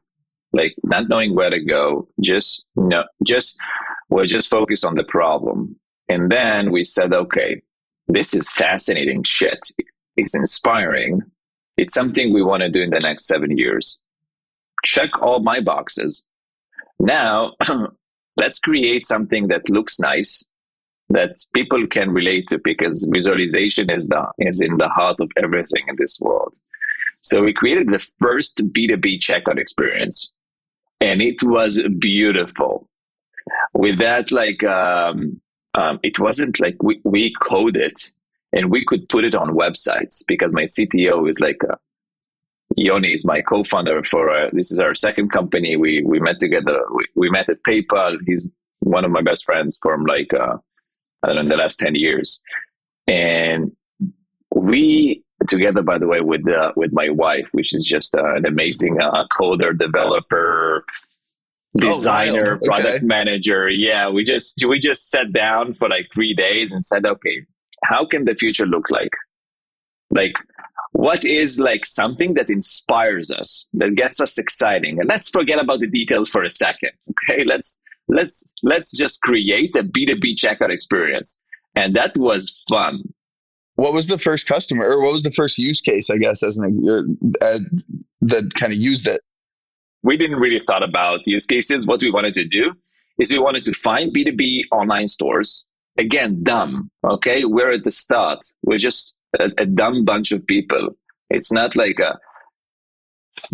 like 0.54 0.74
not 0.84 1.10
knowing 1.10 1.36
where 1.36 1.50
to 1.50 1.60
go 1.60 2.08
just 2.22 2.66
no 2.76 3.04
just 3.24 3.60
we're 4.10 4.26
just 4.26 4.50
focused 4.50 4.86
on 4.86 4.96
the 4.96 5.04
problem 5.04 5.76
and 6.08 6.32
then 6.32 6.72
we 6.72 6.84
said 6.84 7.14
okay 7.14 7.62
this 8.08 8.34
is 8.34 8.50
fascinating 8.50 9.22
shit 9.24 9.70
it's 10.20 10.36
inspiring. 10.36 11.22
It's 11.78 11.94
something 11.94 12.34
we 12.34 12.44
want 12.44 12.62
to 12.62 12.70
do 12.70 12.82
in 12.82 12.90
the 12.90 13.00
next 13.00 13.26
seven 13.26 13.58
years. 13.58 14.02
Check 14.84 15.10
all 15.22 15.40
my 15.40 15.62
boxes. 15.62 16.24
Now, 17.00 17.54
let's 18.38 18.60
create 18.60 19.06
something 19.06 19.48
that 19.48 19.70
looks 19.70 20.00
nice, 20.00 20.46
that 21.10 21.36
people 21.54 21.88
can 21.88 22.12
relate 22.12 22.48
to, 22.50 22.60
because 22.64 23.08
visualization 23.12 23.90
is 23.90 24.08
the 24.08 24.26
is 24.40 24.62
in 24.62 24.78
the 24.78 24.90
heart 24.90 25.18
of 25.20 25.30
everything 25.38 25.84
in 25.88 25.96
this 25.98 26.20
world. 26.20 26.56
So 27.22 27.44
we 27.44 27.54
created 27.54 27.88
the 27.90 28.00
first 28.20 28.58
B2B 28.58 29.20
checkout 29.20 29.60
experience, 29.60 30.32
and 31.02 31.22
it 31.22 31.44
was 31.44 31.82
beautiful. 32.00 32.88
With 33.74 34.00
that, 34.00 34.32
like 34.32 34.64
um, 34.64 35.42
um, 35.74 36.00
it 36.04 36.20
wasn't 36.20 36.60
like 36.60 36.82
we, 36.82 37.02
we 37.04 37.34
coded 37.42 37.96
and 38.54 38.72
we 38.72 38.84
could 38.86 39.08
put 39.10 39.24
it 39.24 39.36
on 39.36 39.50
websites 39.50 40.24
because 40.28 40.52
my 40.52 40.64
CTO 40.64 41.30
is 41.30 41.40
like 41.40 41.60
uh, 41.70 41.76
Yoni 42.76 43.14
is 43.14 43.26
my 43.26 43.42
co-founder 43.42 44.04
for 44.04 44.30
uh, 44.30 44.50
this 44.54 44.72
is 44.72 44.80
our 44.80 44.94
second 44.94 45.32
company. 45.32 45.76
We 45.76 46.04
we 46.04 46.20
met 46.20 46.40
together. 46.40 46.80
We, 46.94 47.06
we 47.16 47.30
met 47.30 47.50
at 47.50 47.64
PayPal. 47.68 48.16
He's 48.26 48.48
one 48.80 49.06
of 49.06 49.12
my 49.12 49.22
best 49.22 49.46
friends 49.46 49.78
from 49.82 50.06
like 50.06 50.34
uh, 50.34 50.58
I 51.24 51.28
don't 51.28 51.36
know 51.36 51.42
in 51.42 51.48
the 51.48 51.58
last 51.58 51.80
ten 51.80 51.96
years, 51.96 52.40
and 53.08 53.72
we 54.54 55.24
together, 55.48 55.82
by 55.82 55.98
the 55.98 56.08
way, 56.08 56.22
with 56.22 56.48
uh, 56.48 56.72
with 56.76 56.92
my 56.94 57.10
wife, 57.10 57.50
which 57.52 57.74
is 57.74 57.84
just 57.84 58.16
uh, 58.16 58.36
an 58.36 58.46
amazing 58.46 59.02
uh, 59.02 59.26
coder, 59.38 59.78
developer, 59.78 60.86
designer, 61.78 62.58
oh, 62.62 62.66
product 62.66 62.98
okay. 62.98 63.06
manager. 63.06 63.70
Yeah, 63.70 64.10
we 64.10 64.24
just 64.24 64.64
we 64.66 64.80
just 64.80 65.10
sat 65.10 65.32
down 65.34 65.74
for 65.76 65.90
like 65.90 66.08
three 66.14 66.34
days 66.34 66.72
and 66.72 66.84
said, 66.84 67.06
okay, 67.06 67.46
how 67.84 68.06
can 68.06 68.26
the 68.26 68.36
future 68.36 68.66
look 68.66 68.90
like? 68.90 69.12
Like, 70.12 70.34
what 70.92 71.24
is 71.24 71.60
like 71.60 71.86
something 71.86 72.34
that 72.34 72.50
inspires 72.50 73.32
us, 73.32 73.70
that 73.74 73.96
gets 73.96 74.20
us 74.20 74.38
exciting? 74.38 75.00
And 75.00 75.08
let's 75.08 75.30
forget 75.30 75.60
about 75.60 75.80
the 75.80 75.88
details 75.88 76.30
for 76.30 76.44
a 76.44 76.50
second. 76.50 76.92
Okay, 77.30 77.44
let's 77.44 77.82
let's 78.08 78.54
let's 78.64 78.96
just 78.96 79.22
create 79.22 79.76
a 79.76 79.84
B2B 79.84 80.36
checkout 80.36 80.72
experience. 80.72 81.38
And 81.76 81.96
that 81.96 82.18
was 82.18 82.64
fun. 82.70 83.04
What 83.76 83.94
was 83.94 84.08
the 84.08 84.18
first 84.18 84.48
customer 84.48 84.86
or 84.86 85.02
what 85.02 85.14
was 85.14 85.24
the 85.24 85.32
first 85.32 85.58
use 85.58 85.80
case, 85.80 86.10
I 86.10 86.18
guess, 86.18 86.44
as 86.44 86.58
an 86.58 87.18
uh, 87.42 87.60
that 88.22 88.54
kind 88.56 88.74
of 88.74 88.80
used 88.80 89.08
it? 89.08 89.22
We 90.02 90.18
didn't 90.18 90.40
really 90.40 90.60
thought 90.60 90.84
about 90.84 91.22
use 91.26 91.46
cases. 91.46 91.86
What 91.86 92.02
we 92.02 92.12
wanted 92.12 92.34
to 92.36 92.46
do 92.46 92.74
is 93.20 93.32
we 93.32 93.40
wanted 93.40 93.66
to 93.66 93.74
find 93.74 94.14
B2B 94.14 94.64
online 94.72 95.08
stores. 95.08 95.66
Again, 95.98 96.44
dumb. 96.44 96.90
Okay. 97.04 97.46
We're 97.46 97.74
at 97.74 97.84
the 97.84 97.92
start. 97.92 98.40
We're 98.64 98.78
just 98.78 99.18
a, 99.38 99.52
a 99.58 99.66
dumb 99.66 100.06
bunch 100.06 100.32
of 100.32 100.46
people. 100.48 100.90
It's 101.30 101.52
not 101.52 101.76
like 101.76 102.00
a, 102.00 102.18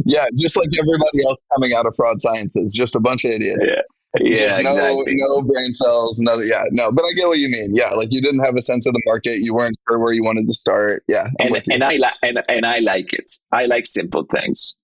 yeah, 0.06 0.26
just 0.38 0.56
like 0.56 0.70
everybody 0.78 1.26
else 1.26 1.40
coming 1.56 1.74
out 1.74 1.86
of 1.86 1.96
fraud 1.96 2.22
sciences, 2.22 2.74
just 2.74 2.96
a 2.96 3.00
bunch 3.00 3.26
of 3.26 3.32
idiots. 3.32 3.60
Yeah. 3.62 3.82
Yeah, 4.18 4.58
no, 4.62 4.72
exactly. 4.72 5.14
no 5.18 5.42
brain 5.42 5.74
cells, 5.74 6.22
no, 6.22 6.40
yeah, 6.40 6.64
no. 6.72 6.90
But 6.90 7.04
I 7.04 7.12
get 7.18 7.28
what 7.28 7.38
you 7.38 7.50
mean. 7.50 7.76
Yeah, 7.76 7.90
like 7.90 8.08
you 8.12 8.22
didn't 8.22 8.46
have 8.46 8.56
a 8.56 8.62
sense 8.62 8.86
of 8.86 8.94
the 8.94 9.02
market. 9.06 9.40
You 9.40 9.54
weren't 9.54 9.76
sure 9.90 10.00
where 10.00 10.14
you 10.14 10.24
wanted 10.24 10.48
to 10.48 10.54
start. 10.54 11.04
Yeah, 11.10 11.28
I'm 11.42 11.54
and, 11.54 11.64
and 11.70 11.84
I 11.84 11.98
like 11.98 12.14
and, 12.24 12.42
and 12.48 12.66
I 12.66 12.80
like 12.80 13.12
it. 13.12 13.30
I 13.52 13.66
like 13.66 13.86
simple 13.86 14.24
things. 14.32 14.78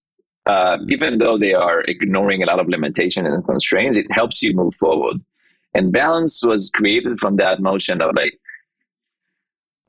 Uh, 0.45 0.79
even 0.89 1.19
though 1.19 1.37
they 1.37 1.53
are 1.53 1.79
ignoring 1.81 2.43
a 2.43 2.45
lot 2.45 2.59
of 2.59 2.67
limitations 2.67 3.25
and 3.27 3.45
constraints, 3.45 3.97
it 3.97 4.07
helps 4.11 4.41
you 4.43 4.53
move 4.53 4.75
forward. 4.75 5.17
And 5.73 5.93
balance 5.93 6.43
was 6.43 6.69
created 6.69 7.17
from 7.19 7.37
that 7.37 7.61
motion 7.61 8.01
of 8.01 8.13
like, 8.13 8.37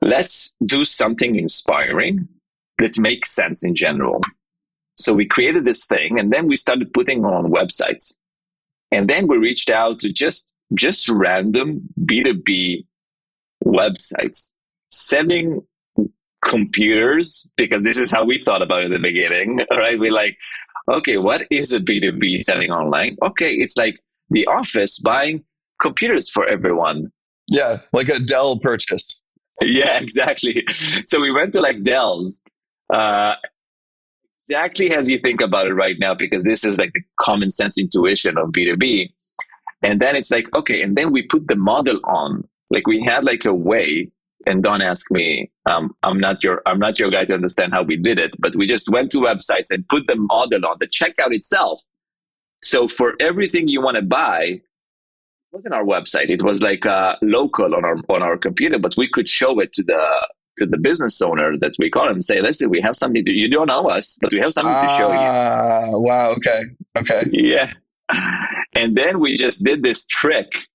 let's 0.03 0.55
do 0.65 0.85
something 0.85 1.35
inspiring 1.35 2.27
that 2.79 2.97
makes 2.97 3.31
sense 3.31 3.63
in 3.63 3.75
general. 3.75 4.21
So 4.97 5.13
we 5.13 5.25
created 5.25 5.65
this 5.65 5.85
thing, 5.85 6.19
and 6.19 6.31
then 6.31 6.47
we 6.47 6.55
started 6.55 6.93
putting 6.93 7.25
on 7.25 7.51
websites 7.51 8.13
and 8.93 9.09
then 9.09 9.27
we 9.27 9.37
reached 9.37 9.71
out 9.71 9.99
to 10.01 10.13
just 10.13 10.53
just 10.75 11.09
random 11.09 11.81
B2B 12.01 12.85
websites 13.65 14.53
selling 14.91 15.61
computers 16.45 17.51
because 17.57 17.81
this 17.83 17.97
is 17.97 18.11
how 18.11 18.23
we 18.23 18.37
thought 18.37 18.61
about 18.61 18.81
it 18.81 18.85
in 18.85 18.91
the 18.91 18.99
beginning. 18.99 19.65
Right? 19.71 19.99
We're 19.99 20.11
like, 20.11 20.37
okay, 20.87 21.17
what 21.17 21.47
is 21.49 21.73
a 21.73 21.79
B2B 21.79 22.43
selling 22.43 22.69
online? 22.69 23.17
Okay, 23.23 23.53
it's 23.53 23.77
like 23.77 23.97
the 24.29 24.45
office 24.45 24.99
buying 24.99 25.43
computers 25.81 26.29
for 26.29 26.47
everyone. 26.47 27.11
Yeah, 27.47 27.77
like 27.93 28.09
a 28.09 28.19
Dell 28.19 28.59
purchase. 28.59 29.22
Yeah, 29.61 29.99
exactly. 30.01 30.65
So 31.05 31.21
we 31.21 31.31
went 31.31 31.53
to 31.53 31.61
like 31.61 31.83
Dell's 31.83 32.41
uh, 32.91 33.35
exactly 34.41 34.93
as 34.93 35.09
you 35.09 35.19
think 35.19 35.41
about 35.41 35.67
it 35.67 35.73
right 35.73 35.95
now, 35.99 36.13
because 36.13 36.43
this 36.43 36.63
is 36.65 36.77
like 36.77 36.91
the 36.93 37.01
common 37.19 37.49
sense 37.49 37.77
intuition 37.77 38.37
of 38.37 38.49
B2B. 38.49 39.09
And 39.81 40.01
then 40.01 40.15
it's 40.15 40.31
like, 40.31 40.53
okay, 40.55 40.81
and 40.81 40.95
then 40.95 41.11
we 41.11 41.23
put 41.23 41.47
the 41.47 41.55
model 41.55 41.99
on. 42.05 42.47
Like 42.69 42.87
we 42.87 43.03
had 43.03 43.23
like 43.23 43.45
a 43.45 43.53
way, 43.53 44.09
and 44.45 44.63
don't 44.63 44.81
ask 44.81 45.11
me, 45.11 45.51
um, 45.65 45.95
I'm 46.03 46.19
not 46.19 46.43
your 46.43 46.61
I'm 46.65 46.79
not 46.79 46.99
your 46.99 47.11
guy 47.11 47.25
to 47.25 47.33
understand 47.33 47.73
how 47.73 47.83
we 47.83 47.97
did 47.97 48.19
it, 48.19 48.35
but 48.39 48.55
we 48.55 48.65
just 48.65 48.89
went 48.89 49.11
to 49.11 49.19
websites 49.19 49.71
and 49.71 49.87
put 49.87 50.07
the 50.07 50.15
model 50.15 50.65
on 50.65 50.77
the 50.79 50.87
checkout 50.87 51.33
itself. 51.33 51.81
So 52.63 52.87
for 52.87 53.15
everything 53.19 53.67
you 53.67 53.81
want 53.81 53.95
to 53.95 54.01
buy, 54.01 54.61
wasn't 55.53 55.73
our 55.73 55.85
website. 55.85 56.29
It 56.29 56.41
was 56.41 56.61
like 56.61 56.85
uh, 56.85 57.15
local 57.21 57.75
on 57.75 57.85
our 57.85 57.97
on 58.09 58.23
our 58.23 58.37
computer, 58.37 58.79
but 58.79 58.97
we 58.97 59.07
could 59.07 59.29
show 59.29 59.59
it 59.59 59.71
to 59.73 59.83
the 59.83 60.27
to 60.57 60.65
the 60.65 60.77
business 60.77 61.21
owner 61.21 61.57
that 61.57 61.73
we 61.79 61.89
call 61.89 62.07
him 62.07 62.13
and 62.13 62.25
say, 62.25 62.41
listen, 62.41 62.69
we 62.69 62.81
have 62.81 62.95
something 62.95 63.25
to, 63.25 63.31
you 63.31 63.49
don't 63.49 63.67
know 63.67 63.89
us, 63.89 64.19
but 64.21 64.31
we 64.31 64.39
have 64.39 64.53
something 64.53 64.71
to 64.71 64.89
show 64.89 65.11
you. 65.11 65.17
Ah, 65.19 65.89
wow. 65.93 66.31
Okay. 66.31 66.63
Okay. 66.97 67.23
Yeah. 67.31 67.71
And 68.75 68.95
then 68.95 69.19
we 69.19 69.35
just 69.35 69.63
did 69.63 69.81
this 69.81 70.05
trick 70.05 70.67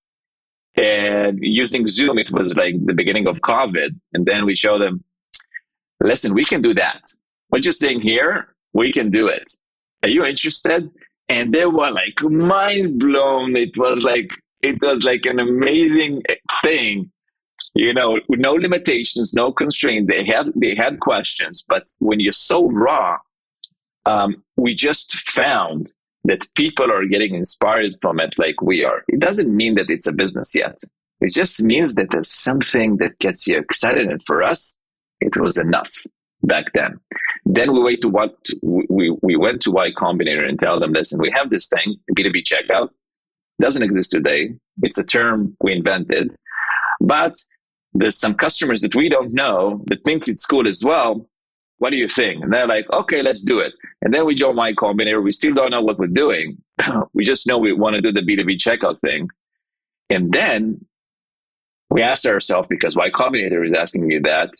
and 0.76 1.38
using 1.42 1.86
Zoom, 1.86 2.18
it 2.18 2.30
was 2.30 2.56
like 2.56 2.74
the 2.84 2.94
beginning 2.94 3.26
of 3.26 3.40
COVID. 3.40 3.90
And 4.12 4.26
then 4.26 4.44
we 4.44 4.54
showed 4.54 4.80
them, 4.80 5.02
listen, 6.00 6.34
we 6.34 6.44
can 6.44 6.60
do 6.60 6.74
that. 6.74 7.02
What 7.48 7.64
you're 7.64 7.72
saying 7.72 8.00
here, 8.00 8.54
we 8.72 8.92
can 8.92 9.10
do 9.10 9.26
it. 9.26 9.50
Are 10.02 10.08
you 10.08 10.24
interested? 10.24 10.88
And 11.28 11.52
they 11.52 11.66
were 11.66 11.90
like 11.90 12.22
mind 12.22 13.00
blown. 13.00 13.56
It 13.56 13.76
was 13.76 14.04
like, 14.04 14.30
it 14.62 14.78
was 14.82 15.04
like 15.04 15.26
an 15.26 15.38
amazing 15.38 16.22
thing 16.62 17.10
you 17.74 17.94
know, 17.94 18.18
no 18.28 18.54
limitations, 18.54 19.34
no 19.34 19.52
constraints. 19.52 20.10
They 20.10 20.24
had 20.24 20.52
they 20.56 20.74
had 20.74 21.00
questions, 21.00 21.64
but 21.66 21.84
when 21.98 22.18
you're 22.18 22.32
so 22.32 22.68
raw, 22.70 23.18
um, 24.06 24.42
we 24.56 24.74
just 24.74 25.14
found 25.14 25.92
that 26.24 26.48
people 26.54 26.90
are 26.90 27.06
getting 27.06 27.34
inspired 27.34 27.92
from 28.00 28.20
it 28.20 28.34
like 28.38 28.60
we 28.60 28.84
are. 28.84 29.04
It 29.08 29.20
doesn't 29.20 29.54
mean 29.54 29.76
that 29.76 29.90
it's 29.90 30.06
a 30.06 30.12
business 30.12 30.54
yet. 30.54 30.78
It 31.20 31.32
just 31.32 31.62
means 31.62 31.94
that 31.94 32.10
there's 32.10 32.30
something 32.30 32.96
that 32.98 33.18
gets 33.18 33.46
you 33.46 33.58
excited. 33.58 34.08
And 34.08 34.22
for 34.22 34.42
us, 34.42 34.78
it 35.20 35.36
was 35.36 35.58
enough 35.58 35.92
back 36.42 36.72
then. 36.74 37.00
Then 37.44 37.72
we 37.72 37.80
went 37.80 38.00
to 38.02 38.08
what 38.08 38.36
we, 38.62 39.16
we 39.22 39.36
went 39.36 39.62
to 39.62 39.70
Y 39.70 39.90
Combinator 39.96 40.48
and 40.48 40.58
tell 40.58 40.78
them, 40.78 40.92
listen, 40.92 41.20
we 41.20 41.30
have 41.30 41.50
this 41.50 41.68
thing, 41.68 41.96
B2B 42.16 42.44
checkout. 42.44 42.90
Doesn't 43.60 43.82
exist 43.82 44.10
today. 44.12 44.54
It's 44.82 44.98
a 44.98 45.04
term 45.04 45.56
we 45.60 45.72
invented. 45.72 46.34
But 47.00 47.34
there's 47.92 48.18
some 48.18 48.34
customers 48.34 48.80
that 48.82 48.94
we 48.94 49.08
don't 49.08 49.32
know 49.32 49.82
that 49.86 50.04
think 50.04 50.28
it's 50.28 50.46
cool 50.46 50.68
as 50.68 50.82
well. 50.84 51.28
What 51.78 51.90
do 51.90 51.96
you 51.96 52.08
think? 52.08 52.42
And 52.42 52.52
they're 52.52 52.66
like, 52.66 52.90
okay, 52.92 53.22
let's 53.22 53.42
do 53.42 53.60
it. 53.60 53.72
And 54.02 54.12
then 54.12 54.26
we 54.26 54.34
join 54.34 54.56
Y 54.56 54.72
Combinator. 54.72 55.22
We 55.22 55.32
still 55.32 55.54
don't 55.54 55.70
know 55.70 55.80
what 55.80 55.98
we're 55.98 56.08
doing. 56.08 56.58
we 57.14 57.24
just 57.24 57.46
know 57.46 57.58
we 57.58 57.72
want 57.72 57.94
to 57.94 58.00
do 58.02 58.12
the 58.12 58.20
B2B 58.20 58.58
checkout 58.58 58.98
thing. 59.00 59.28
And 60.10 60.32
then 60.32 60.84
we 61.90 62.02
asked 62.02 62.26
ourselves, 62.26 62.68
because 62.68 62.96
Y 62.96 63.10
Combinator 63.10 63.66
is 63.66 63.74
asking 63.76 64.06
me 64.06 64.18
that, 64.20 64.50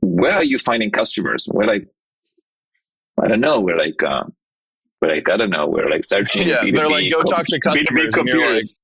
where 0.00 0.34
are 0.34 0.44
you 0.44 0.58
finding 0.58 0.90
customers? 0.90 1.48
We're 1.50 1.66
like, 1.66 1.88
I 3.20 3.28
don't 3.28 3.40
know. 3.40 3.60
We're 3.60 3.78
like, 3.78 4.02
uh, 4.02 4.24
like, 5.02 5.28
I 5.28 5.36
don't 5.36 5.50
know. 5.50 5.66
We're 5.66 5.90
like 5.90 6.04
searching. 6.04 6.48
Yeah, 6.48 6.62
B2B, 6.62 6.74
they're 6.74 6.88
like, 6.88 7.10
go 7.10 7.22
talk 7.22 7.46
to 7.46 7.60
customers. 7.60 7.86
B2B 7.88 8.12
computers. 8.12 8.80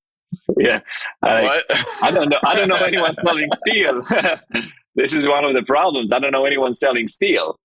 yeah. 0.58 0.80
I, 1.22 1.60
I 2.02 2.10
don't 2.10 2.28
know. 2.28 2.38
I 2.44 2.56
don't 2.56 2.68
know 2.68 2.76
anyone 2.84 3.14
selling 3.14 3.48
steel. 3.56 4.00
this 4.94 5.12
is 5.12 5.28
one 5.28 5.44
of 5.44 5.54
the 5.54 5.62
problems. 5.62 6.12
I 6.12 6.18
don't 6.18 6.32
know 6.32 6.44
anyone 6.44 6.74
selling 6.74 7.08
steel. 7.08 7.58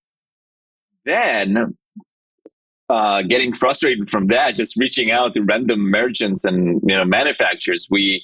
Then, 1.06 1.76
uh, 2.90 3.22
getting 3.24 3.54
frustrated 3.54 4.10
from 4.10 4.28
that, 4.28 4.56
just 4.56 4.78
reaching 4.78 5.12
out 5.12 5.34
to 5.34 5.42
random 5.42 5.90
merchants 5.90 6.46
and 6.46 6.82
you 6.88 6.96
know 6.96 7.06
manufacturers, 7.06 7.88
we 7.90 8.24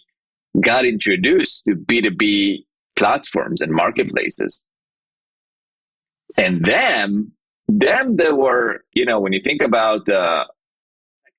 got 0.61 0.85
introduced 0.85 1.65
to 1.65 1.75
B 1.75 2.01
two 2.01 2.11
B 2.11 2.65
platforms 2.95 3.61
and 3.61 3.71
marketplaces. 3.71 4.65
And 6.37 6.63
then, 6.63 7.31
then 7.69 8.15
there 8.17 8.35
were 8.35 8.83
you 8.93 9.05
know 9.05 9.19
when 9.19 9.33
you 9.33 9.41
think 9.41 9.61
about 9.61 10.07
uh, 10.09 10.45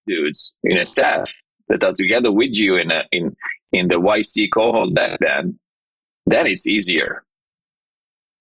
dudes, 0.07 0.55
you 0.62 0.74
know, 0.74 0.85
staff 0.85 1.33
that 1.68 1.85
are 1.85 1.93
together 1.93 2.33
with 2.33 2.55
you 2.55 2.76
in 2.76 2.91
a, 2.91 3.05
in 3.12 3.37
in 3.72 3.89
the 3.89 3.95
YC 3.95 4.49
cohort 4.53 4.95
back 4.95 5.18
then, 5.20 5.59
then 6.26 6.47
it's 6.47 6.66
easier. 6.66 7.24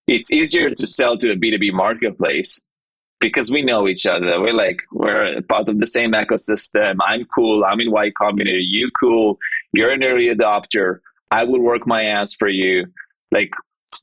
It's 0.08 0.32
easier 0.32 0.72
to 0.72 0.88
sell 0.88 1.18
to 1.18 1.32
a 1.32 1.36
B2B 1.36 1.72
marketplace 1.72 2.60
because 3.20 3.52
we 3.52 3.62
know 3.62 3.88
each 3.88 4.08
other. 4.08 4.42
We're 4.42 4.54
like, 4.54 4.82
we're 4.92 5.40
part 5.44 5.70
of 5.70 5.80
the 5.80 5.86
same 5.86 6.14
ecosystem. 6.14 6.98
I'm 7.02 7.26
cool. 7.26 7.64
I'm 7.64 7.80
in 7.80 7.92
Y 7.92 8.12
Combinator. 8.20 8.60
You 8.60 8.90
cool. 9.00 9.38
You're 9.72 9.92
an 9.92 10.04
early 10.04 10.28
adopter. 10.34 11.00
I 11.30 11.44
will 11.44 11.62
work 11.62 11.86
my 11.86 12.06
ass 12.06 12.34
for 12.34 12.48
you. 12.48 12.88
Like, 13.32 13.52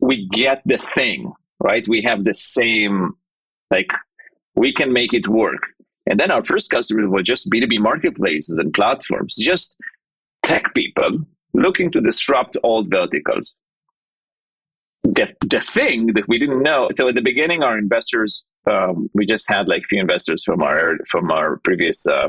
we 0.01 0.28
get 0.28 0.62
the 0.64 0.78
thing, 0.95 1.32
right? 1.59 1.87
We 1.89 2.03
have 2.03 2.24
the 2.24 2.34
same, 2.34 3.14
like, 3.71 3.93
we 4.55 4.73
can 4.73 4.93
make 4.93 5.12
it 5.12 5.29
work. 5.29 5.62
And 6.09 6.21
then 6.21 6.31
our 6.31 6.45
first 6.45 6.71
customers 6.71 7.09
were 7.09 7.23
just 7.23 7.51
B2B 7.51 7.81
marketplaces 7.81 8.59
and 8.59 8.73
platforms, 8.73 9.37
just 9.37 9.77
tech 10.43 10.73
people 10.75 11.19
looking 11.53 11.91
to 11.91 12.01
disrupt 12.01 12.57
old 12.62 12.91
verticals. 12.91 13.55
The, 15.03 15.29
the 15.47 15.61
thing 15.61 16.09
that 16.14 16.29
we 16.29 16.39
didn't 16.39 16.62
know, 16.62 16.89
so 16.97 17.09
at 17.09 17.14
the 17.14 17.23
beginning, 17.23 17.62
our 17.62 17.79
investors, 17.79 18.45
um, 18.67 19.09
we 19.14 19.25
just 19.25 19.49
had 19.49 19.69
like 19.69 19.85
few 19.89 20.01
investors 20.01 20.43
from 20.45 20.62
our 20.62 20.97
from 21.09 21.31
our 21.31 21.61
previous 21.62 22.07
uh, 22.07 22.29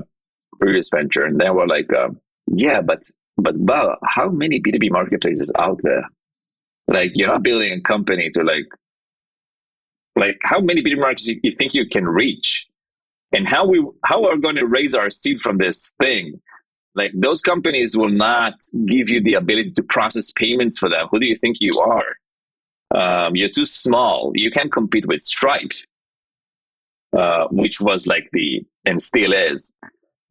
previous 0.60 0.88
venture, 0.90 1.26
and 1.26 1.40
they 1.40 1.50
were 1.50 1.68
like, 1.68 1.92
uh, 1.92 2.10
"Yeah, 2.46 2.82
but 2.82 3.02
but 3.38 3.66
Bar, 3.66 3.98
how 4.06 4.30
many 4.30 4.60
B 4.60 4.72
two 4.72 4.78
B 4.78 4.90
marketplaces 4.90 5.52
out 5.58 5.80
there? 5.82 6.04
Like, 6.88 7.12
you're 7.16 7.28
not 7.28 7.44
building 7.44 7.74
a 7.74 7.82
company 7.82 8.30
to 8.32 8.44
like 8.44 8.68
Like 10.18 10.39
how 10.43 10.59
many 10.59 10.82
B2B 10.82 10.99
markets 10.99 11.28
you, 11.28 11.55
think 11.55 11.74
you 11.74 11.88
can 11.88 12.05
reach? 12.05 12.68
And 13.32 13.47
how 13.47 13.65
we 13.65 13.86
how 14.05 14.26
are 14.26 14.38
going 14.38 14.55
to 14.55 14.65
raise 14.65 14.95
our 14.95 15.09
seed 15.09 15.39
from 15.39 15.57
this 15.57 15.93
thing? 15.99 16.41
Like 16.95 17.11
those 17.13 17.41
companies 17.41 17.95
will 17.95 18.09
not 18.09 18.53
give 18.86 19.09
you 19.09 19.22
the 19.22 19.36
ability 19.36 19.72
to 19.72 19.84
process 19.84 20.32
payments 20.32 20.78
for 20.78 20.89
them. 20.89 21.07
Who 21.11 21.20
do 21.20 21.26
you 21.26 21.36
think 21.36 21.57
you 21.59 21.72
are? 21.80 22.15
Um, 22.95 23.36
you're 23.36 23.49
too 23.49 23.65
small. 23.65 24.32
You 24.34 24.49
can't 24.49 24.72
compete 24.72 25.05
with 25.05 25.22
Stripe, 25.22 25.74
uh, 27.15 27.47
which 27.51 27.80
was 27.82 28.07
like 28.07 28.30
the 28.32 28.65
and 28.86 29.01
still 29.01 29.34
is. 29.34 29.76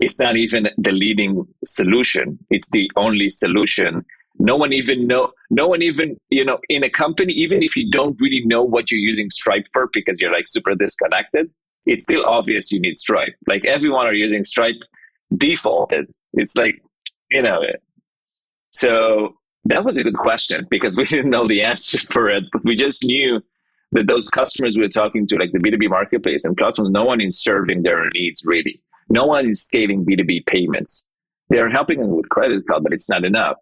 It's 0.01 0.19
not 0.19 0.37
even 0.37 0.69
the 0.77 0.93
leading 0.93 1.47
solution. 1.65 2.39
It's 2.51 2.71
the 2.71 2.91
only 2.97 3.31
solution. 3.31 4.05
No 4.39 4.57
one 4.57 4.73
even 4.73 5.07
know. 5.07 5.33
No 5.51 5.67
one 5.67 5.83
even 5.83 6.17
you 6.31 6.45
know 6.45 6.59
in 6.69 6.85
a 6.85 6.91
company. 6.91 7.33
Even 7.33 7.63
if 7.63 7.77
you 7.77 7.91
don't 7.91 8.17
really 8.21 8.45
know 8.45 8.63
what 8.63 8.91
you're 8.91 9.01
using 9.01 9.31
Stripe 9.31 9.67
for 9.73 9.89
because 9.93 10.17
you're 10.19 10.33
like 10.33 10.47
super 10.47 10.75
disconnected, 10.75 11.51
it's 11.87 12.05
still 12.05 12.25
obvious 12.25 12.73
you 12.73 12.81
need 12.81 12.97
Stripe. 12.97 13.35
Like 13.47 13.65
everyone 13.65 14.07
are 14.07 14.15
using 14.15 14.45
Stripe 14.45 14.77
defaulted. 15.37 16.11
It's 16.35 16.57
like 16.57 16.83
you 17.31 17.43
know. 17.43 17.61
So 18.71 19.37
that 19.65 19.85
was 19.85 19.97
a 19.97 20.05
good 20.05 20.17
question 20.17 20.67
because 20.71 20.97
we 20.97 21.05
didn't 21.15 21.31
know 21.31 21.45
the 21.45 21.63
answer 21.63 21.99
for 21.99 22.29
it, 22.29 22.45
but 22.53 22.63
we 22.65 22.75
just 22.75 23.05
knew 23.05 23.41
that 23.93 24.07
those 24.07 24.29
customers 24.29 24.77
we 24.77 24.83
were 24.83 24.89
talking 24.89 25.27
to, 25.27 25.37
like 25.37 25.53
the 25.53 25.59
B2B 25.59 25.89
marketplace 25.89 26.45
and 26.45 26.57
platforms, 26.57 26.91
no 26.91 27.05
one 27.05 27.21
is 27.21 27.41
serving 27.41 27.83
their 27.83 28.05
needs 28.15 28.43
really. 28.45 28.83
No 29.09 29.25
one 29.25 29.51
is 29.51 29.63
scaling 29.63 30.05
B2B 30.05 30.47
payments. 30.47 31.07
They're 31.49 31.71
helping 31.71 32.01
them 32.01 32.17
with 32.17 32.29
credit 32.29 32.65
card, 32.69 32.83
but 32.83 32.93
it's 32.93 33.09
not 33.09 33.25
enough. 33.25 33.57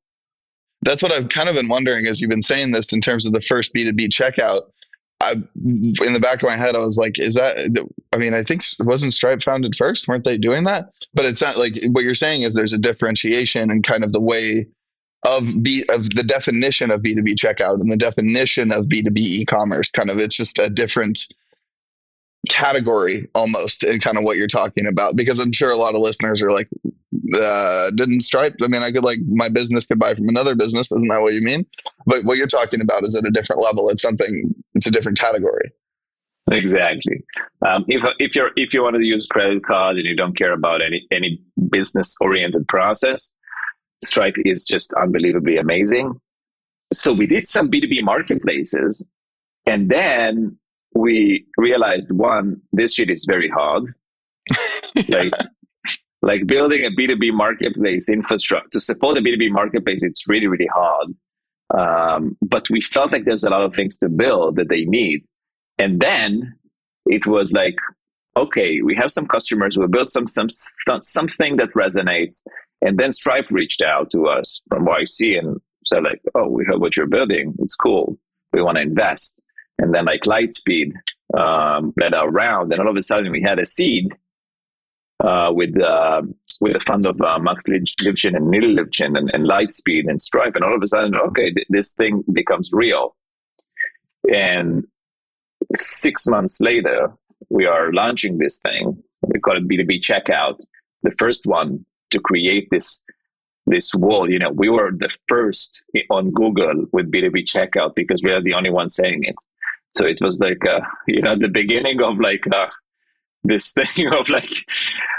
That's 0.84 1.02
what 1.02 1.12
I've 1.12 1.28
kind 1.30 1.48
of 1.48 1.54
been 1.54 1.68
wondering 1.68 2.06
as 2.06 2.20
you've 2.20 2.30
been 2.30 2.42
saying 2.42 2.70
this 2.70 2.92
in 2.92 3.00
terms 3.00 3.26
of 3.26 3.32
the 3.32 3.40
first 3.40 3.74
B2B 3.74 4.08
checkout. 4.08 4.62
I, 5.20 5.32
in 5.32 6.12
the 6.12 6.20
back 6.20 6.42
of 6.42 6.48
my 6.48 6.56
head, 6.56 6.74
I 6.74 6.78
was 6.78 6.98
like, 6.98 7.18
is 7.18 7.34
that, 7.34 7.56
I 8.12 8.18
mean, 8.18 8.34
I 8.34 8.42
think 8.42 8.62
wasn't 8.80 9.14
Stripe 9.14 9.42
founded 9.42 9.74
first? 9.74 10.06
Weren't 10.06 10.24
they 10.24 10.36
doing 10.36 10.64
that? 10.64 10.90
But 11.14 11.24
it's 11.24 11.40
not 11.40 11.56
like 11.56 11.72
what 11.86 12.04
you're 12.04 12.14
saying 12.14 12.42
is 12.42 12.54
there's 12.54 12.72
a 12.72 12.78
differentiation 12.78 13.70
in 13.70 13.82
kind 13.82 14.04
of 14.04 14.12
the 14.12 14.20
way 14.20 14.66
of 15.24 15.62
B 15.62 15.84
of 15.88 16.10
the 16.10 16.22
definition 16.22 16.90
of 16.90 17.00
B2B 17.00 17.36
checkout 17.36 17.80
and 17.80 17.90
the 17.90 17.96
definition 17.96 18.72
of 18.72 18.86
B2B 18.86 19.16
e-commerce. 19.16 19.90
Kind 19.90 20.10
of 20.10 20.18
it's 20.18 20.36
just 20.36 20.58
a 20.58 20.68
different 20.68 21.26
category 22.48 23.28
almost 23.34 23.84
in 23.84 24.00
kind 24.00 24.16
of 24.16 24.24
what 24.24 24.36
you're 24.36 24.46
talking 24.46 24.86
about 24.86 25.16
because 25.16 25.38
I'm 25.38 25.52
sure 25.52 25.70
a 25.70 25.76
lot 25.76 25.94
of 25.94 26.00
listeners 26.00 26.42
are 26.42 26.50
like, 26.50 26.68
uh, 27.34 27.90
didn't 27.96 28.22
Stripe? 28.22 28.56
I 28.62 28.68
mean, 28.68 28.82
I 28.82 28.90
could 28.90 29.04
like 29.04 29.18
my 29.26 29.48
business 29.48 29.86
could 29.86 29.98
buy 29.98 30.14
from 30.14 30.28
another 30.28 30.54
business. 30.54 30.90
Isn't 30.92 31.08
that 31.08 31.22
what 31.22 31.34
you 31.34 31.42
mean? 31.42 31.66
But 32.06 32.24
what 32.24 32.36
you're 32.36 32.46
talking 32.46 32.80
about 32.80 33.04
is 33.04 33.14
at 33.14 33.24
a 33.24 33.30
different 33.30 33.62
level. 33.62 33.88
It's 33.88 34.02
something. 34.02 34.54
It's 34.74 34.86
a 34.86 34.90
different 34.90 35.18
category. 35.18 35.70
Exactly. 36.50 37.24
Um, 37.66 37.84
if 37.88 38.04
if 38.18 38.36
you're 38.36 38.50
if 38.56 38.74
you 38.74 38.82
want 38.82 38.96
to 38.96 39.02
use 39.02 39.26
credit 39.26 39.64
card 39.64 39.96
and 39.96 40.04
you 40.04 40.14
don't 40.14 40.36
care 40.36 40.52
about 40.52 40.82
any 40.82 41.06
any 41.10 41.40
business 41.70 42.16
oriented 42.20 42.68
process, 42.68 43.32
Stripe 44.02 44.36
is 44.44 44.64
just 44.64 44.92
unbelievably 44.94 45.56
amazing. 45.56 46.20
So 46.92 47.12
we 47.12 47.26
did 47.26 47.46
some 47.46 47.70
B2B 47.70 48.02
marketplaces 48.02 49.08
and 49.66 49.90
then 49.90 50.58
we 50.94 51.46
realized 51.56 52.10
one, 52.12 52.60
this 52.72 52.94
shit 52.94 53.10
is 53.10 53.24
very 53.24 53.48
hard. 53.48 53.94
like 55.08 55.32
like 56.22 56.46
building 56.46 56.84
a 56.84 56.90
B2B 56.90 57.32
marketplace 57.34 58.08
infrastructure 58.08 58.68
to 58.72 58.80
support 58.80 59.18
a 59.18 59.20
B2B 59.20 59.50
marketplace, 59.50 60.02
it's 60.02 60.28
really, 60.28 60.46
really 60.46 60.68
hard. 60.72 61.08
Um, 61.74 62.36
but 62.40 62.68
we 62.70 62.80
felt 62.80 63.12
like 63.12 63.24
there's 63.24 63.44
a 63.44 63.50
lot 63.50 63.62
of 63.62 63.74
things 63.74 63.98
to 63.98 64.08
build 64.08 64.56
that 64.56 64.68
they 64.68 64.84
need. 64.84 65.24
And 65.78 66.00
then 66.00 66.54
it 67.06 67.26
was 67.26 67.52
like, 67.52 67.74
okay, 68.36 68.80
we 68.80 68.94
have 68.96 69.10
some 69.10 69.26
customers, 69.26 69.76
we 69.76 69.86
built 69.86 70.10
some, 70.10 70.26
some, 70.26 70.48
something 71.02 71.56
that 71.56 71.74
resonates. 71.74 72.42
And 72.80 72.98
then 72.98 73.12
Stripe 73.12 73.46
reached 73.50 73.82
out 73.82 74.10
to 74.12 74.26
us 74.26 74.62
from 74.68 74.86
YC 74.86 75.38
and 75.38 75.60
said 75.86 76.02
like, 76.02 76.20
"Oh, 76.34 76.48
we 76.48 76.64
heard 76.64 76.80
what 76.80 76.96
you're 76.96 77.06
building. 77.06 77.54
It's 77.60 77.74
cool. 77.74 78.18
We 78.52 78.62
want 78.62 78.76
to 78.76 78.82
invest." 78.82 79.40
And 79.78 79.94
then 79.94 80.04
like 80.04 80.22
Lightspeed 80.22 80.92
um, 81.36 81.92
led 81.96 82.14
our 82.14 82.30
round, 82.30 82.72
and 82.72 82.80
all 82.80 82.88
of 82.88 82.96
a 82.96 83.02
sudden 83.02 83.32
we 83.32 83.42
had 83.42 83.58
a 83.58 83.64
seed 83.64 84.12
uh, 85.22 85.50
with 85.52 85.80
uh, 85.80 86.22
with 86.60 86.74
a 86.74 86.80
fund 86.80 87.06
of 87.06 87.20
uh, 87.20 87.38
Max 87.38 87.64
Levchin 87.68 88.36
and 88.36 88.50
Nil 88.50 88.76
Levchin 88.76 89.16
and, 89.16 89.30
and 89.32 89.46
Lightspeed 89.46 90.08
and 90.08 90.20
Stripe, 90.20 90.54
and 90.54 90.64
all 90.64 90.74
of 90.74 90.82
a 90.82 90.88
sudden, 90.88 91.14
okay, 91.14 91.52
th- 91.52 91.66
this 91.70 91.92
thing 91.94 92.22
becomes 92.32 92.70
real. 92.72 93.16
And 94.32 94.84
six 95.76 96.26
months 96.26 96.60
later, 96.60 97.12
we 97.48 97.66
are 97.66 97.92
launching 97.92 98.38
this 98.38 98.58
thing. 98.58 99.02
We 99.22 99.40
call 99.40 99.56
it 99.56 99.68
B2B 99.68 100.00
checkout. 100.00 100.60
The 101.02 101.10
first 101.12 101.46
one 101.46 101.84
to 102.10 102.20
create 102.20 102.68
this 102.70 103.04
this 103.66 103.94
wall. 103.94 104.30
You 104.30 104.38
know, 104.38 104.50
we 104.50 104.68
were 104.68 104.90
the 104.92 105.14
first 105.28 105.84
on 106.10 106.30
Google 106.32 106.86
with 106.92 107.10
B2B 107.10 107.44
checkout 107.44 107.94
because 107.94 108.22
we 108.22 108.30
are 108.30 108.42
the 108.42 108.54
only 108.54 108.70
one 108.70 108.88
saying 108.88 109.24
it. 109.24 109.36
So 109.96 110.06
it 110.06 110.20
was 110.20 110.38
like, 110.38 110.64
uh, 110.66 110.80
you 111.06 111.22
know, 111.22 111.36
the 111.36 111.48
beginning 111.48 112.02
of 112.02 112.18
like 112.18 112.44
uh, 112.52 112.70
this 113.42 113.72
thing 113.78 114.12
of 114.12 114.28
like, 114.28 114.50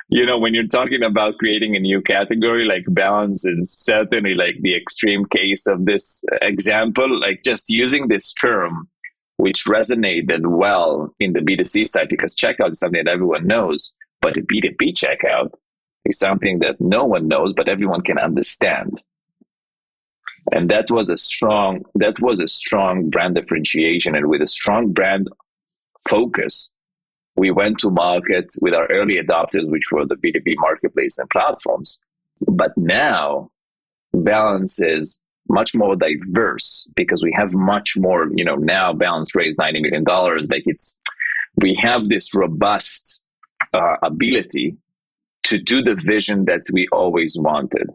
you 0.10 0.26
know, 0.26 0.38
when 0.38 0.54
you're 0.54 0.68
talking 0.68 1.04
about 1.04 1.38
creating 1.38 1.76
a 1.76 1.80
new 1.80 2.02
category, 2.02 2.66
like 2.66 2.86
balance 2.90 3.46
is 3.46 3.72
certainly 3.72 4.36
like 4.36 4.56
the 4.62 4.76
extreme 4.76 5.26
case 5.26 5.68
of 5.68 5.86
this 5.86 6.24
example. 6.42 7.20
Like 7.20 7.42
just 7.44 7.70
using 7.70 8.08
this 8.08 8.34
term, 8.34 8.88
which 9.38 9.66
resonated 9.66 10.46
well 10.46 11.14
in 11.20 11.34
the 11.34 11.40
B2C 11.40 11.88
side 11.88 12.10
because 12.10 12.36
checkout 12.36 12.72
is 12.72 12.80
something 12.80 13.04
that 13.04 13.12
everyone 13.12 13.48
knows, 13.48 13.92
but 14.22 14.36
the 14.36 14.42
B2B 14.42 14.94
checkout 14.94 15.52
is 16.06 16.20
something 16.20 16.60
that 16.60 16.80
no 16.80 17.04
one 17.04 17.28
knows, 17.28 17.54
but 17.54 17.68
everyone 17.68 18.02
can 18.02 18.20
understand. 18.20 19.02
And 20.52 20.70
that 20.70 20.92
was 20.92 21.10
a 21.10 21.18
strong 21.18 21.84
that 21.96 22.20
was 22.20 22.40
a 22.40 22.48
strong 22.48 23.10
brand 23.10 23.36
differentiation. 23.36 24.16
And 24.16 24.28
with 24.28 24.42
a 24.42 24.48
strong 24.48 24.92
brand 24.92 25.28
focus, 26.08 26.72
we 27.36 27.52
went 27.52 27.80
to 27.80 27.90
market 27.90 28.54
with 28.62 28.74
our 28.74 28.88
early 28.88 29.16
adopters, 29.16 29.70
which 29.70 29.92
were 29.92 30.06
the 30.06 30.16
B2B 30.16 30.56
marketplace 30.58 31.18
and 31.18 31.30
platforms. 31.30 32.00
But 32.42 32.78
now 32.78 33.50
balance 34.14 34.82
is 34.82 35.20
much 35.50 35.76
more 35.76 35.96
diverse 35.96 36.90
because 36.96 37.24
we 37.24 37.34
have 37.36 37.54
much 37.54 37.96
more, 37.98 38.28
you 38.34 38.44
know, 38.44 38.56
now 38.56 38.94
balance 38.94 39.36
raised 39.36 39.58
$90 39.58 39.82
million. 39.82 40.04
Like 40.50 40.64
it's, 40.66 40.98
we 41.58 41.76
have 41.76 42.10
this 42.10 42.34
robust 42.34 43.22
uh, 43.74 43.98
ability 44.02 44.78
to 45.44 45.60
do 45.60 45.84
the 45.84 45.96
vision 45.96 46.46
that 46.46 46.62
we 46.72 46.88
always 46.92 47.38
wanted. 47.40 47.90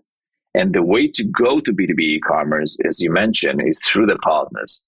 And 0.55 0.75
the 0.75 0.83
way 0.83 1.07
to 1.09 1.25
go 1.25 1.61
to 1.61 1.73
B2B 1.73 2.01
e 2.01 2.21
commerce, 2.21 2.77
as 2.85 3.01
you 3.01 3.13
mentioned, 3.13 3.63
is 3.67 3.81
through 3.85 4.07
the 4.07 4.17
partners. 4.17 4.83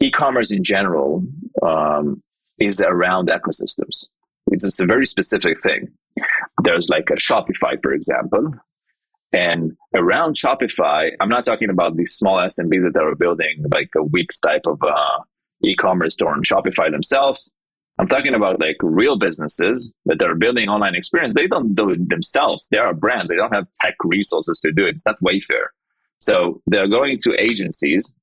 E 0.00 0.10
commerce 0.10 0.50
in 0.52 0.64
general 0.64 1.24
um, 1.62 2.22
is 2.58 2.80
around 2.80 3.28
ecosystems. 3.28 4.06
It's 4.48 4.80
a 4.80 4.86
very 4.86 5.06
specific 5.06 5.60
thing. 5.60 5.88
There's 6.62 6.88
like 6.88 7.08
a 7.10 7.14
Shopify, 7.14 7.82
for 7.82 7.92
example. 7.92 8.52
And 9.32 9.76
around 9.94 10.36
Shopify, 10.36 11.10
I'm 11.20 11.28
not 11.28 11.44
talking 11.44 11.70
about 11.70 11.96
the 11.96 12.06
small 12.06 12.36
SMBs 12.36 12.92
that 12.92 13.02
are 13.02 13.14
building 13.16 13.64
like 13.72 13.90
a 13.96 14.04
Wix 14.04 14.38
type 14.38 14.66
of 14.66 14.80
uh, 14.82 15.22
e 15.62 15.74
commerce 15.74 16.14
store 16.14 16.32
on 16.32 16.42
Shopify 16.42 16.90
themselves. 16.90 17.52
I'm 17.98 18.08
talking 18.08 18.34
about 18.34 18.60
like 18.60 18.76
real 18.82 19.16
businesses 19.16 19.92
that 20.06 20.20
are 20.22 20.34
building 20.34 20.68
online 20.68 20.94
experience. 20.96 21.34
They 21.34 21.46
don't 21.46 21.74
do 21.74 21.90
it 21.90 22.08
themselves. 22.08 22.68
They 22.70 22.78
are 22.78 22.92
brands. 22.92 23.28
They 23.28 23.36
don't 23.36 23.54
have 23.54 23.66
tech 23.80 23.94
resources 24.02 24.58
to 24.60 24.72
do 24.72 24.84
it. 24.84 24.90
It's 24.90 25.06
not 25.06 25.20
Wayfair. 25.20 25.66
So 26.18 26.60
they're 26.66 26.88
going 26.88 27.18
to 27.22 27.40
agencies 27.40 28.16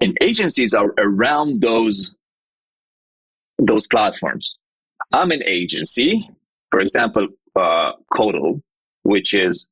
and 0.00 0.16
agencies 0.20 0.74
are 0.74 0.92
around 0.98 1.62
those, 1.62 2.14
those 3.58 3.86
platforms. 3.86 4.56
I'm 5.12 5.30
an 5.30 5.42
agency, 5.44 6.28
for 6.70 6.80
example, 6.80 7.28
uh, 7.54 7.92
Codal, 8.12 8.62
which 9.02 9.34
is 9.34 9.66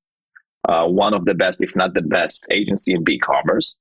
uh, 0.68 0.86
one 0.86 1.14
of 1.14 1.24
the 1.24 1.34
best, 1.34 1.62
if 1.62 1.74
not 1.74 1.94
the 1.94 2.02
best 2.02 2.46
agency 2.52 2.94
in 2.94 3.04
b-commerce, 3.04 3.76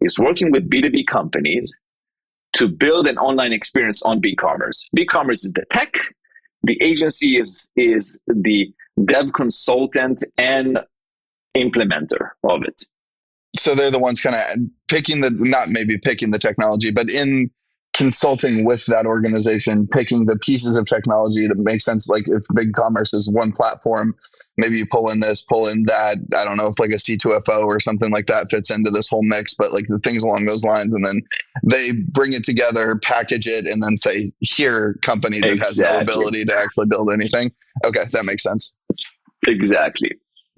is 0.00 0.18
working 0.18 0.50
with 0.50 0.68
B2B 0.68 1.06
companies 1.06 1.74
to 2.54 2.68
build 2.68 3.06
an 3.06 3.18
online 3.18 3.52
experience 3.52 4.02
on 4.02 4.20
BigCommerce. 4.20 4.84
BigCommerce 4.96 5.44
is 5.44 5.52
the 5.52 5.64
tech. 5.70 5.94
The 6.62 6.80
agency 6.82 7.36
is 7.36 7.70
is 7.76 8.20
the 8.26 8.72
dev 9.04 9.32
consultant 9.32 10.24
and 10.38 10.78
implementer 11.56 12.30
of 12.44 12.62
it. 12.62 12.82
So 13.56 13.74
they're 13.74 13.90
the 13.90 13.98
ones 13.98 14.20
kind 14.20 14.34
of 14.34 14.64
picking 14.88 15.20
the 15.20 15.30
not 15.30 15.68
maybe 15.68 15.98
picking 15.98 16.30
the 16.30 16.38
technology, 16.38 16.90
but 16.90 17.10
in 17.10 17.50
consulting 17.94 18.64
with 18.64 18.84
that 18.86 19.06
organization, 19.06 19.86
picking 19.86 20.26
the 20.26 20.36
pieces 20.36 20.76
of 20.76 20.84
technology 20.84 21.46
that 21.46 21.56
make 21.56 21.80
sense. 21.80 22.08
Like 22.08 22.24
if 22.26 22.42
BigCommerce 22.52 23.14
is 23.14 23.30
one 23.30 23.52
platform, 23.52 24.16
maybe 24.58 24.76
you 24.78 24.84
pull 24.84 25.10
in 25.10 25.20
this, 25.20 25.42
pull 25.42 25.68
in 25.68 25.84
that. 25.84 26.16
I 26.36 26.44
don't 26.44 26.56
know 26.56 26.66
if 26.66 26.78
like 26.80 26.90
a 26.90 26.94
C2FO 26.94 27.64
or 27.64 27.78
something 27.78 28.10
like 28.10 28.26
that 28.26 28.50
fits 28.50 28.70
into 28.70 28.90
this 28.90 29.08
whole 29.08 29.22
mix, 29.22 29.54
but 29.54 29.72
like 29.72 29.86
the 29.88 30.00
things 30.00 30.24
along 30.24 30.44
those 30.44 30.64
lines. 30.64 30.92
And 30.92 31.04
then 31.06 31.22
they 31.70 31.92
bring 31.92 32.32
it 32.32 32.42
together, 32.42 32.96
package 32.96 33.46
it, 33.46 33.64
and 33.64 33.80
then 33.80 33.96
say, 33.96 34.32
here, 34.40 34.98
company 35.02 35.38
that 35.38 35.52
exactly. 35.52 35.84
has 35.84 35.94
no 35.94 36.00
ability 36.00 36.44
to 36.46 36.58
actually 36.58 36.86
build 36.86 37.12
anything. 37.12 37.52
Okay, 37.86 38.04
that 38.12 38.24
makes 38.24 38.42
sense. 38.42 38.74
Exactly. 39.46 40.10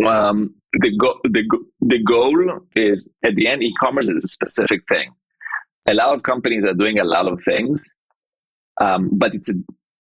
Um, 0.07 0.55
the, 0.73 0.97
go- 0.97 1.21
the, 1.25 1.45
go- 1.47 1.67
the 1.83 2.03
goal 2.03 2.35
is 2.75 3.09
at 3.23 3.35
the 3.35 3.47
end, 3.47 3.63
e-commerce 3.63 4.09
is 4.09 4.25
a 4.25 4.29
specific 4.29 4.81
thing 4.89 5.13
a 5.89 5.95
lot 5.95 6.15
of 6.15 6.23
companies 6.23 6.65
are 6.65 6.75
doing 6.75 6.99
a 6.99 7.05
lot 7.05 7.27
of 7.31 7.43
things, 7.43 7.85
um, 8.81 9.11
but 9.13 9.35
it's 9.35 9.51
a, 9.51 9.55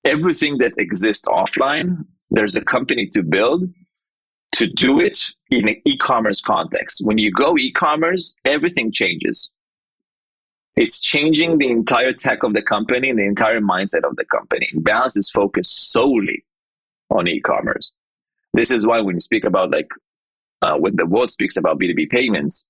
everything 0.04 0.58
that 0.58 0.72
exists 0.78 1.26
offline. 1.26 2.04
There's 2.30 2.56
a 2.56 2.64
company 2.64 3.08
to 3.14 3.22
build 3.22 3.68
to 4.52 4.66
do 4.66 5.00
it 5.00 5.18
in 5.50 5.68
an 5.68 5.76
e-commerce 5.84 6.40
context. 6.40 7.02
When 7.04 7.18
you 7.18 7.30
go 7.30 7.58
e-commerce, 7.58 8.34
everything 8.44 8.90
changes. 8.90 9.50
It's 10.76 11.00
changing 11.00 11.58
the 11.58 11.70
entire 11.70 12.12
tech 12.12 12.42
of 12.42 12.52
the 12.52 12.62
company 12.62 13.10
and 13.10 13.18
the 13.18 13.24
entire 13.24 13.60
mindset 13.60 14.04
of 14.04 14.16
the 14.16 14.24
company. 14.24 14.70
Balance 14.74 15.16
is 15.16 15.30
focused 15.30 15.90
solely 15.92 16.44
on 17.10 17.28
e-commerce. 17.28 17.92
This 18.52 18.70
is 18.70 18.86
why 18.86 19.00
when 19.00 19.16
you 19.16 19.20
speak 19.20 19.44
about 19.44 19.70
like 19.70 19.88
uh, 20.62 20.76
when 20.76 20.96
the 20.96 21.06
world 21.06 21.30
speaks 21.30 21.56
about 21.56 21.78
B2B 21.78 22.08
payments, 22.10 22.66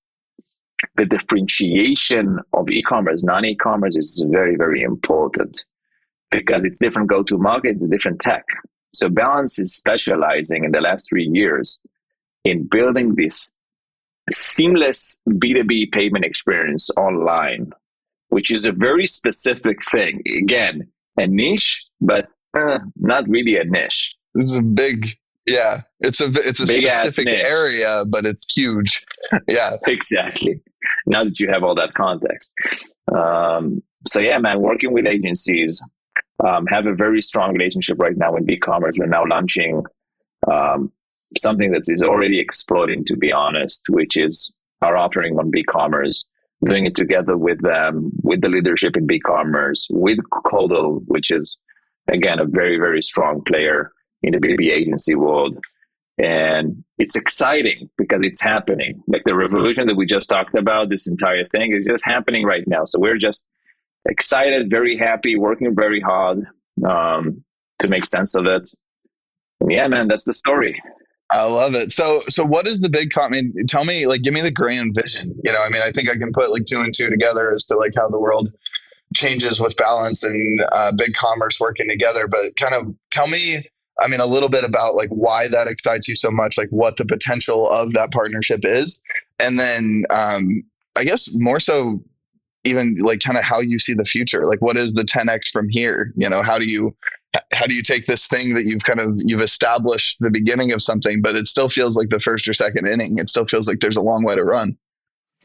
the 0.96 1.06
differentiation 1.06 2.38
of 2.52 2.68
e-commerce, 2.70 3.24
non-e-commerce 3.24 3.96
is 3.96 4.24
very, 4.28 4.56
very 4.56 4.82
important 4.82 5.64
because 6.30 6.64
it's 6.64 6.78
different 6.78 7.08
go-to-market, 7.08 7.70
it's 7.70 7.84
a 7.84 7.88
different 7.88 8.20
tech. 8.20 8.44
So 8.92 9.08
Balance 9.08 9.58
is 9.58 9.74
specializing 9.74 10.64
in 10.64 10.72
the 10.72 10.80
last 10.80 11.08
three 11.08 11.28
years 11.32 11.78
in 12.44 12.66
building 12.66 13.14
this 13.14 13.52
seamless 14.32 15.20
B2B 15.28 15.92
payment 15.92 16.24
experience 16.24 16.90
online, 16.96 17.72
which 18.28 18.50
is 18.50 18.66
a 18.66 18.72
very 18.72 19.06
specific 19.06 19.84
thing. 19.84 20.22
Again, 20.42 20.88
a 21.16 21.26
niche, 21.26 21.86
but 22.00 22.30
uh, 22.54 22.78
not 22.96 23.28
really 23.28 23.56
a 23.56 23.64
niche. 23.64 24.16
This 24.34 24.50
is 24.50 24.56
a 24.56 24.62
big 24.62 25.06
yeah, 25.46 25.82
it's 26.00 26.20
a 26.20 26.26
it's 26.26 26.60
a 26.60 26.66
Big 26.66 26.90
specific 26.90 27.42
area, 27.42 28.04
but 28.08 28.26
it's 28.26 28.52
huge. 28.52 29.04
yeah, 29.48 29.76
exactly. 29.86 30.60
Now 31.06 31.24
that 31.24 31.38
you 31.38 31.48
have 31.48 31.62
all 31.62 31.74
that 31.76 31.94
context, 31.94 32.52
um, 33.14 33.82
so 34.06 34.20
yeah, 34.20 34.38
man, 34.38 34.60
working 34.60 34.92
with 34.92 35.06
agencies, 35.06 35.82
um, 36.44 36.66
have 36.66 36.86
a 36.86 36.94
very 36.94 37.20
strong 37.22 37.52
relationship 37.52 37.98
right 37.98 38.16
now 38.16 38.34
in 38.34 38.50
e-commerce. 38.50 38.96
We're 38.98 39.06
now 39.06 39.24
launching 39.24 39.84
um, 40.50 40.92
something 41.38 41.70
that 41.72 41.82
is 41.86 42.02
already 42.02 42.40
exploding, 42.40 43.04
to 43.06 43.16
be 43.16 43.32
honest, 43.32 43.84
which 43.88 44.16
is 44.16 44.52
our 44.82 44.96
offering 44.96 45.38
on 45.38 45.50
e-commerce. 45.56 46.24
Doing 46.64 46.86
it 46.86 46.94
together 46.94 47.36
with 47.36 47.60
them, 47.60 48.10
with 48.22 48.40
the 48.40 48.48
leadership 48.48 48.96
in 48.96 49.10
e-commerce, 49.12 49.86
with 49.90 50.18
Codal, 50.32 51.02
which 51.06 51.30
is 51.30 51.56
again 52.08 52.40
a 52.40 52.46
very 52.46 52.78
very 52.78 53.02
strong 53.02 53.42
player 53.44 53.92
in 54.22 54.32
the 54.32 54.38
B2B 54.38 54.70
agency 54.70 55.14
world. 55.14 55.58
And 56.18 56.82
it's 56.98 57.14
exciting 57.14 57.90
because 57.98 58.20
it's 58.22 58.40
happening. 58.40 59.02
Like 59.06 59.22
the 59.24 59.34
revolution 59.34 59.86
that 59.86 59.96
we 59.96 60.06
just 60.06 60.30
talked 60.30 60.54
about, 60.54 60.88
this 60.88 61.06
entire 61.06 61.46
thing 61.48 61.74
is 61.74 61.86
just 61.86 62.04
happening 62.04 62.44
right 62.44 62.66
now. 62.66 62.86
So 62.86 62.98
we're 62.98 63.18
just 63.18 63.44
excited, 64.08 64.70
very 64.70 64.96
happy, 64.96 65.36
working 65.36 65.76
very 65.76 66.00
hard 66.00 66.46
um, 66.88 67.44
to 67.80 67.88
make 67.88 68.06
sense 68.06 68.34
of 68.34 68.46
it. 68.46 68.70
And 69.60 69.70
yeah, 69.70 69.88
man, 69.88 70.08
that's 70.08 70.24
the 70.24 70.32
story. 70.32 70.80
I 71.28 71.44
love 71.44 71.74
it. 71.74 71.92
So, 71.92 72.20
so 72.28 72.44
what 72.44 72.66
is 72.68 72.80
the 72.80 72.88
big? 72.88 73.10
I 73.18 73.28
mean, 73.28 73.52
tell 73.68 73.84
me, 73.84 74.06
like, 74.06 74.22
give 74.22 74.32
me 74.32 74.42
the 74.42 74.50
grand 74.50 74.94
vision. 74.94 75.38
You 75.44 75.52
know, 75.52 75.60
I 75.60 75.70
mean, 75.70 75.82
I 75.82 75.90
think 75.90 76.08
I 76.08 76.16
can 76.16 76.32
put 76.32 76.52
like 76.52 76.66
two 76.66 76.80
and 76.80 76.94
two 76.94 77.10
together 77.10 77.52
as 77.52 77.64
to 77.64 77.76
like 77.76 77.92
how 77.96 78.08
the 78.08 78.18
world 78.18 78.50
changes 79.14 79.60
with 79.60 79.76
balance 79.76 80.22
and 80.22 80.60
uh, 80.72 80.92
BigCommerce 80.92 81.58
working 81.58 81.88
together. 81.88 82.28
But 82.28 82.56
kind 82.56 82.74
of 82.74 82.94
tell 83.10 83.26
me 83.26 83.64
I 84.00 84.08
mean, 84.08 84.20
a 84.20 84.26
little 84.26 84.48
bit 84.48 84.64
about 84.64 84.94
like 84.94 85.08
why 85.08 85.48
that 85.48 85.68
excites 85.68 86.08
you 86.08 86.16
so 86.16 86.30
much, 86.30 86.58
like 86.58 86.68
what 86.70 86.96
the 86.96 87.04
potential 87.04 87.68
of 87.68 87.92
that 87.94 88.12
partnership 88.12 88.60
is, 88.64 89.02
and 89.38 89.58
then 89.58 90.04
um, 90.10 90.62
I 90.96 91.04
guess 91.04 91.28
more 91.34 91.60
so, 91.60 92.02
even 92.64 92.96
like 92.98 93.20
kind 93.20 93.38
of 93.38 93.44
how 93.44 93.60
you 93.60 93.78
see 93.78 93.94
the 93.94 94.04
future. 94.04 94.46
Like, 94.46 94.60
what 94.60 94.76
is 94.76 94.94
the 94.94 95.02
10x 95.02 95.48
from 95.48 95.68
here? 95.70 96.12
You 96.16 96.28
know, 96.28 96.42
how 96.42 96.58
do 96.58 96.66
you 96.66 96.94
how 97.52 97.66
do 97.66 97.74
you 97.74 97.82
take 97.82 98.06
this 98.06 98.26
thing 98.26 98.54
that 98.54 98.64
you've 98.64 98.84
kind 98.84 99.00
of 99.00 99.14
you've 99.18 99.40
established 99.40 100.16
the 100.20 100.30
beginning 100.30 100.72
of 100.72 100.82
something, 100.82 101.22
but 101.22 101.34
it 101.34 101.46
still 101.46 101.68
feels 101.68 101.96
like 101.96 102.10
the 102.10 102.20
first 102.20 102.48
or 102.48 102.54
second 102.54 102.86
inning. 102.86 103.18
It 103.18 103.28
still 103.28 103.46
feels 103.46 103.68
like 103.68 103.80
there's 103.80 103.96
a 103.96 104.02
long 104.02 104.24
way 104.24 104.34
to 104.34 104.44
run. 104.44 104.76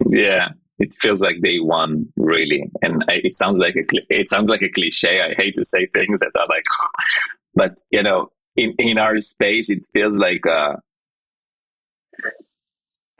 Yeah, 0.09 0.49
it 0.81 0.93
feels 0.93 1.21
like 1.21 1.41
day 1.41 1.59
one 1.59 2.07
really 2.17 2.69
and 2.81 3.03
it 3.07 3.35
sounds 3.35 3.59
like 3.59 3.75
a 3.75 3.83
it 4.09 4.27
sounds 4.27 4.49
like 4.49 4.61
a 4.61 4.69
cliche 4.69 5.21
i 5.21 5.33
hate 5.35 5.53
to 5.55 5.63
say 5.63 5.85
things 5.87 6.19
that 6.19 6.31
are 6.35 6.47
like 6.47 6.63
but 7.55 7.73
you 7.91 8.01
know 8.01 8.29
in, 8.55 8.73
in 8.77 8.97
our 8.97 9.19
space, 9.21 9.69
it 9.69 9.85
feels 9.93 10.17
like 10.17 10.45
uh, 10.45 10.75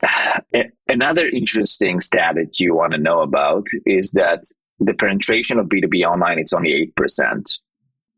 another 0.87 1.27
interesting 1.27 2.01
stat 2.01 2.35
that 2.35 2.59
you 2.59 2.75
want 2.75 2.93
to 2.93 2.97
know 2.97 3.21
about 3.21 3.65
is 3.85 4.11
that 4.11 4.43
the 4.79 4.93
penetration 4.93 5.59
of 5.59 5.67
B2B 5.67 6.03
online 6.03 6.39
it's 6.39 6.53
only 6.53 6.91
8%. 6.97 7.43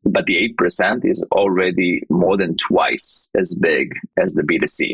But 0.06 0.26
the 0.26 0.54
8% 0.60 1.06
is 1.06 1.24
already 1.32 2.02
more 2.10 2.36
than 2.36 2.58
twice 2.58 3.30
as 3.38 3.56
big 3.56 3.94
as 4.18 4.34
the 4.34 4.42
B2C. 4.42 4.94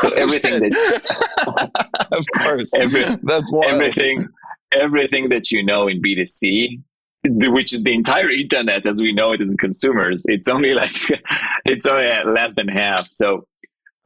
So 0.00 0.08
everything 0.16 0.60
that 0.60 1.70
Of 2.12 2.24
course. 2.38 2.72
Every, 2.74 3.04
That's 3.22 3.52
why 3.52 3.66
everything 3.66 4.28
everything 4.72 5.30
that 5.30 5.50
you 5.50 5.62
know 5.62 5.88
in 5.88 6.02
B2C 6.02 6.82
which 7.24 7.72
is 7.72 7.82
the 7.82 7.92
entire 7.92 8.30
internet 8.30 8.86
as 8.86 9.00
we 9.00 9.12
know 9.12 9.32
it 9.32 9.40
as 9.40 9.54
consumers. 9.58 10.24
It's 10.26 10.48
only 10.48 10.74
like 10.74 10.94
it's 11.64 11.86
only 11.86 12.10
less 12.30 12.54
than 12.54 12.68
half. 12.68 13.06
So 13.08 13.46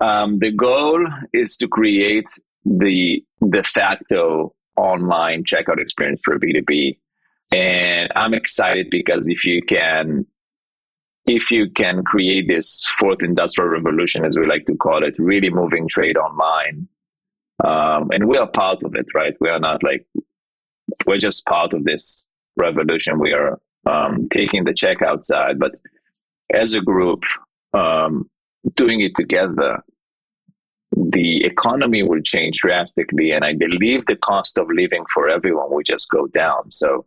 um, 0.01 0.39
the 0.39 0.51
goal 0.51 1.07
is 1.33 1.57
to 1.59 1.69
create 1.69 2.29
the 2.65 3.25
de 3.51 3.63
facto 3.63 4.55
online 4.77 5.45
checkout 5.45 5.79
experience 5.79 6.23
for 6.25 6.39
b2b 6.39 6.97
and 7.51 8.11
i'm 8.17 8.33
excited 8.33 8.89
because 8.89 9.27
if 9.29 9.45
you 9.45 9.61
can 9.61 10.25
if 11.27 11.51
you 11.51 11.69
can 11.71 12.03
create 12.05 12.49
this 12.49 12.85
fourth 12.99 13.23
industrial 13.23 13.69
revolution 13.69 14.25
as 14.25 14.39
we 14.39 14.47
like 14.47 14.65
to 14.67 14.77
call 14.77 15.05
it 15.05 15.15
really 15.19 15.51
moving 15.51 15.87
trade 15.87 16.17
online 16.17 16.89
um, 17.65 18.11
and 18.13 18.29
we 18.29 18.37
are 18.39 18.47
part 18.47 18.83
of 18.83 18.95
it 18.95 19.07
right? 19.15 19.35
We 19.41 19.49
are 19.49 19.61
not 19.61 19.83
like 19.83 20.07
we're 21.07 21.19
just 21.19 21.47
part 21.47 21.73
of 21.73 21.85
this 21.85 22.27
revolution. 22.57 23.19
We 23.19 23.33
are 23.33 23.59
um, 23.87 24.29
taking 24.31 24.65
the 24.65 24.73
checkout 24.73 25.25
side, 25.25 25.59
but 25.59 25.73
as 26.53 26.75
a 26.75 26.81
group, 26.81 27.23
um, 27.75 28.29
doing 28.75 29.01
it 29.01 29.15
together, 29.17 29.83
the 30.95 31.45
economy 31.45 32.03
will 32.03 32.21
change 32.21 32.59
drastically, 32.59 33.33
and 33.33 33.45
I 33.45 33.55
believe 33.55 34.07
the 34.07 34.17
cost 34.17 34.59
of 34.59 34.69
living 34.71 35.05
for 35.13 35.29
everyone 35.29 35.71
will 35.71 35.83
just 35.83 36.11
go 36.11 36.27
down. 36.29 36.71
So, 36.71 37.07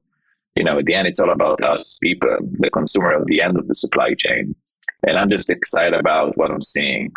you 0.55 0.63
know, 0.63 0.79
at 0.79 0.85
the 0.85 0.95
end, 0.95 1.07
it's 1.07 1.19
all 1.19 1.31
about 1.31 1.63
us, 1.63 1.99
people, 1.99 2.37
the 2.59 2.71
consumer 2.71 3.13
at 3.13 3.25
the 3.25 3.41
end 3.41 3.57
of 3.57 3.67
the 3.67 3.75
supply 3.75 4.15
chain. 4.15 4.55
And 5.07 5.17
I'm 5.19 5.29
just 5.29 5.49
excited 5.49 5.93
about 5.93 6.35
what 6.35 6.49
I'm 6.49 6.63
seeing. 6.63 7.11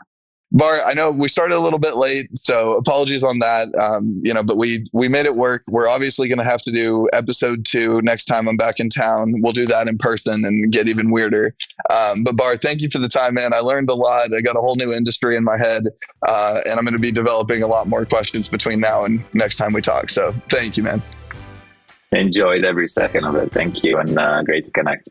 Bar, 0.51 0.81
I 0.87 0.95
know 0.95 1.11
we 1.11 1.29
started 1.29 1.59
a 1.59 1.61
little 1.61 1.79
bit 1.79 1.97
late, 1.97 2.31
so 2.39 2.77
apologies 2.77 3.23
on 3.23 3.39
that. 3.41 3.69
Um, 3.75 4.23
you 4.25 4.33
know, 4.33 4.43
but 4.43 4.57
we 4.57 4.85
we 4.95 5.07
made 5.07 5.27
it 5.27 5.37
work. 5.37 5.63
We're 5.69 5.89
obviously 5.89 6.27
going 6.27 6.39
to 6.39 6.45
have 6.45 6.63
to 6.63 6.73
do 6.73 7.07
episode 7.13 7.67
two 7.67 8.01
next 8.01 8.25
time 8.25 8.49
I'm 8.49 8.57
back 8.57 8.81
in 8.81 8.89
town. 8.89 9.35
We'll 9.43 9.53
do 9.53 9.67
that 9.67 9.89
in 9.89 9.99
person 9.99 10.47
and 10.47 10.73
get 10.73 10.89
even 10.89 11.11
weirder. 11.11 11.55
Um, 11.91 12.25
but 12.25 12.37
Bar, 12.37 12.57
thank 12.57 12.81
you 12.81 12.89
for 12.91 12.99
the 12.99 13.09
time, 13.09 13.35
man. 13.35 13.53
I 13.53 13.59
learned 13.59 13.91
a 13.91 13.95
lot. 13.95 14.33
I 14.33 14.41
got 14.41 14.57
a 14.57 14.61
whole 14.61 14.77
new 14.77 14.91
industry 14.91 15.37
in 15.37 15.45
my 15.45 15.59
head, 15.59 15.85
uh, 16.27 16.61
and 16.65 16.79
I'm 16.79 16.85
going 16.85 16.95
to 16.95 16.99
be 16.99 17.13
developing 17.13 17.63
a 17.63 17.69
lot 17.69 17.87
more 17.87 18.07
questions 18.07 18.49
between 18.49 18.81
now 18.81 19.05
and 19.05 19.23
next 19.35 19.57
time 19.57 19.75
we 19.75 19.83
talk. 19.83 20.09
So 20.09 20.35
thank 20.49 20.79
you, 20.79 20.83
man. 20.83 21.03
Enjoyed 22.13 22.65
every 22.65 22.89
second 22.89 23.25
of 23.25 23.35
it. 23.35 23.53
Thank 23.53 23.85
you, 23.85 23.99
and 23.99 24.19
uh, 24.19 24.43
great 24.45 24.65
to 24.65 24.71
connect. 24.71 25.11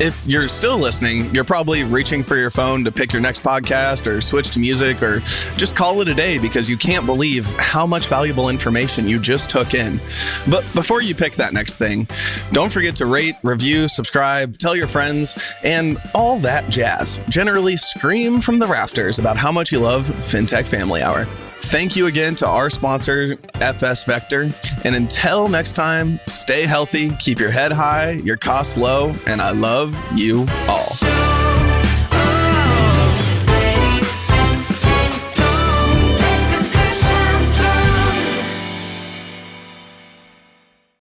If 0.00 0.24
you're 0.28 0.46
still 0.46 0.78
listening, 0.78 1.34
you're 1.34 1.42
probably 1.42 1.82
reaching 1.82 2.22
for 2.22 2.36
your 2.36 2.50
phone 2.50 2.84
to 2.84 2.92
pick 2.92 3.12
your 3.12 3.20
next 3.20 3.42
podcast 3.42 4.06
or 4.06 4.20
switch 4.20 4.52
to 4.52 4.60
music 4.60 5.02
or 5.02 5.18
just 5.56 5.74
call 5.74 6.00
it 6.00 6.06
a 6.06 6.14
day 6.14 6.38
because 6.38 6.68
you 6.68 6.76
can't 6.76 7.04
believe 7.04 7.50
how 7.58 7.84
much 7.84 8.06
valuable 8.06 8.48
information 8.48 9.08
you 9.08 9.18
just 9.18 9.50
took 9.50 9.74
in. 9.74 10.00
But 10.48 10.64
before 10.72 11.02
you 11.02 11.16
pick 11.16 11.32
that 11.32 11.52
next 11.52 11.78
thing, 11.78 12.06
don't 12.52 12.70
forget 12.70 12.94
to 12.96 13.06
rate, 13.06 13.34
review, 13.42 13.88
subscribe, 13.88 14.56
tell 14.58 14.76
your 14.76 14.86
friends, 14.86 15.36
and 15.64 16.00
all 16.14 16.38
that 16.40 16.68
jazz. 16.68 17.20
Generally, 17.28 17.78
scream 17.78 18.40
from 18.40 18.60
the 18.60 18.68
rafters 18.68 19.18
about 19.18 19.36
how 19.36 19.50
much 19.50 19.72
you 19.72 19.80
love 19.80 20.08
FinTech 20.08 20.68
Family 20.68 21.02
Hour. 21.02 21.26
Thank 21.60 21.96
you 21.96 22.06
again 22.06 22.34
to 22.36 22.46
our 22.46 22.70
sponsor, 22.70 23.36
FS 23.54 24.04
Vector. 24.04 24.52
And 24.84 24.94
until 24.94 25.48
next 25.48 25.72
time, 25.72 26.20
stay 26.26 26.62
healthy, 26.62 27.10
keep 27.16 27.40
your 27.40 27.50
head 27.50 27.72
high, 27.72 28.12
your 28.12 28.36
costs 28.36 28.76
low, 28.78 29.14
and 29.26 29.42
I 29.42 29.50
love 29.88 30.18
you 30.18 30.46
all. 30.68 31.37